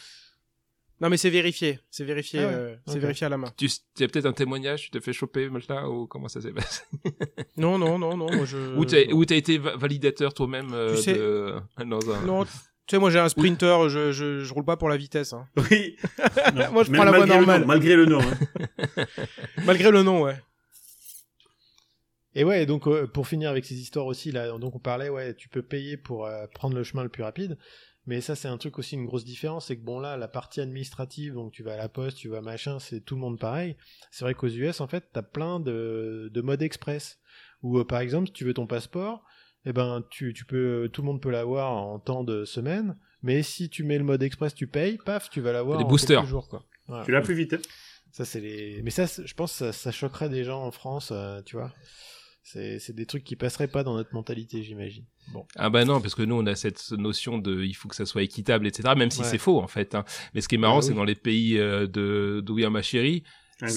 [1.04, 1.80] Non, mais c'est vérifié.
[1.90, 2.40] C'est vérifié.
[2.40, 3.52] Ah ouais, euh, c'est vérifié à la main.
[3.58, 6.80] Tu as peut-être un témoignage, tu t'es fait choper, machin, ou comment ça s'est passé?
[7.58, 8.34] Non, non, non, non.
[8.34, 8.74] Moi, je...
[9.12, 11.56] Ou t'as été va- validateur toi-même euh, Tu sais- de...
[11.84, 12.24] dans un...
[12.24, 12.50] Non, tu
[12.90, 15.34] sais, moi j'ai un sprinter, je, je, je roule pas pour la vitesse.
[15.34, 15.46] hein.
[15.70, 15.96] Oui.
[16.72, 17.60] Moi, je même prends la voie malgré le normale.
[17.60, 18.20] nom, malgré le nom.
[18.20, 19.04] hein.
[19.66, 20.36] Malgré le nom, ouais.
[22.34, 25.34] Et ouais, donc euh, pour finir avec ces histoires aussi, là, donc on parlait, ouais,
[25.34, 27.58] tu peux payer pour euh, prendre le chemin le plus rapide.
[28.06, 30.60] Mais ça, c'est un truc aussi, une grosse différence, c'est que bon là, la partie
[30.60, 33.76] administrative, donc tu vas à la poste, tu vas machin, c'est tout le monde pareil.
[34.10, 37.18] C'est vrai qu'aux US, en fait, t'as plein de, de modes express.
[37.62, 39.24] Où euh, par exemple, si tu veux ton passeport,
[39.64, 42.98] eh ben tu, tu peux, tout le monde peut l'avoir en temps de semaine.
[43.22, 45.88] Mais si tu mets le mode express, tu payes, paf, tu vas l'avoir Des en
[45.88, 46.20] boosters.
[46.20, 46.62] quelques jours, quoi.
[46.86, 47.04] Voilà.
[47.06, 47.56] Tu l'as plus vite.
[48.12, 48.82] Ça, c'est les.
[48.82, 51.72] Mais ça, je pense que ça, ça choquerait des gens en France, euh, tu vois.
[52.46, 55.04] C'est c'est des trucs qui passeraient pas dans notre mentalité, j'imagine.
[55.32, 55.46] Bon.
[55.56, 58.04] Ah bah non, parce que nous on a cette notion de il faut que ça
[58.04, 58.94] soit équitable, etc.
[58.96, 59.26] Même si Ouais.
[59.26, 59.94] c'est faux en fait.
[59.94, 60.04] hein.
[60.34, 62.82] Mais ce qui est marrant, Ah c'est dans les pays euh, de d'où vient ma
[62.82, 63.22] chérie.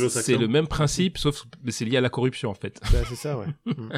[0.10, 2.80] C'est le même principe, sauf mais c'est lié à la corruption en fait.
[2.92, 3.46] Bah, c'est ça, ouais.
[3.68, 3.90] Mm.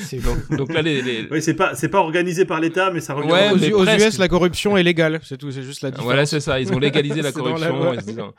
[0.00, 3.00] c'est Donc, donc là les, les- Oui, c'est pas, c'est pas organisé par l'État, mais
[3.00, 3.32] ça regarde.
[3.32, 3.84] Ouais, aux.
[3.84, 5.20] US, la corruption est légale.
[5.22, 6.04] C'est tout, c'est juste la différence.
[6.06, 7.76] voilà c'est ça, ils ont légalisé la la corruption.
[7.76, 7.94] loi.
[7.94, 8.32] et se disant-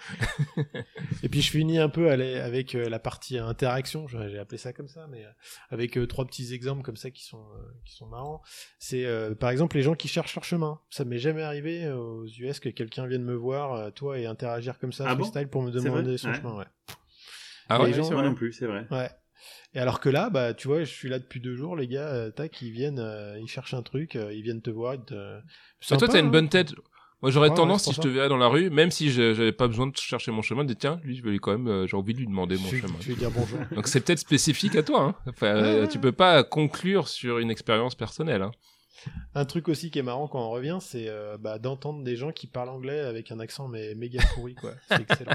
[1.24, 4.88] Et puis je finis un peu avec euh, la partie interaction, j'ai appelé ça comme
[4.88, 5.30] ça, mais euh,
[5.70, 7.44] avec euh, trois petits exemples comme ça qui sont
[7.86, 8.42] qui sont marrants.
[8.80, 10.80] C'est euh, par exemple les gens qui cherchent leur chemin.
[10.90, 14.92] Ça m'est jamais arrivé aux US que quelqu'un vienne me voir, toi, et interagir comme
[14.92, 15.24] ça, Ah bon?
[15.24, 16.36] freestyle, pour me demander son Ouais.
[16.36, 16.57] chemin.
[16.58, 16.66] Ouais.
[17.70, 18.30] Ah Les ouais, gens- c'est Moi vrai.
[18.30, 18.86] non plus, c'est vrai.
[18.92, 19.10] Ouais.
[19.74, 22.08] Et alors que là, bah, tu vois, je suis là depuis deux jours, les gars,
[22.08, 24.96] euh, tac, ils viennent, euh, ils cherchent un truc, euh, ils viennent te voir.
[24.96, 25.40] Ils te...
[25.82, 26.30] Sympa, toi, t'as une hein.
[26.30, 26.74] bonne tête.
[27.22, 29.34] Moi, j'aurais Ouais, tendance, ouais, si je te verrais dans la rue, même si je-
[29.34, 31.52] j'avais pas besoin de chercher mon chemin, de dire, tiens, lui, je vais lui quand
[31.52, 32.94] même, euh, j'ai envie de lui demander mon Tu, chemin.
[33.00, 33.58] tu veux dire bonjour.
[33.72, 35.02] Donc c'est peut-être spécifique à toi.
[35.04, 35.16] Hein.
[35.28, 35.88] Enfin, Ouais, euh, ouais.
[35.88, 38.44] tu peux pas conclure sur une expérience personnelle.
[38.44, 38.52] Hein.
[39.36, 42.32] Un truc aussi qui est marrant quand on revient, c'est euh, bah, d'entendre des gens
[42.32, 44.72] qui parlent anglais avec un accent mais méga pourri, quoi.
[44.88, 45.32] C'est excellent.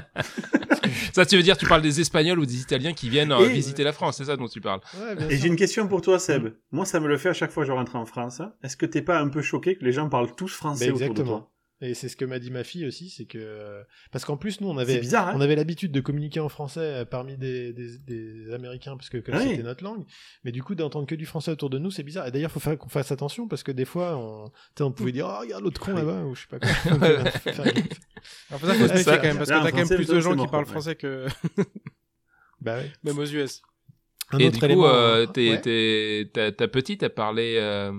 [1.13, 3.53] Ça, tu veux dire, tu parles des Espagnols ou des Italiens qui viennent euh, Et-
[3.53, 6.19] visiter la France, c'est ça dont tu parles Ouais, Et j'ai une question pour toi,
[6.19, 6.49] Seb.
[6.71, 8.41] Moi, ça me le fait à chaque fois que je rentre en France.
[8.63, 10.99] Est-ce que t'es pas un peu choqué que les gens parlent tous français Mais autour
[10.99, 11.39] de exactement.
[11.39, 11.49] toi
[11.81, 14.69] Et c'est ce que m'a dit ma fille aussi, c'est que parce qu'en plus nous
[14.69, 17.97] on avait bizarre, hein on avait l'habitude de communiquer en français euh, parmi des, des,
[17.97, 19.49] des Américains parce que comme Oui.
[19.49, 20.05] c'était notre langue,
[20.45, 22.27] mais du coup d'entendre que du français autour de nous c'est bizarre.
[22.27, 24.15] Et d'ailleurs faut faire qu'on fasse attention parce que des fois
[24.79, 26.69] on, pouvait dire oh regarde l'autre con là-bas ou je sais pas quoi.
[27.23, 27.75] Donc, faut faire gaffe.
[28.49, 30.07] Alors, pour ça, faut se méfier quand même, parce là, que t'as quand même plus
[30.07, 31.27] de gens qui parlent français que
[32.61, 32.91] bah ouais.
[33.03, 33.61] même aux US.
[34.31, 36.29] Un Et autre du coup, euh, t'es- ouais.
[36.33, 37.91] t'es- ta, petite, elle parlait euh,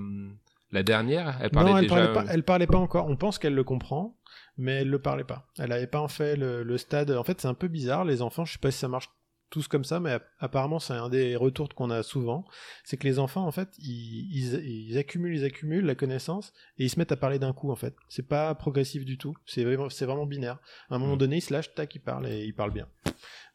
[0.75, 1.95] la dernière, elle parlait non, elle déjà.
[1.95, 2.33] parlait pas.
[2.33, 3.07] Elle parlait pas encore.
[3.09, 4.19] On pense qu'elle le comprend,
[4.59, 5.47] mais elle le parlait pas.
[5.59, 7.11] Elle avait pas en fait le, le stade.
[7.13, 8.05] En fait, c'est un peu bizarre.
[8.05, 9.09] Les enfants, je sais pas si ça marche
[9.51, 12.45] tous comme ça, mais app- apparemment, c'est un des retours qu'on a souvent.
[12.83, 14.55] C'est que les enfants, en fait, ils, ils,
[14.91, 17.71] ils accumulent, ils accumulent la connaissance et ils se mettent à parler d'un coup.
[17.71, 19.37] En fait, c'est pas progressif du tout.
[19.47, 20.59] C'est vraiment, c'est vraiment binaire.
[20.91, 21.19] À un moment Mm.
[21.19, 22.89] donné, ils se lâchent, tac, ils parlent et ils parlent bien.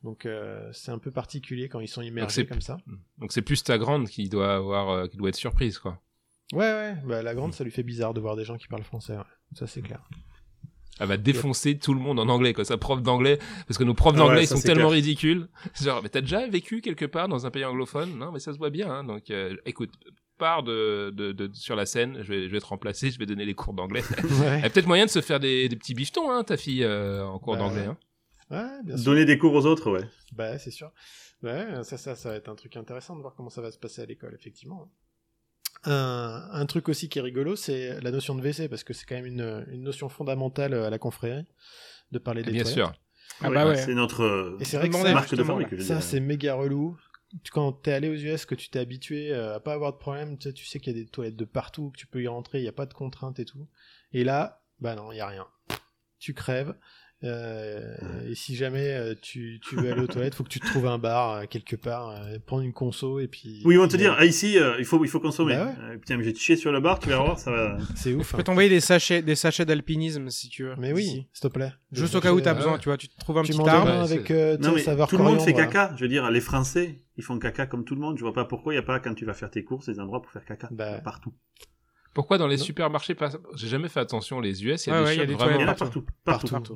[0.03, 2.77] Donc, euh, c'est un peu particulier quand ils sont immergés comme ça.
[3.17, 5.99] Donc c'est plus ta grande qui doit avoir, euh, qui doit être surprise, quoi.
[6.53, 6.95] Ouais, ouais.
[7.05, 9.15] Bah, la grande, ça lui fait bizarre de voir des gens qui parlent français.
[9.17, 9.23] ouais.
[9.55, 10.01] Ça, c'est clair.
[10.99, 12.65] Elle va défoncer tout le monde en anglais, quoi.
[12.65, 14.95] Sa prof d'anglais, parce que nos profs Ah d'anglais, ouais, ils sont tellement clair.
[14.95, 15.47] ridicules.
[15.81, 18.17] Genre, mais t'as déjà vécu quelque part dans un pays anglophone?
[18.17, 18.91] Non, mais ça se voit bien.
[18.91, 19.03] Hein.
[19.05, 19.91] Donc, euh, écoute,
[20.37, 22.17] pars de, de, de- sur la scène.
[22.21, 23.11] Je vais, je vais te remplacer.
[23.11, 24.01] Je vais donner les cours d'anglais.
[24.41, 24.57] Ouais.
[24.59, 27.23] Elle a peut-être moyen de se faire des, des petits bifetons, hein, ta fille, euh,
[27.25, 27.85] en cours Bah, d'anglais.
[27.85, 27.97] Hein.
[28.51, 29.05] Ouais, bien sûr.
[29.05, 30.03] Donner des cours aux autres, ouais.
[30.33, 30.91] Bah, c'est sûr.
[31.43, 33.77] Ouais, ça, ça, ça va être un truc intéressant de voir comment ça va se
[33.77, 34.91] passer à l'école, effectivement.
[35.85, 39.05] Un, un truc aussi qui est rigolo, c'est la notion de WC, parce que c'est
[39.05, 41.45] quand même une, une notion fondamentale à la confrérie,
[42.11, 42.73] de parler des Bien toilettes.
[42.73, 42.93] sûr.
[43.41, 43.77] Ah bah ouais.
[43.77, 45.81] C'est notre Et c'est vrai que ça, marque de fabrique.
[45.81, 46.97] ça c'est méga relou.
[47.43, 49.97] Tu- Quand t'es allé aux US, que tu t'es habitué euh, à pas avoir de
[49.97, 52.21] problème, tu sais, tu sais qu'il y a des toilettes de partout, que tu peux
[52.21, 53.67] y rentrer, il n'y a pas de contraintes et tout.
[54.11, 55.45] Et là, bah non, il y a rien.
[56.19, 56.73] Tu crèves.
[57.23, 57.95] Euh,
[58.29, 60.87] et si jamais euh, tu, tu veux aller aux toilettes, faut que tu te trouves
[60.87, 63.61] un bar euh, quelque part, euh, prendre une conso et puis.
[63.65, 65.55] Oui, ils vont te dire, ah, ici, euh, il, faut, il faut consommer.
[65.55, 65.93] Bah ouais.
[65.93, 67.77] Euh, putain, j'ai chié sur le bar, tu vas voir, ça va.
[67.95, 68.29] c'est ouf.
[68.29, 68.37] Je hein.
[68.37, 70.75] peux t'envoyer des sachets, des sachets d'alpinisme si tu veux.
[70.77, 71.73] Mais oui, s'il te plaît.
[71.91, 72.79] Juste au cas où t'as Euh, besoin, ouais.
[72.79, 73.89] tu vois, tu te trouves un Tu petit arbre.
[73.91, 75.93] avec euh, Non, mais saveur tout le monde fait caca.
[75.97, 78.17] Je veux dire, les Français, ils font caca comme tout le monde.
[78.17, 79.99] Je vois pas pourquoi il n'y a pas, quand tu vas faire tes courses, des
[79.99, 80.69] endroits pour faire caca.
[80.71, 80.99] Bah.
[81.03, 81.33] Partout.
[82.13, 82.63] Pourquoi dans les Non.
[82.63, 83.29] supermarchés, pas...
[83.55, 85.25] j'ai jamais fait attention, les US, il y a Ouais, des ouais, il y a
[85.27, 86.03] des vraiment a partout.
[86.25, 86.49] partout.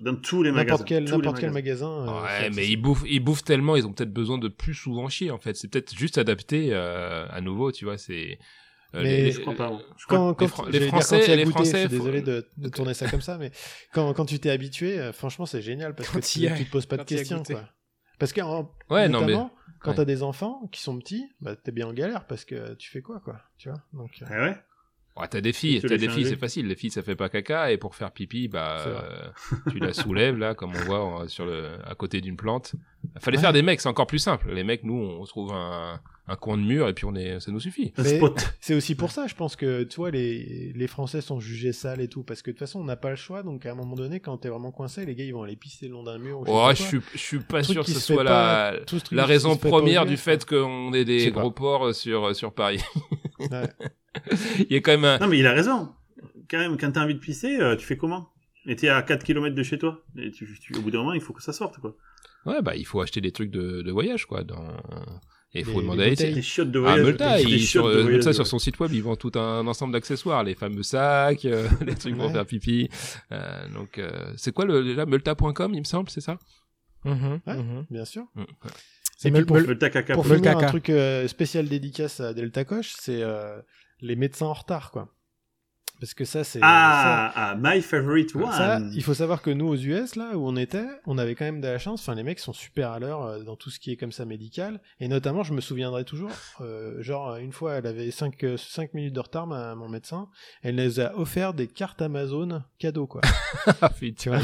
[0.00, 0.70] Dans tous les magasins.
[0.72, 2.08] N'importe quel, n'importe magasin.
[2.08, 5.08] euh, Ouais, mais ils bouffent, ils bouffent tellement, ils ont peut-être besoin de plus souvent
[5.08, 5.54] chier, en fait.
[5.54, 8.38] C'est peut-être juste adapté euh, à nouveau, tu vois, c'est...
[8.94, 9.68] euh, Mais les- Je crois pas.
[9.68, 9.82] moi.
[9.98, 10.46] Je crois quand, les quand
[10.78, 13.20] dire Français- quand les goûté, Français je suis faut- désolé de, de tourner ça comme
[13.20, 13.52] ça, mais
[13.92, 16.96] quand, quand tu t'es habitué, franchement, c'est génial parce que tu, tu te poses pas
[16.96, 17.68] de questions, quoi.
[18.18, 19.26] Parce que, Ouais, non, mais...
[19.26, 19.96] notamment, quand ouais.
[19.96, 23.00] t'as des enfants qui sont petits, bah, t'es bien en galère parce que tu fais
[23.02, 23.80] quoi, quoi, tu vois.
[23.94, 24.56] Donc, euh, Ah ouais?
[25.20, 26.66] Ouais, t'as des filles, t'as des filles, c'est facile.
[26.66, 29.28] Les filles, ça fait pas caca, et pour faire pipi, bah, euh,
[29.70, 32.74] tu la soulèves, là, comme on voit euh, sur le, à côté d'une plante.
[33.18, 33.42] Fallait Ouais.
[33.42, 34.50] faire des mecs, c'est encore plus simple.
[34.52, 36.00] Les mecs, nous, on se trouve un,
[36.30, 37.92] un coin de mur, et puis on est, ça nous suffit.
[38.60, 42.00] C'est aussi pour ça, je pense que, tu vois, les, les Français sont jugés sales
[42.00, 43.74] et tout, parce que de toute façon, on n'a pas le choix, donc à un
[43.74, 46.18] moment donné, quand t'es vraiment coincé, les gars, ils vont aller pisser le long d'un
[46.18, 46.40] mur.
[46.40, 49.04] ou Oh, je suis, je suis pas sûr que ce soit pas- la, tout ce
[49.04, 52.80] truc la raison première du fait qu'on ait des gros ports sur, sur Paris.
[53.40, 53.68] Ouais.
[54.68, 55.94] Il y a quand même un, Non, mais il a raison.
[56.50, 58.28] Quand même, quand t'as envie de pisser, euh, tu fais comment?
[58.66, 60.02] Et t'es à 4 km de chez toi.
[60.18, 61.96] Et tu, tu- au bout d'un moment, il faut que ça sorte, quoi.
[62.44, 64.66] ouais, bah, il faut acheter des trucs de, de voyage, quoi, dans,
[65.52, 66.34] et il faut demander des à bouteilles.
[66.34, 67.06] Des chiottes de Ah, voyage.
[67.06, 68.32] Multa, des il, chiottes sur, de euh, voyage, Multa, ouais.
[68.34, 71.94] sur son site web, ils vendent tout un ensemble d'accessoires, les fameux sacs, euh, les
[71.94, 72.32] trucs pour Ouais.
[72.32, 72.88] faire pipi.
[73.32, 76.38] Euh, donc, euh, c'est quoi le, déjà, multa.com, il me semble, c'est ça?
[77.04, 77.56] Mhm, Ouais.
[77.56, 77.86] mhm.
[77.90, 78.24] Bien sûr.
[78.34, 78.42] Mm.
[79.16, 80.14] C'est Et puis Mul- pour- Mul- Multa caca.
[80.14, 83.60] Pour Le finir, un truc euh, spécial dédicace à Delta Coche, c'est euh,
[84.00, 85.08] les médecins en retard, quoi.
[86.00, 86.60] Parce que ça, c'est.
[86.62, 88.52] Ah, ah, my favorite ça, one.
[88.52, 91.44] ça, il faut savoir que nous, aux US, là où on était, on avait quand
[91.44, 92.00] même de la chance.
[92.00, 94.24] Enfin, les mecs sont super à l'heure euh, dans tout ce qui est comme ça
[94.24, 94.80] médical.
[94.98, 96.30] Et notamment, je me souviendrai toujours,
[96.60, 98.34] euh, genre, une fois, elle avait 5,
[98.94, 100.28] minutes de retard, ma, mon médecin.
[100.62, 103.20] Elle nous a offert des cartes Amazon cadeaux, quoi.
[103.82, 104.14] Ah, putain.
[104.22, 104.40] tu vois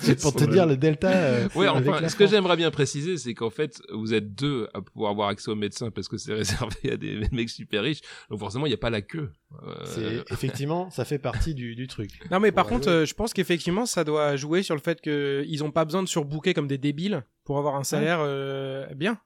[0.00, 1.10] C'est pour te dire le Delta.
[1.12, 4.80] euh, Ouais, enfin, ce que j'aimerais bien préciser, c'est qu'en fait, vous êtes deux à
[4.82, 8.00] pouvoir avoir accès au médecin parce que c'est réservé à des mecs super riches.
[8.30, 9.30] Donc forcément, il n'y a pas la queue.
[9.62, 12.10] Euh, C'est effectivement, ça fait partie du, du truc.
[12.30, 12.94] Non, mais par Ouais, contre, ouais.
[12.94, 16.08] euh, je pense qu'effectivement, ça doit jouer sur le fait qu'ils ont pas besoin de
[16.08, 19.18] surbooker comme des débiles pour avoir un salaire euh, bien.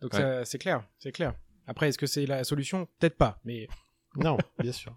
[0.00, 0.42] Donc Ouais.
[0.44, 1.34] c'est clair, c'est clair.
[1.66, 2.86] Après, est-ce que c'est la solution?
[2.98, 3.68] Peut-être pas, mais
[4.16, 4.94] Non, bien sûr.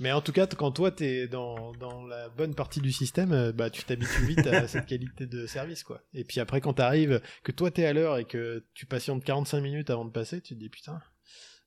[0.00, 3.68] Mais en tout cas, quand toi, t'es dans, dans la bonne partie du système, bah,
[3.68, 6.00] tu t'habitues vite à cette qualité de service, quoi.
[6.14, 9.60] Et puis après, quand t'arrives, que toi, t'es à l'heure et que tu patientes 45
[9.60, 11.00] minutes avant de passer, tu te dis, putain.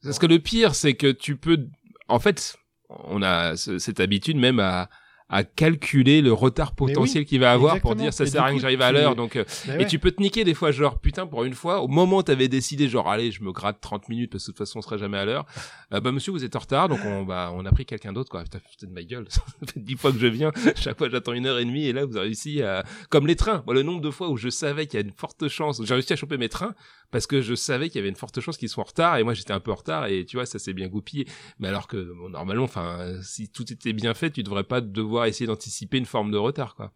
[0.02, 1.68] Parce que le pire, c'est que tu peux,
[2.12, 2.56] en fait,
[2.90, 4.90] on a ce- cette habitude même à,
[5.32, 8.56] à calculer le retard potentiel qu'il va avoir pour dire ça Et sert à rien
[8.56, 9.16] que j'arrive à l'heure.
[9.16, 9.86] Donc, euh, et ouais.
[9.88, 12.50] tu peux te niquer des fois, genre, putain, pour une fois, au moment où t'avais
[12.50, 14.98] décidé, genre, allez, je me gratte 30 minutes parce que de toute façon, on sera
[14.98, 15.46] jamais à l'heure.
[15.94, 18.30] Euh, bah, monsieur, vous êtes en retard, donc on, bah, on a pris quelqu'un d'autre,
[18.30, 18.44] quoi.
[18.44, 19.26] Putain, putain de ma gueule.
[19.30, 20.52] ça fait dix fois que je viens.
[20.76, 23.38] Chaque fois, j'attends une heure et demie et là, vous avez réussi à, comme les
[23.38, 23.64] trains.
[23.66, 25.94] Moi, le nombre de fois où je savais qu'il y a une forte chance, j'ai
[25.94, 26.76] réussi à choper mes trains
[27.10, 29.24] parce que je savais qu'il y avait une forte chance qu'ils soient en retard et
[29.24, 31.26] moi, j'étais un peu en retard et tu vois, ça s'est bien goupillé.
[31.60, 35.21] Mais alors que, bon, normalement, enfin, si tout était bien fait, tu devrais pas devoir
[35.28, 36.94] essayer d'anticiper une forme de retard, quoi.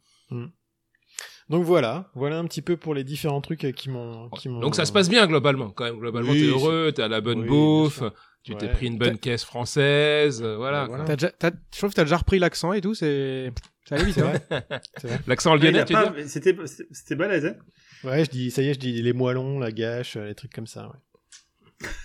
[1.49, 4.29] Donc voilà, voilà un petit peu pour les différents trucs euh, qui m'ont.
[4.61, 5.99] Donc ça se passe bien globalement, quand même.
[5.99, 8.01] Globalement, Oui, t'es heureux, t'as la bonne Oui, bouffe,
[8.43, 10.85] tu t'es pris une bonne caisse française, euh, voilà.
[10.87, 11.03] Voilà.
[11.15, 12.95] déjà, t'as- je trouve que t'as déjà repris l'accent et tout.
[12.95, 13.51] C'est,
[13.87, 14.15] ça allait vite.
[14.15, 14.41] C'est hein.
[14.49, 14.65] vrai.
[14.97, 15.19] C'est vrai.
[15.27, 16.55] L'accent lyonnais, a tu pas- dire C'était
[16.91, 17.55] c'était balèze, hein
[18.03, 20.53] Ouais, je dis, ça y est, je dis les moellons, la gâche, euh, les trucs
[20.53, 20.91] comme ça.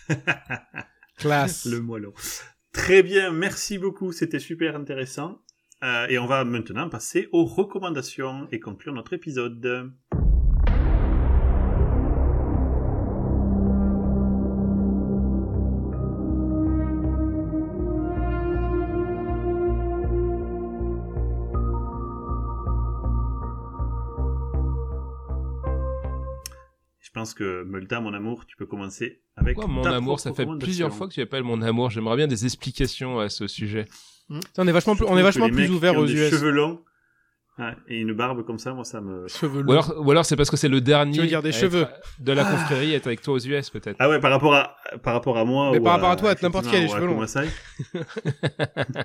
[0.09, 0.17] Ouais.
[1.17, 1.65] Classe.
[1.67, 2.13] Le moellon.
[2.73, 5.41] Très bien, merci beaucoup, c'était super intéressant.
[5.83, 9.93] Euh, et on va maintenant passer aux recommandations et conclure notre épisode.
[27.01, 30.21] Je pense que Multa, mon amour, tu peux commencer avec Pourquoi mon amour?
[30.21, 31.91] Ça fait plusieurs fois que tu appelles mon amour.
[31.91, 33.87] J'aimerais bien des explications à ce sujet.
[34.59, 36.15] On est vachement, plus, on est vachement les plus mecs ouvert qui ont aux des
[36.15, 36.31] US.
[36.31, 36.81] cheveux longs
[37.59, 39.27] ouais, et une barbe comme ça, moi ça me.
[39.29, 39.73] Cheveux Ou longs.
[39.73, 41.15] alors, ou alors c'est parce que c'est le dernier.
[41.15, 41.87] Tu veux dire des à cheveux
[42.19, 43.97] De la confrérie, être avec toi aux US peut-être.
[43.99, 45.71] Ah ouais, par rapport à par rapport à moi.
[45.73, 49.05] Mais ou par rapport à toi, n'importe qui a effectivement, cheveux ou à longs.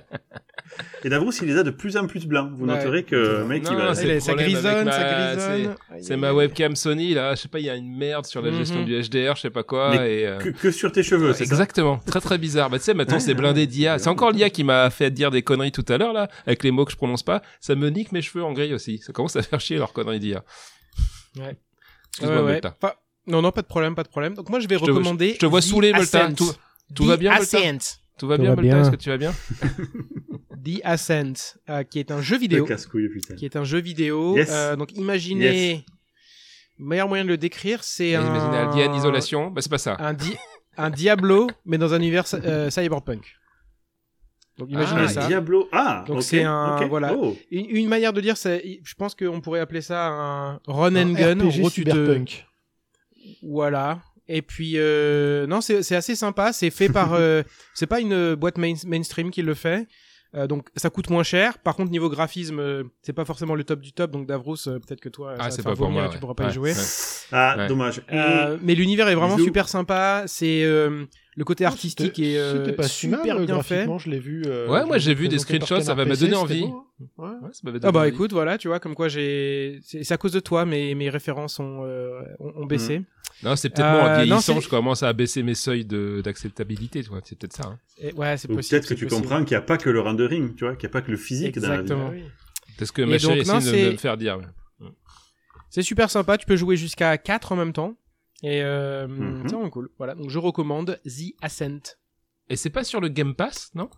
[1.04, 2.50] Et Davros, il les a de plus en plus blancs.
[2.56, 2.74] Vous Ouais.
[2.76, 3.94] noterez que mec, Non, il va.
[3.94, 5.74] c'est ça grisonne, ma- ça grisonne.
[6.02, 8.50] C'est ma webcam Sony là, je sais pas, il y a une merde sur la
[8.52, 8.84] gestion Mhm.
[8.84, 9.90] du HDR, je sais pas quoi.
[9.96, 12.68] Mais et, euh, Que, que sur tes cheveux, c'est ça Exactement, très très bizarre.
[12.70, 13.98] Bah tu sais, maintenant c'est blindé d'IA.
[13.98, 16.70] C'est encore l'IA qui m'a fait dire des conneries tout à l'heure là, avec les
[16.72, 17.42] mots que je prononce pas.
[17.60, 18.98] Ça me nique mes cheveux en gris aussi.
[18.98, 20.42] Ça commence à faire chier leurs conneries d'IA.
[21.38, 21.56] Ouais.
[22.10, 22.52] Excuse-moi, Ouais, ouais.
[22.54, 22.70] Multa.
[22.80, 22.96] Pas-
[23.26, 24.34] Non, non, pas de problème, pas de problème.
[24.34, 25.34] Donc moi, je vais Je te- recommander.
[25.34, 25.98] je te vois Multa.
[26.26, 26.34] Ascent.
[26.34, 26.52] Tout-
[26.94, 27.58] tout va bien, Ascent.
[28.18, 28.80] Tout va bien, bien.
[28.80, 29.34] Est-ce que tu vas bien?
[30.66, 32.64] The Ascent, euh, qui est un jeu vidéo.
[32.64, 33.34] casse-couille, putain.
[33.36, 34.36] Qui est un jeu vidéo.
[34.36, 34.48] Yes.
[34.52, 35.84] Euh, donc imaginez.
[36.78, 38.26] Le meilleur moyen de le décrire, c'est un.
[38.26, 39.50] Imaginez Alien Isolation.
[39.50, 39.96] Bah c'est pas ça.
[39.98, 40.36] Un, di-
[40.76, 43.24] un Diablo, mais dans un univers euh, cyberpunk.
[44.58, 45.26] Donc imaginez Ah, ça.
[45.26, 45.68] Diablo.
[45.72, 46.88] Ah, Donc c'est un- ok.
[46.88, 47.14] voilà.
[47.14, 47.36] Oh.
[47.50, 51.10] Une, une manière de dire, c'est, je pense qu'on pourrait appeler ça un run and
[51.10, 51.40] Un gun.
[51.40, 52.46] En RPG gros, tu te- cyberpunk.
[53.42, 54.00] Voilà.
[54.28, 56.52] Et puis euh, non, c'est c'est assez sympa.
[56.52, 57.12] C'est fait par.
[57.14, 57.42] euh,
[57.74, 59.86] c'est pas une boîte main- mainstream qui le fait.
[60.36, 61.58] Euh, donc ça coûte moins cher.
[61.58, 64.10] Par contre niveau graphisme, euh, c'est pas forcément le top du top.
[64.10, 66.08] Donc Davros, euh, peut-être que toi, ça Ah, va c'est pas pour moi.
[66.12, 66.72] tu pourras pas Ouais, y jouer.
[66.72, 66.78] ouais.
[67.32, 67.66] Ah, Ouais.
[67.68, 68.02] dommage.
[68.12, 69.46] Euh, mais l'univers est vraiment Bisous.
[69.46, 70.24] super sympa.
[70.26, 71.04] C'est euh,
[71.36, 73.86] le côté artistique euh, c'était pas si super mal, bien fait.
[73.98, 74.42] Je l'ai vu.
[74.46, 76.60] euh, Ouais, moi, j'ai vu des screenshots, ça donner c'était envie.
[76.68, 77.06] beau, hein.
[77.18, 77.28] Ouais.
[77.28, 78.08] Ouais, ça m'avait Ah donné bah envie.
[78.10, 81.08] écoute, voilà, tu vois, comme quoi j'ai, c'est c'est à cause de toi, mes mes
[81.10, 83.02] références ont euh, ont, ont baissé.
[83.42, 86.22] Non, c'est peut-être Euh, moi, en non, vieillissant, je commence à baisser mes seuils de-
[86.24, 87.20] d'acceptabilité, tu vois.
[87.24, 87.66] C'est peut-être ça.
[87.66, 87.78] hein.
[87.98, 88.70] Et ouais, c'est possible.
[88.80, 89.22] peut-être que tu possible.
[89.22, 91.10] comprends qu'il n'y a pas que le rendering, tu vois, qu'il n'y a pas que
[91.10, 91.80] le physique dans la vie.
[91.82, 92.08] Exactement.
[92.08, 92.24] Ah oui.
[92.78, 94.38] C'est ce que ma chérie de, me faire dire.
[95.70, 97.96] C'est super sympa, tu peux jouer jusqu'à 4 en même temps.
[98.42, 99.42] Et euh, Mhm.
[99.46, 99.90] c'est vraiment cool.
[99.98, 101.96] Voilà, donc je recommande The Ascent.
[102.48, 103.90] Et c'est pas sur le Game Pass, non?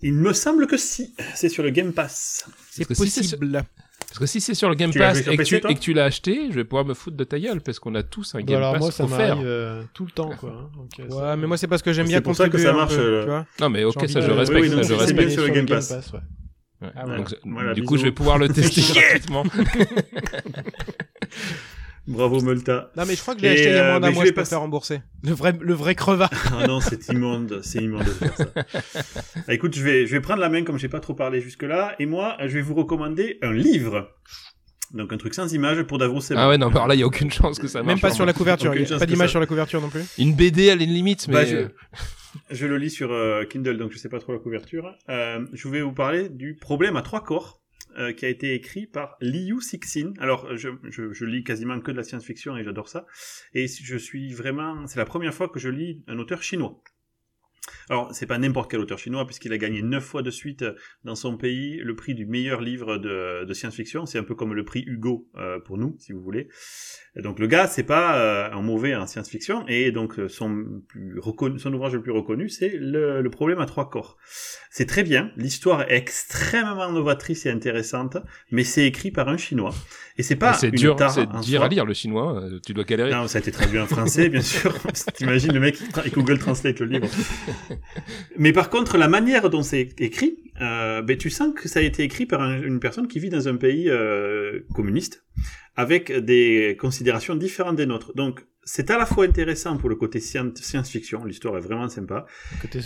[0.00, 2.48] Il me semble que si, c'est sur le Game Pass.
[2.70, 3.64] C'est que si sur- possible.
[4.08, 5.74] Parce que si c'est sur le Game Tu Pass et que, PC, tu, toi et
[5.74, 8.02] que tu l'as acheté, je vais pouvoir me foutre de ta gueule parce qu'on a
[8.02, 10.50] tous un Game alors Pass moi, ça m'arrive euh, tout le temps, quoi.
[10.50, 10.70] hein.
[10.76, 12.56] Donc, euh, Ouais, ça- mais moi c'est parce que j'aime C'est bien pour ça que
[12.58, 13.46] ça marche, peu, euh, tu vois.
[13.60, 15.18] Non, mais ok, ça je respecte, oui, ça je c'est respecte.
[15.18, 15.90] bien sur le Game Pass.
[15.90, 16.20] ouais.
[16.80, 16.88] Ouais.
[16.96, 17.16] Ah ouais.
[17.16, 19.44] Donc, Voilà, du coup, je vais pouvoir le tester gratuitement.
[22.08, 22.90] Bravo Multa.
[22.96, 24.14] Non mais je crois que j'ai Et, acheté il y a euh, moins d'un je
[24.14, 25.00] mois, vais je peux passer- faire rembourser.
[25.22, 26.30] Le vrai, le vrai crevard.
[26.58, 28.46] Ah non, c'est immonde, c'est immonde de faire ça.
[29.48, 31.94] Ah, écoute, je vais, je vais prendre la main comme j'ai pas trop parlé jusque-là,
[31.98, 34.08] et moi, je vais vous recommander un livre.
[34.94, 37.02] Donc un truc sans image pour Davros et Ah ouais, non, alors là, il y
[37.02, 37.88] a aucune chance que ça marche.
[37.88, 38.70] Même pas sur la couverture.
[38.70, 40.00] Aucune il y a chance Pas d'image ça- sur la couverture non plus.
[40.16, 41.66] Une BD à la limite, mais Bah, je,
[42.50, 44.94] je le lis sur euh, Kindle, donc je sais pas trop la couverture.
[45.10, 47.60] Euh, je vais vous parler du problème à trois corps,
[47.98, 50.12] euh, qui a été écrit par Liu Cixin.
[50.18, 53.06] Alors, je, je, je lis quasiment que de la science-fiction et j'adore ça.
[53.54, 56.82] Et je suis vraiment, c'est la première fois que je lis un auteur chinois.
[57.90, 60.74] Alors, c'est pas n'importe quel auteur chinois, puisqu'il a gagné neuf fois de suite euh,
[61.04, 64.06] dans son pays le prix du meilleur livre de, de science-fiction.
[64.06, 66.48] C'est un peu comme le prix Hugo euh, pour nous, si vous voulez.
[67.16, 70.64] Et donc, le gars, c'est pas euh, un mauvais en science-fiction, et donc euh, son,
[70.88, 74.16] plus reconnu, son ouvrage le plus reconnu, c'est le, le problème à trois corps.
[74.70, 78.18] C'est très bien, l'histoire est extrêmement novatrice et intéressante,
[78.50, 79.74] mais c'est écrit par un chinois.
[80.16, 82.42] Et c'est pas c'est dur, c'est dur à lire le chinois.
[82.42, 83.10] euh, Tu dois galérer.
[83.10, 84.74] Non, ça a été traduit en français, bien sûr.
[85.14, 87.08] T'imagines le mec qui Google Translate le livre.
[88.36, 91.82] Mais par contre, la manière dont c'est écrit, euh, ben, tu sens que ça a
[91.82, 95.24] été écrit par un- une personne qui vit dans un pays euh, communiste,
[95.76, 98.14] avec des considérations différentes des nôtres.
[98.14, 98.44] Donc,
[98.74, 102.26] c'est à la fois intéressant pour le côté scien- science-fiction, l'histoire est vraiment sympa,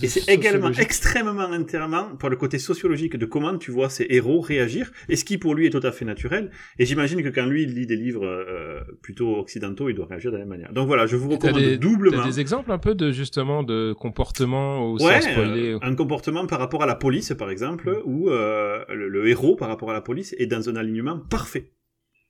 [0.02, 4.40] et c'est également extrêmement intéressant pour le côté sociologique de comment tu vois ces héros
[4.40, 6.50] réagir, et ce qui pour lui est tout à fait naturel.
[6.78, 10.30] Et j'imagine que quand lui il lit des livres euh, plutôt occidentaux, il doit réagir
[10.30, 10.72] de la même manière.
[10.72, 12.22] Donc voilà, je vous recommande des, doublement.
[12.22, 15.72] t'as des exemples un peu de justement de comportement ou Ouais, spoiler.
[15.72, 19.56] euh, un comportement par rapport à la police, par exemple, où euh, le, le héros
[19.56, 21.72] par rapport à la police est dans un alignement parfait.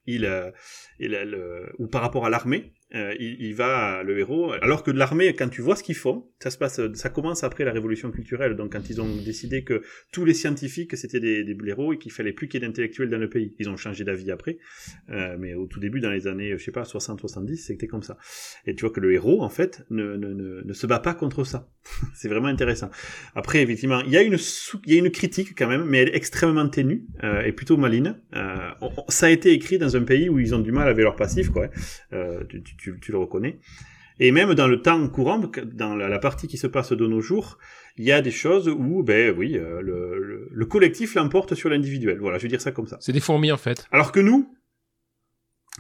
[0.06, 0.50] Il, euh,
[0.98, 4.52] il le- ou par rapport à l'armée, euh, il, va le héros.
[4.62, 7.64] Alors que l'armée, quand tu vois ce qu'ils font, ça se passe, ça commence après
[7.64, 8.56] la révolution culturelle.
[8.56, 9.82] Donc quand ils ont décidé que
[10.12, 13.08] tous les scientifiques c'était des, des héros et qu'il fallait plus qu'il y ait d'intellectuels
[13.08, 14.58] dans le pays, ils ont changé d'avis après.
[15.10, 18.16] Euh, mais au tout début, dans les années, je sais pas, 60-70, c'était comme ça.
[18.66, 21.68] Et tu vois que le héros, en fait, ne, ne, se bat pas contre ça.
[22.14, 22.90] c'est vraiment intéressant.
[23.34, 24.38] Après, effectivement, il y a une
[24.86, 27.76] il y a une critique quand même, mais elle est extrêmement ténue euh, et plutôt
[27.76, 31.16] on- ça a été écrit dans un pays où ils ont du mal avec leur
[31.16, 31.68] passif, quoi.
[32.48, 33.58] Tu, tu, tu le reconnais.
[34.20, 35.40] Et même dans le temps courant,
[35.72, 37.58] dans la, la partie qui se passe de nos jours,
[37.96, 41.70] il y a des choses où, ben oui, euh, le, le, le collectif l'emporte sur
[41.70, 42.18] l'individuel.
[42.18, 42.98] Voilà, je veux dire ça comme ça.
[43.00, 43.86] C'est des fourmis en fait.
[43.90, 44.54] Alors que nous,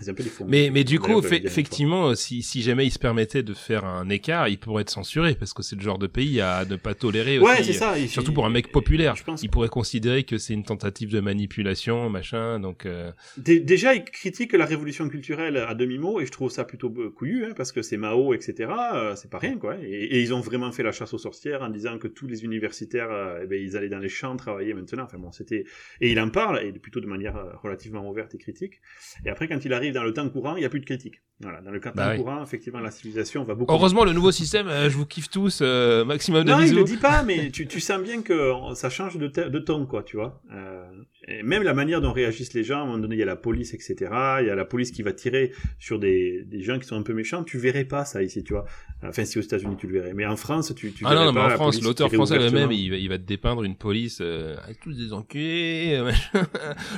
[0.08, 0.24] un peu.
[0.48, 3.84] Mais, mais du coup, fait- effectivement, euh, si, si jamais il se permettait de faire
[3.84, 6.76] un écart, il pourrait être censuré parce que c'est le genre de pays à ne
[6.76, 7.64] pas tolérer Ouais, aussi.
[7.64, 7.98] c'est ça.
[7.98, 11.10] il- Surtout pour un mec populaire, Je pense il pourrait considérer que c'est une tentative
[11.10, 12.58] de manipulation, machin.
[12.58, 16.64] Donc, euh, Dé- Déjà, il critique la révolution culturelle à demi-mot, et je trouve ça
[16.64, 18.70] plutôt couillu, hein, parce que c'est Mao, etc.
[18.94, 19.76] euh, c'est pas rien, quoi.
[19.82, 22.44] Et, et ils ont vraiment fait la chasse aux sorcières en disant que tous les
[22.44, 25.04] universitaires, euh, eh ben, ils allaient dans les champs travailler maintenant.
[25.04, 25.64] Enfin bon, c'était.
[26.00, 28.80] Et il en parle, et plutôt de manière relativement ouverte et critique.
[29.24, 31.16] Et après, quand il arrive dans le temps courant, il n'y a plus de critique.
[31.40, 32.16] Voilà, dans le temps Bah oui.
[32.18, 33.72] courant, effectivement, la civilisation va beaucoup.
[33.72, 36.76] heureusement, le nouveau système, euh, je vous kiffe tous, euh, maximum de Non, il bisous.
[36.76, 40.02] le dit pas, mais tu, tu sens bien que ça change de, de ton, quoi,
[40.04, 40.40] tu vois.
[40.52, 40.84] Euh,
[41.28, 43.26] et même la manière dont réagissent les gens, à un moment donné, il y a
[43.26, 43.94] la police, etc.
[44.40, 47.02] Il y a la police qui va tirer sur des, des gens qui sont un
[47.02, 47.44] peu méchants.
[47.44, 48.64] Tu verrais pas ça ici, tu vois.
[49.04, 51.32] Enfin, si aux États-unis tu le verrais, mais en France, tu, tu Ah verrais non,
[51.32, 54.18] non, mais en France, l'auteur français lui-même, il, va- il va te dépeindre une police
[54.20, 56.40] euh, avec tous des enculés, euh, le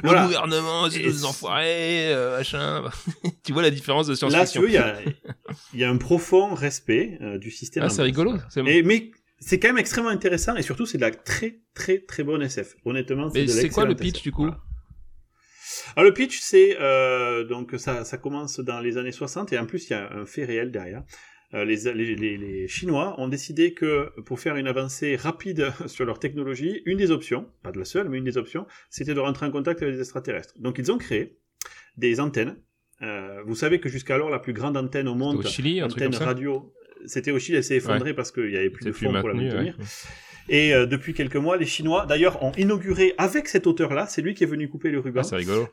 [0.03, 0.25] Voilà.
[0.25, 2.85] gouvernement, c'est tous des enfoirés, euh, machin.
[3.45, 4.63] tu vois la différence de Là, tu science-fiction.
[4.63, 4.97] veux, il y a,
[5.75, 7.83] y a un profond respect euh, du système.
[7.85, 8.35] Ah, c'est rigolo.
[8.49, 8.69] C'est bon.
[8.69, 9.11] Et, mais
[9.47, 12.77] c'est quand même extrêmement intéressant et surtout c'est de la très très très bonne SF.
[12.85, 14.23] Honnêtement, c'est Mais de c'est quoi le pitch SF.
[14.23, 14.61] du coup Voilà.
[15.97, 19.66] Alors le pitch c'est euh, donc ça ça commence dans les années 60 et en
[19.66, 21.03] plus il y a un fait réel derrière.
[21.53, 26.05] Euh, les, les, les, les Chinois ont décidé que pour faire une avancée rapide sur
[26.05, 29.21] leur technologie, une des options, pas de la seule, mais une des options, c'était de
[29.21, 30.55] rentrer en contact avec les extraterrestres.
[30.59, 31.39] Donc ils ont créé
[31.97, 32.57] des antennes.
[33.03, 36.01] Euh, vous savez que jusqu'alors la plus grande antenne au monde, Au Chili, un truc
[36.03, 36.25] antenne comme ça?
[36.25, 36.73] radio,
[37.06, 39.35] c'était au Chili, elle s'est effondrée parce qu'il n'y avait plus de fonds pour la
[39.35, 39.76] maintenir.
[39.78, 39.85] ouais.
[40.51, 44.35] Et euh, depuis quelques mois, les Chinois, d'ailleurs, ont inauguré avec cet auteur-là, c'est lui
[44.35, 45.22] qui est venu couper le ruban,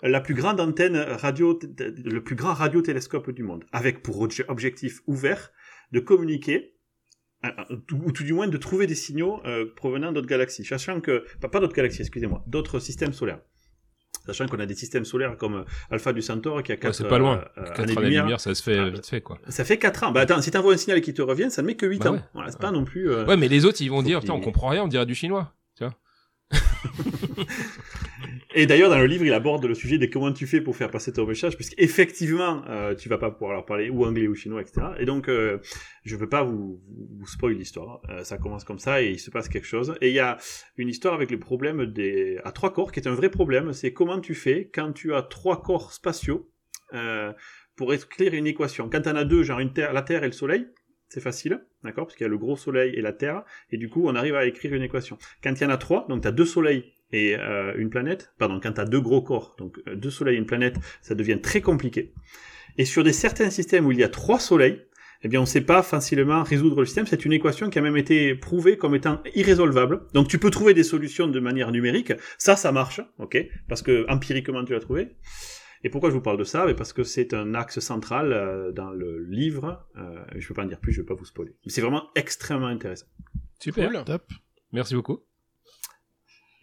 [0.01, 1.59] Ah, la plus grande antenne radio,
[2.05, 5.51] le plus grand radiotélescope du monde, avec pour obje- objectif ouvert
[5.91, 6.75] de communiquer,
[7.43, 7.75] euh, euh,
[8.05, 11.49] ou tout du moins de trouver des signaux euh, provenant d'autres galaxies, sachant que, pas,
[11.49, 13.41] pas d'autres galaxies, excusez-moi, d'autres systèmes solaires.
[14.25, 16.93] Sachant qu'on a des systèmes solaires comme euh, Alpha du Centaure qui a 4 Ouais,
[16.93, 17.43] c'est pas loin.
[17.57, 18.23] euh, 4 années années de lumière.
[18.23, 19.39] lumière, ça se fait Ah, euh, vite fait quoi.
[19.49, 20.11] Ça fait 4 ans.
[20.11, 21.99] Bah attends, si t'envoies un signal et qu'il te revient, ça ne met que 8
[22.03, 22.13] Bah ans.
[22.13, 22.19] ouais.
[22.33, 23.09] Voilà, c'est pas non plus...
[23.09, 25.53] euh, Ouais, mais les autres, ils vont dire, on comprend rien, on dirait du chinois.
[25.77, 25.93] Tu vois
[28.53, 30.91] Et d'ailleurs, dans le livre, il aborde le sujet de comment tu fais pour faire
[30.91, 34.61] passer ton message, puisqu'effectivement, euh, tu vas pas pouvoir leur parler ou anglais ou chinois,
[34.61, 34.87] etc.
[34.99, 35.59] Et donc, euh,
[36.03, 36.81] je veux pas vous,
[37.17, 38.01] vous, spoil l'histoire.
[38.09, 39.95] Euh, ça commence comme ça et il se passe quelque chose.
[40.01, 40.37] Et il y a
[40.75, 43.71] une histoire avec le problème des à trois corps, qui est un vrai problème.
[43.71, 46.51] C'est comment tu fais quand tu as trois corps spatiaux
[46.93, 47.31] euh,
[47.77, 48.89] pour écrire une équation.
[48.89, 50.67] Quand tu en as deux, genre une la Terre et le Soleil,
[51.11, 53.89] c'est facile, d'accord Parce qu'il y a le gros Soleil et la Terre, et du
[53.89, 55.17] coup, on arrive à écrire une équation.
[55.43, 58.31] Quand il y en a trois, donc tu as deux soleils et euh, une planète,
[58.37, 61.13] pardon, quand tu as deux gros corps, donc euh, deux soleils et une planète, ça
[61.13, 62.13] devient très compliqué.
[62.77, 64.85] Et sur des certains systèmes où il y a trois soleils,
[65.23, 67.05] eh bien, on ne sait pas facilement résoudre le système.
[67.05, 70.03] C'est une équation qui a même été prouvée comme étant irrésolvable.
[70.13, 72.13] Donc, tu peux trouver des solutions de manière numérique.
[72.37, 75.09] Ça, ça marche, ok Parce que empiriquement, tu l'as trouvé.
[75.83, 76.65] Et pourquoi je vous parle de ça?
[76.77, 79.87] Parce que c'est un axe central euh, dans le livre.
[79.97, 81.55] Euh, je ne peux pas en dire plus, je ne vais pas vous spoiler.
[81.65, 83.07] Mais c'est vraiment extrêmement intéressant.
[83.59, 83.91] Super.
[83.91, 84.03] Cool.
[84.03, 84.31] Top.
[84.71, 85.21] Merci beaucoup.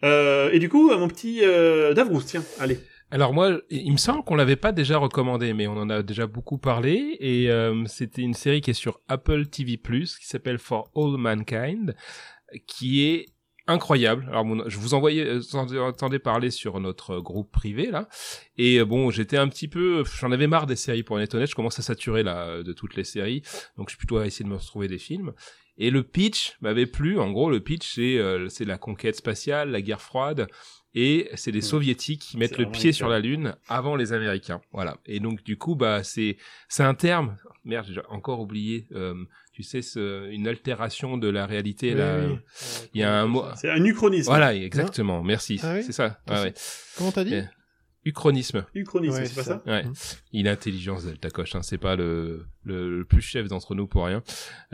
[0.03, 2.79] Euh, et du coup, mon petit euh, Davrous, tiens, allez.
[3.11, 6.27] Alors moi, il me semble qu'on l'avait pas déjà recommandé, mais on en a déjà
[6.27, 7.17] beaucoup parlé.
[7.19, 11.95] Et euh, c'était une série qui est sur Apple TV+, qui s'appelle For All Mankind,
[12.67, 13.25] qui est
[13.69, 14.27] incroyable.
[14.29, 18.09] Alors je vous envoyais, euh, entendais parler sur notre groupe privé là,
[18.57, 21.49] et euh, bon, j'étais un petit peu, j'en avais marre des séries pour être honnête.
[21.49, 23.41] Je commence à saturer là euh, de toutes les séries,
[23.77, 25.33] donc je suis plutôt à essayer de me retrouver des films.
[25.79, 27.19] Et le pitch m'avait plu.
[27.19, 30.47] En gros, le pitch c'est euh, c'est la conquête spatiale, la guerre froide.
[30.95, 34.59] Et c'est les soviétiques qui mettent le pied sur la lune avant les américains.
[34.71, 34.97] Voilà.
[35.05, 36.37] Et donc du coup, bah c'est
[36.67, 37.35] c'est un terme.
[37.63, 38.87] Merde, j'ai encore oublié.
[38.93, 39.13] euh,
[39.53, 41.91] tu sais, ce- une altération de la réalité.
[41.91, 42.19] Oui, là.
[42.27, 42.37] oui.
[42.93, 43.43] Il y a un mot.
[43.55, 44.29] C'est un uchronisme.
[44.31, 45.21] Voilà, exactement.
[45.21, 45.59] Merci.
[45.61, 46.19] Ah oui c'est ça.
[46.29, 46.53] Ouais, ouais.
[46.97, 47.43] Comment t'as dit Eh,
[48.05, 48.65] Uchronisme.
[48.73, 49.69] Uchronisme, Ouais, c'est pas ça, ça.
[49.71, 49.83] Ouais.
[49.83, 49.93] Mhm.
[50.31, 51.53] Il a intelligence, Delta Coche.
[51.55, 51.61] Hein.
[51.61, 54.23] C'est pas le, le, le plus chef d'entre nous pour rien.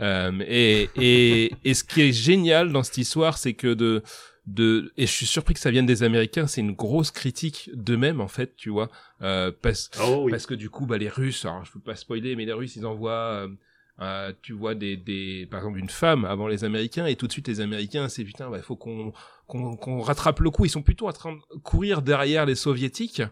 [0.00, 4.02] Euh, et, et, et ce qui est génial dans cette histoire, c'est que de,
[4.46, 8.20] de, et je suis surpris que ça vienne des Américains, c'est une grosse critique d'eux-mêmes,
[8.20, 8.88] en fait, tu vois.
[9.22, 10.30] Euh, parce, Oh oui.
[10.30, 12.76] parce que du coup, bah, les Russes, alors je peux pas spoiler, mais les Russes,
[12.76, 13.48] ils envoient, euh,
[14.00, 17.32] euh, tu vois, des, des, par exemple, une femme avant les Américains, et tout de
[17.32, 19.12] suite, les Américains, c'est putain, bah, il faut qu'on,
[19.48, 20.64] qu'on, rattrape le coup.
[20.64, 23.22] Ils sont plutôt en train de courir derrière les Soviétiques,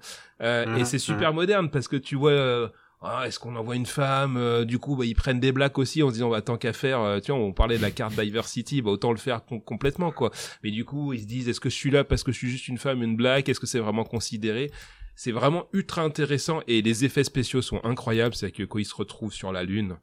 [0.41, 2.69] euh, et c'est super moderne parce que tu vois, euh,
[3.05, 6.03] ah, est-ce qu'on envoie une femme Euh, Du coup, bah, ils prennent des blacks aussi
[6.03, 8.15] en se disant, bah, tant qu'à faire, euh, tu vois, on parlait de la carte
[8.19, 10.31] diversity, bah, autant le faire com- complètement, quoi.
[10.63, 12.49] Mais du coup, ils se disent, est-ce que je suis là parce que je suis
[12.51, 13.49] juste une femme, une black?
[13.49, 14.71] Est-ce que c'est vraiment considéré?
[15.17, 18.35] C'est vraiment ultra intéressant et les effets spéciaux sont incroyables.
[18.35, 19.97] C'est que quand ils se retrouvent sur la Lune,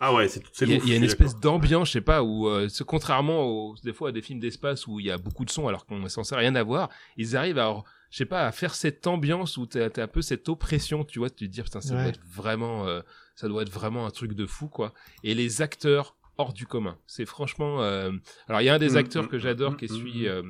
[0.00, 2.22] Ah ouais, c'est il y a, ouf, y a une espèce d'ambiance, je sais pas,
[2.22, 5.44] où euh, contrairement aux, des fois à des films d'espace où il y a beaucoup
[5.44, 8.52] de sons alors qu'on est censé rien avoir, ils arrivent à, je sais pas, à
[8.52, 11.64] faire cette ambiance où t'as t'as un peu cette oppression, tu vois, de te dire
[11.64, 12.08] putain ça doit Ouais.
[12.10, 13.00] être vraiment, euh,
[13.36, 14.92] ça doit être vraiment un truc de fou quoi.
[15.22, 17.82] Et les acteurs hors du commun, c'est franchement.
[17.82, 18.10] euh,
[18.48, 20.28] Alors il y a un des Mm, acteurs mm, que j'adore mm, qui est celui
[20.28, 20.42] euh,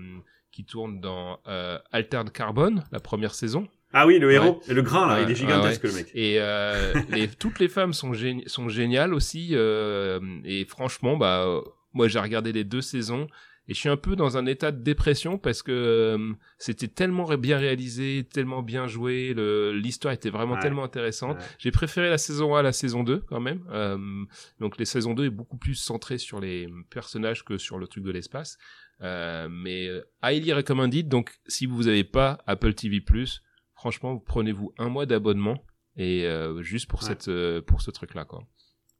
[0.52, 3.68] qui tourne dans euh, Altered Carbon, la première saison.
[3.92, 4.62] Ah oui, le héros.
[4.68, 6.10] Et le grand, là, Ouais, il est gigantesque, ouais, le mec.
[6.14, 9.50] Et euh, les, toutes les femmes sont, géni- sont géniales aussi.
[9.52, 11.60] euh, et franchement, bah,
[11.92, 13.26] moi j'ai regardé les deux saisons
[13.70, 17.32] et je suis un peu dans un état de dépression parce que euh, c'était tellement
[17.36, 19.32] bien réalisé, tellement bien joué,
[19.72, 20.60] l'histoire était vraiment Ouais.
[20.60, 21.38] tellement intéressante.
[21.38, 21.44] Ouais.
[21.58, 23.64] J'ai préféré la saison 1 à la saison 2 quand même.
[23.70, 23.96] Euh,
[24.58, 28.02] donc les saisons 2 est beaucoup plus centrée sur les personnages que sur le truc
[28.04, 28.58] de l'espace.
[29.02, 31.08] Euh, mais euh, highly recommended.
[31.08, 33.02] Donc si vous n'avez pas Apple TV+,
[33.74, 35.64] franchement, prenez-vous un mois d'abonnement
[35.96, 37.08] et euh, juste pour Ouais.
[37.08, 38.42] cette euh, pour ce truc là quoi.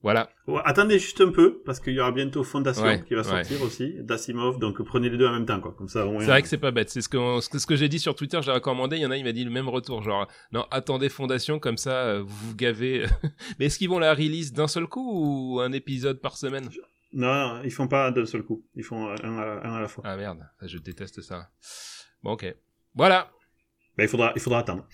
[0.03, 0.31] Voilà.
[0.47, 3.27] Ouais, attendez juste un peu, parce qu'il y aura bientôt Fondation Ouais, qui va ouais.
[3.45, 5.75] sortir aussi, d'Asimov, donc prenez les deux en même temps, quoi.
[5.77, 6.07] Comme ça.
[6.21, 6.89] C'est vrai que c'est pas bête.
[6.89, 8.41] C'est ce que ce que, j'ai dit sur Twitter.
[8.43, 8.97] J'ai recommandé.
[8.97, 10.03] Il y en a, il m'a dit le même retour.
[10.03, 13.05] Genre, non, attendez Fondation comme ça, euh, vous vous gavez.
[13.59, 16.69] Mais est-ce qu'ils vont la release d'un seul coup ou un épisode par semaine?
[17.13, 18.65] Non, non, ils font pas d'un seul coup.
[18.77, 20.05] Ils font un à, un à la fois.
[20.07, 21.51] Ah merde, je déteste ça.
[22.23, 22.55] Bon ok.
[22.95, 23.31] Voilà.
[23.97, 24.87] Ben, il faudra, il faudra attendre.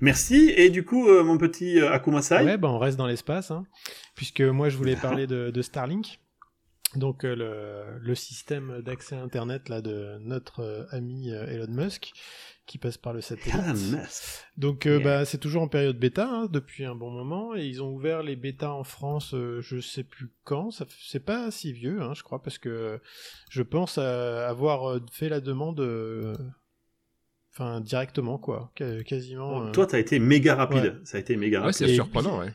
[0.00, 0.52] Merci.
[0.56, 2.44] Et du coup, euh, mon petit euh, Akumasai.
[2.44, 3.66] Ouais, bah on reste dans l'espace, hein,
[4.14, 6.20] puisque moi je voulais parler de, de Starlink,
[6.96, 12.12] donc euh, le, le système d'accès Internet là de notre euh, ami euh, Elon Musk,
[12.66, 13.60] qui passe par le satellite.
[13.96, 14.06] Ah.
[14.56, 15.04] Donc euh, Yeah.
[15.04, 18.22] bah, c'est toujours en période bêta hein, depuis un bon moment et ils ont ouvert
[18.22, 22.22] les bêtas en France euh, je sais plus quand c'est pas si vieux hein, je
[22.22, 23.00] crois parce que
[23.50, 26.34] je pense à avoir fait la demande euh,
[27.52, 29.70] enfin directement quoi Qua- quasiment euh.
[29.72, 30.84] Toi, t'as été méga rapide.
[30.84, 30.94] Ouais.
[31.04, 31.86] Ça a été méga Ouais, rapide.
[31.86, 32.52] c'est surprenant, ouais.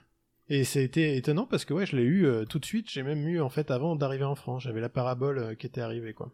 [0.49, 3.27] Et c'était étonnant parce que ouais je l'ai eu euh, tout de suite j'ai même
[3.27, 6.31] eu en fait avant d'arriver en France j'avais la parabole euh, qui était arrivée quoi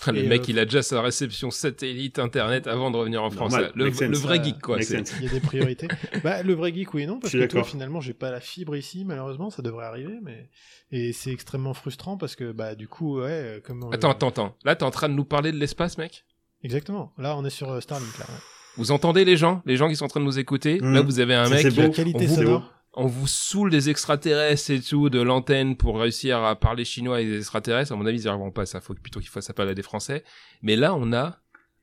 [0.06, 3.28] Le Et, mec, euh, il a déjà sa réception satellite internet avant de revenir en
[3.28, 3.52] France.
[3.52, 4.78] Normal, le, vrai Ça, geek, quoi.
[4.80, 4.90] il
[5.24, 5.88] y a des priorités
[6.24, 8.74] bah le vrai geek oui et non parce que toi finalement j'ai pas la fibre
[8.76, 10.48] ici malheureusement ça devrait arriver mais
[10.90, 14.56] et c'est extrêmement frustrant parce que bah du coup ouais comme on- Attends, attends, attends.
[14.64, 16.24] Là, t'es en train de nous parler de l'espace, mec?
[16.62, 18.40] Exactement là on est sur euh, Starlink là ouais.
[18.76, 19.60] Vous entendez les gens?
[19.66, 20.78] Les gens qui sont en train de nous écouter?
[20.78, 21.82] Là, vous avez un Ça, mec beau.
[21.82, 26.56] la qualité sonore on vous saoule des extraterrestres et tout de l'antenne pour réussir à
[26.56, 27.92] parler chinois et des extraterrestres.
[27.92, 28.66] À mon avis, ils n'y arriveront pas.
[28.66, 30.24] Ça faut plutôt qu'il fasse appel à des Français.
[30.62, 31.38] Mais là, on a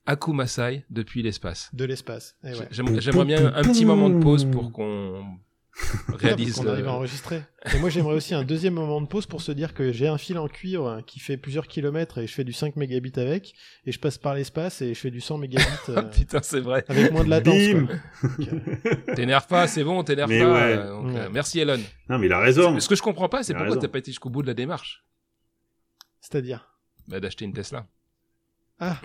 [0.06, 1.70] Akumasai depuis l'espace.
[1.74, 2.68] de l'espace Eh ouais.
[2.72, 5.38] J'aimerais bien un petit moment de pause pour qu'on
[6.10, 6.56] réalise.
[6.56, 7.42] qu'on arrive à enregistrer.
[7.74, 10.18] Et moi, j'aimerais aussi un deuxième moment de pause pour se dire que j'ai un
[10.18, 13.54] fil en cuivre qui fait plusieurs kilomètres et je fais du 5 mégabits avec,
[13.86, 16.84] et je passe par l'espace et je fais du 100 mégabits euh, Putain, c'est vrai.
[16.88, 17.54] avec moins de latence.
[17.56, 17.86] Euh,
[19.16, 20.36] T'énerve pas, c'est bon, t'énerve pas.
[20.36, 20.44] ouais.
[20.78, 21.20] Euh, donc, Ouais.
[21.22, 21.80] euh, merci Elon.
[22.10, 22.80] Non, mais il a raison.
[22.80, 25.06] Ce que je comprends pas, c'est pourquoi t'as pas été jusqu'au bout de la démarche
[26.22, 26.70] C'est-à-dire
[27.08, 27.86] bah, d'acheter une Tesla.
[28.80, 28.98] Ah,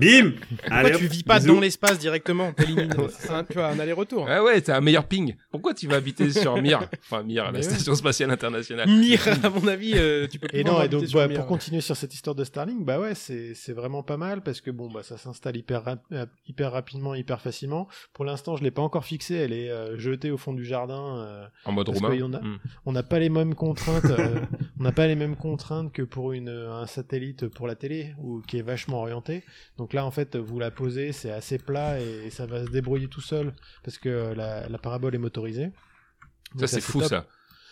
[0.00, 1.54] Bim Pourquoi Allez, tu vis pas bisous.
[1.54, 2.52] dans l'espace directement
[3.28, 4.26] un, tu vois, un aller-retour.
[4.28, 5.36] Ah ouais, t'as un meilleur ping.
[5.50, 6.80] Pourquoi tu vas habiter sur Mir?
[7.04, 8.88] Enfin, Mir, la station spatiale internationale.
[8.88, 11.36] Mir, à mon avis, euh, tu peux plus Et non, et donc bah, Mir.
[11.36, 14.60] pour continuer sur cette histoire de Starlink, bah ouais, c'est c'est vraiment pas mal parce
[14.62, 17.88] que bon bah ça s'installe hyper rap- euh, hyper rapidement, hyper facilement.
[18.14, 21.18] Pour l'instant, je l'ai pas encore fixée, elle est euh, jetée au fond du jardin.
[21.18, 22.40] euh, En mode Parce roumain.
[22.42, 22.56] Hmm.
[22.86, 24.40] on n'a pas les mêmes contraintes, euh,
[24.80, 28.40] on n'a pas les mêmes contraintes que pour une un satellite pour la télé ou
[28.46, 29.44] qui est vachement orienté.
[29.78, 33.08] Donc là en fait, vous la posez, c'est assez plat et ça va se débrouiller
[33.08, 33.52] tout seul
[33.82, 35.70] parce que euh, la, la parabole est motorisée.
[35.70, 37.08] Ça, Donc c'est c'est fou, top.
[37.08, 37.26] ça.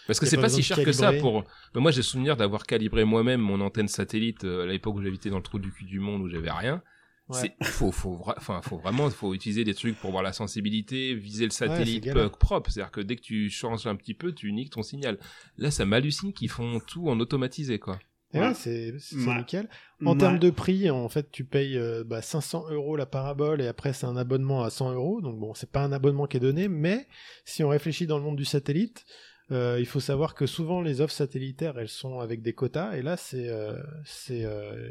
[0.07, 1.44] Parce que c'est pas si cher que ça pour.
[1.74, 5.36] Moi, j'ai souvenir d'avoir calibré moi-même mon antenne satellite euh, à l'époque où j'habitais dans
[5.36, 6.82] le trou du cul du monde où j'avais rien.
[7.28, 7.57] Ouais.
[7.62, 11.44] Faut faut vra- enfin faut vraiment faut utiliser des trucs pour voir la sensibilité, viser
[11.44, 14.70] le satellite euh, propre, c'est-à-dire que dès que tu changes un petit peu, tu niques
[14.70, 15.19] ton signal.
[15.57, 18.01] Là, ça m'hallucine qu'ils font tout en automatisé quoi.
[18.34, 18.54] Et ouais, Ouais.
[18.54, 19.36] c'est Ouais.
[19.38, 19.68] nickel.
[20.04, 20.18] En Ouais.
[20.18, 23.92] termes de prix, en fait, tu payes euh, bah, 500 euros la parabole et après
[23.92, 25.20] c'est un abonnement à 100 euros.
[25.20, 27.06] Donc bon, c'est pas un abonnement qui est donné, mais
[27.44, 29.04] si on réfléchit dans le monde du satellite,
[29.50, 33.02] euh, il faut savoir que souvent les offres satellitaires, elles sont avec des quotas et
[33.02, 34.46] là c'est euh, c'est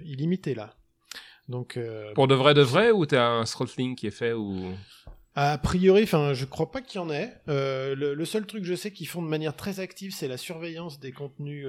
[0.06, 0.76] illimité là.
[1.50, 1.80] Donc
[2.14, 4.72] Pour de vrai de vrai ou t'as un throttling qui est fait ou?
[5.34, 7.34] A priori, enfin, je crois pas qu'il y en ait.
[7.48, 10.38] Le, le seul truc que je sais qu'ils font de manière très active, c'est la
[10.38, 11.66] surveillance des contenus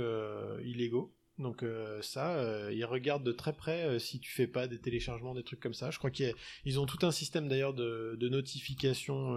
[0.65, 1.13] illégaux.
[1.39, 4.79] Donc euh, ça, euh, ils regardent de très près euh, si tu fais pas des
[4.79, 5.91] téléchargements, des trucs comme ça.
[5.91, 6.35] Je crois qu'ils
[6.65, 9.37] ils ont tout un système d'ailleurs de, de notification.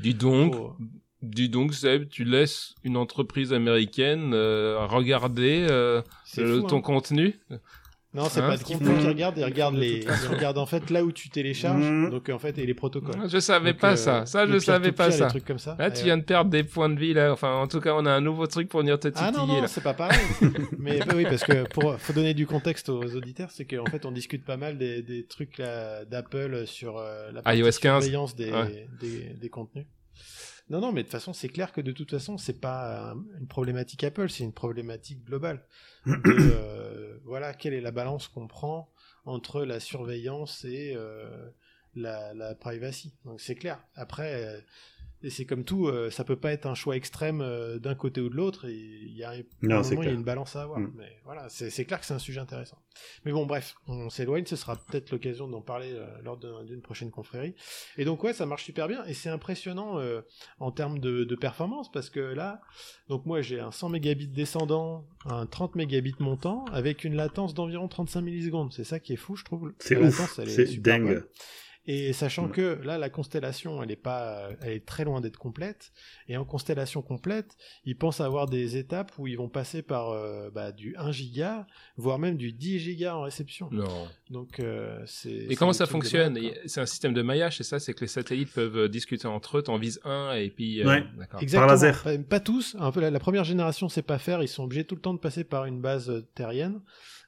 [0.00, 0.76] Dis donc, pour-
[1.22, 5.66] dis donc Seb, tu laisses une entreprise américaine regarder
[6.60, 6.82] fou, ton hein.
[6.82, 7.34] contenu?
[8.16, 8.84] Non, c'est Hein, pas c'est ce qu'ils fou.
[8.84, 9.38] font qu'ils regardent.
[9.38, 11.84] Ils regardent De les, ils regardent en fait là où tu télécharges.
[11.84, 12.10] Mhm.
[12.10, 13.28] Donc en fait et les protocoles.
[13.28, 15.24] Je savais Donc, pas euh, ça, ça je savais pas ça.
[15.24, 15.76] Les trucs comme ça.
[15.78, 16.04] Là, Et tu ouais.
[16.04, 17.32] viens de perdre des points de vie, là.
[17.32, 19.46] Enfin, en tout cas, on a un nouveau truc pour venir te titiller, Ah non,
[19.46, 20.18] non, c'est pas pareil.
[20.78, 24.06] Mais bah oui, parce que pour faut donner du contexte aux auditeurs, c'est qu'en fait
[24.06, 28.02] on discute pas mal des, des trucs là, d'Apple sur euh, la partie iOS 15.
[28.02, 28.88] surveillance des, Ouais.
[29.00, 29.84] des, des contenus.
[30.68, 33.46] Non, non, mais de toute façon, c'est clair que de toute façon, c'est pas une
[33.46, 35.64] problématique Apple, c'est une problématique globale.
[36.06, 38.90] De, euh, voilà, quelle est la balance qu'on prend
[39.24, 41.50] entre la surveillance et euh,
[41.94, 43.14] la, la privacy.
[43.24, 43.80] Donc c'est clair.
[43.94, 44.60] Après, euh,
[45.26, 48.20] et c'est comme tout, euh, ça peut pas être un choix extrême euh, d'un côté
[48.20, 48.66] ou de l'autre.
[48.66, 50.78] et Il y a, Non, moment, il y a une balance à avoir.
[50.80, 50.92] Mm.
[50.96, 52.78] Mais voilà, c'est clair que c'est un sujet intéressant.
[53.24, 54.46] Mais bon, bref, on s'éloigne.
[54.46, 57.54] Ce sera peut-être l'occasion d'en parler euh, lors d'un- d'une prochaine confrérie.
[57.98, 60.22] Et donc ouais, ça marche super bien et c'est impressionnant euh,
[60.60, 62.60] en termes de, de performance parce que là,
[63.08, 67.88] donc moi j'ai un 100 mégabits descendant, un 30 mégabits montant avec une latence d'environ
[67.88, 68.72] 35 millisecondes.
[68.72, 69.72] C'est ça qui est fou, je trouve.
[69.78, 71.04] C'est ouf, c'est dingue.
[71.06, 71.24] bonne.
[71.88, 72.52] Et sachant Ouais.
[72.52, 75.92] que là, la constellation, elle est pas, elle est très loin d'être complète.
[76.28, 80.50] Et en constellation complète, ils pensent avoir des étapes où ils vont passer par euh,
[80.50, 83.68] bah, du 1 giga, voire même du 10 giga en réception.
[83.70, 84.08] Non.
[84.30, 85.30] Donc euh, c'est.
[85.30, 86.38] Et comment ça fonctionne?
[86.66, 87.78] C'est un système de maillage, c'est ça?
[87.78, 90.82] C'est que les satellites peuvent euh, discuter entre eux, t'en vises un et puis.
[90.82, 91.04] euh, Ouais.
[91.16, 91.40] D'accord.
[91.40, 91.70] Exactement.
[91.70, 92.02] laser.
[92.02, 92.76] Pas, pas tous.
[92.80, 94.42] Un peu la, la première génération, c'est pas faire.
[94.42, 96.80] Ils sont obligés tout le temps de passer par une base euh, terrienne.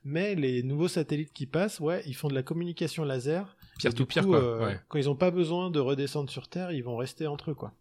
[0.05, 3.57] Mais les nouveaux satellites qui passent, ouais, ils font de la communication laser.
[3.79, 4.43] Pire tout pire, coup, quoi.
[4.43, 4.81] euh, Ouais.
[4.89, 7.73] Quand ils ont pas besoin de redescendre sur Terre, ils vont rester entre eux, quoi.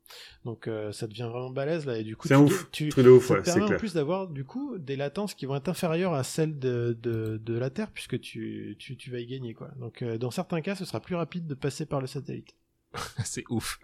[0.45, 1.97] Donc euh, ça devient vraiment balèze là.
[1.97, 2.71] Et du coup, C'est tu, ouf.
[2.71, 3.79] tu, Truc de ouf, ça ouais, te permet en clair.
[3.79, 7.57] plus d'avoir du coup des latences qui vont être inférieures à celles de, de, de
[7.57, 9.69] la Terre puisque tu, tu, tu vas y gagner, quoi.
[9.79, 12.55] Donc euh, dans certains cas, ce sera plus rapide de passer par le satellite.
[13.25, 13.79] c'est ouf.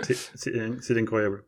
[0.00, 1.44] C'est- incroyable.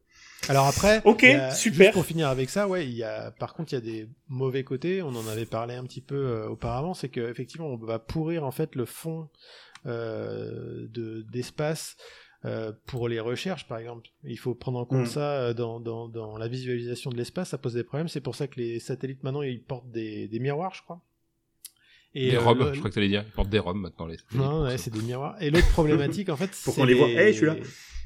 [0.49, 1.79] Alors après, Ok, a- super.
[1.87, 4.09] Juste pour finir avec ça, ouais, il y a, par contre, il y a des
[4.29, 5.03] mauvais côtés.
[5.03, 8.45] On en avait parlé un petit peu euh, auparavant, c'est que effectivement, on va pourrir
[8.45, 9.29] en fait le fond
[9.87, 11.97] euh, de d'espace.
[12.47, 15.07] euh, pour les recherches, par exemple, il faut prendre en compte Mm.
[15.07, 17.51] ça euh, dans, dans, dans la visualisation de l'espace.
[17.51, 18.09] Ça pose des problèmes.
[18.09, 21.03] C'est pour ça que les satellites maintenant ils portent des, des miroirs, je crois.
[22.15, 23.25] Et des euh, robes, le- je crois que t'allais dire.
[23.27, 25.37] Ils portent des robes maintenant, les non, pour ouais, c'est des miroirs.
[25.43, 27.09] Et l'autre problématique, en fait, Pour c'est qu'on les voit.
[27.09, 27.57] les- Hey, je suis là.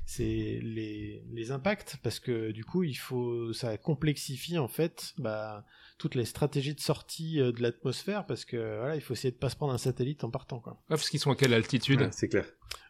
[0.06, 5.64] C'est les, les impacts, parce que du coup, il faut, ça complexifie en fait bah,
[5.98, 9.38] toutes les stratégies de sortie euh, de l'atmosphère, parce que voilà, il faut essayer de
[9.38, 10.76] pas se prendre un satellite en partant, quoi.
[10.84, 12.44] Ah, parce qu'ils sont à quelle altitude Ouais, c'est clair.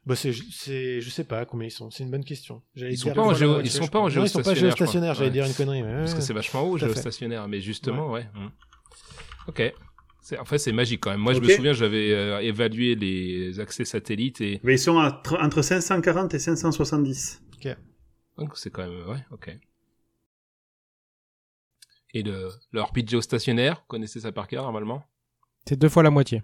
[0.07, 1.89] Bah, c'est, c'est, je sais pas combien ils sont.
[1.91, 2.62] C'est une bonne question.
[2.74, 4.09] Ils sont pas géo- ils sont pas en.
[4.09, 5.15] Non, Ils sont pas géostationnaire, géostationnaires.
[5.15, 5.32] J'allais Ouais.
[5.32, 5.82] dire une connerie.
[5.85, 7.47] mais Parce ouais, que c'est vachement haut, géostationnaire.
[7.49, 8.27] Mais justement, ouais.
[8.35, 8.51] hum.
[9.47, 9.62] Ok.
[10.26, 11.20] C'est- En fait, c'est magique quand même.
[11.20, 11.44] Moi, je Ok.
[11.44, 16.32] me souviens, j'avais euh, évalué les accès satellites et Mais ils sont tr- entre 540
[16.32, 17.42] et 570.
[18.38, 19.56] donc c'est quand même ouais, ok.
[22.14, 25.05] Et le, le orbite géostationnaire, vous connaissez ça par cœur normalement?
[25.68, 26.42] C'est deux fois la moitié.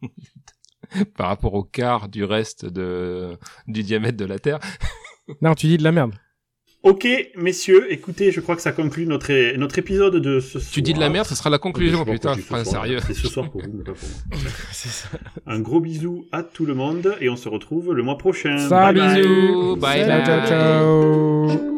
[1.16, 4.58] Par rapport au quart du reste de, du diamètre de la Terre.
[5.40, 6.14] Non, tu dis de la merde.
[6.82, 7.06] Ok,
[7.36, 10.72] messieurs, écoutez, je crois que ça conclut notre, é- notre épisode de ce soir.
[10.72, 12.98] Tu dis de la merde, ce sera la conclusion, putain, je sérieux.
[13.06, 14.38] C'est ce soir pour vous, mais pas pour moi.
[14.72, 15.08] C'est ça.
[15.46, 18.58] Un gros bisou à tout le monde et on se retrouve le mois prochain.
[18.58, 19.22] Salut, Bye bye.
[19.22, 20.48] Bisous, bye Ciao, ciao, bye.
[20.48, 21.72] ciao.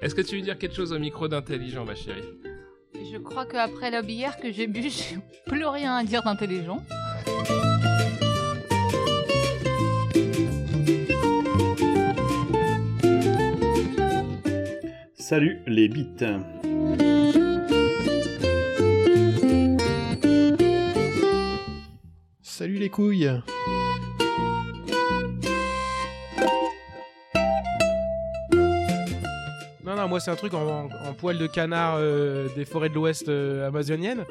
[0.00, 2.22] Est-ce que tu veux dire quelque chose au micro d'intelligent, ma chérie?
[3.12, 6.82] Je crois qu'après la bière que j'ai bu, j'ai plus rien à dire d'intelligent.
[15.14, 16.24] Salut les bites.
[22.40, 23.42] Salut les couilles
[30.08, 33.28] Moi c'est un truc en, en- en poil de canard euh, des forêts de l'Ouest
[33.28, 34.24] euh, amazoniennes.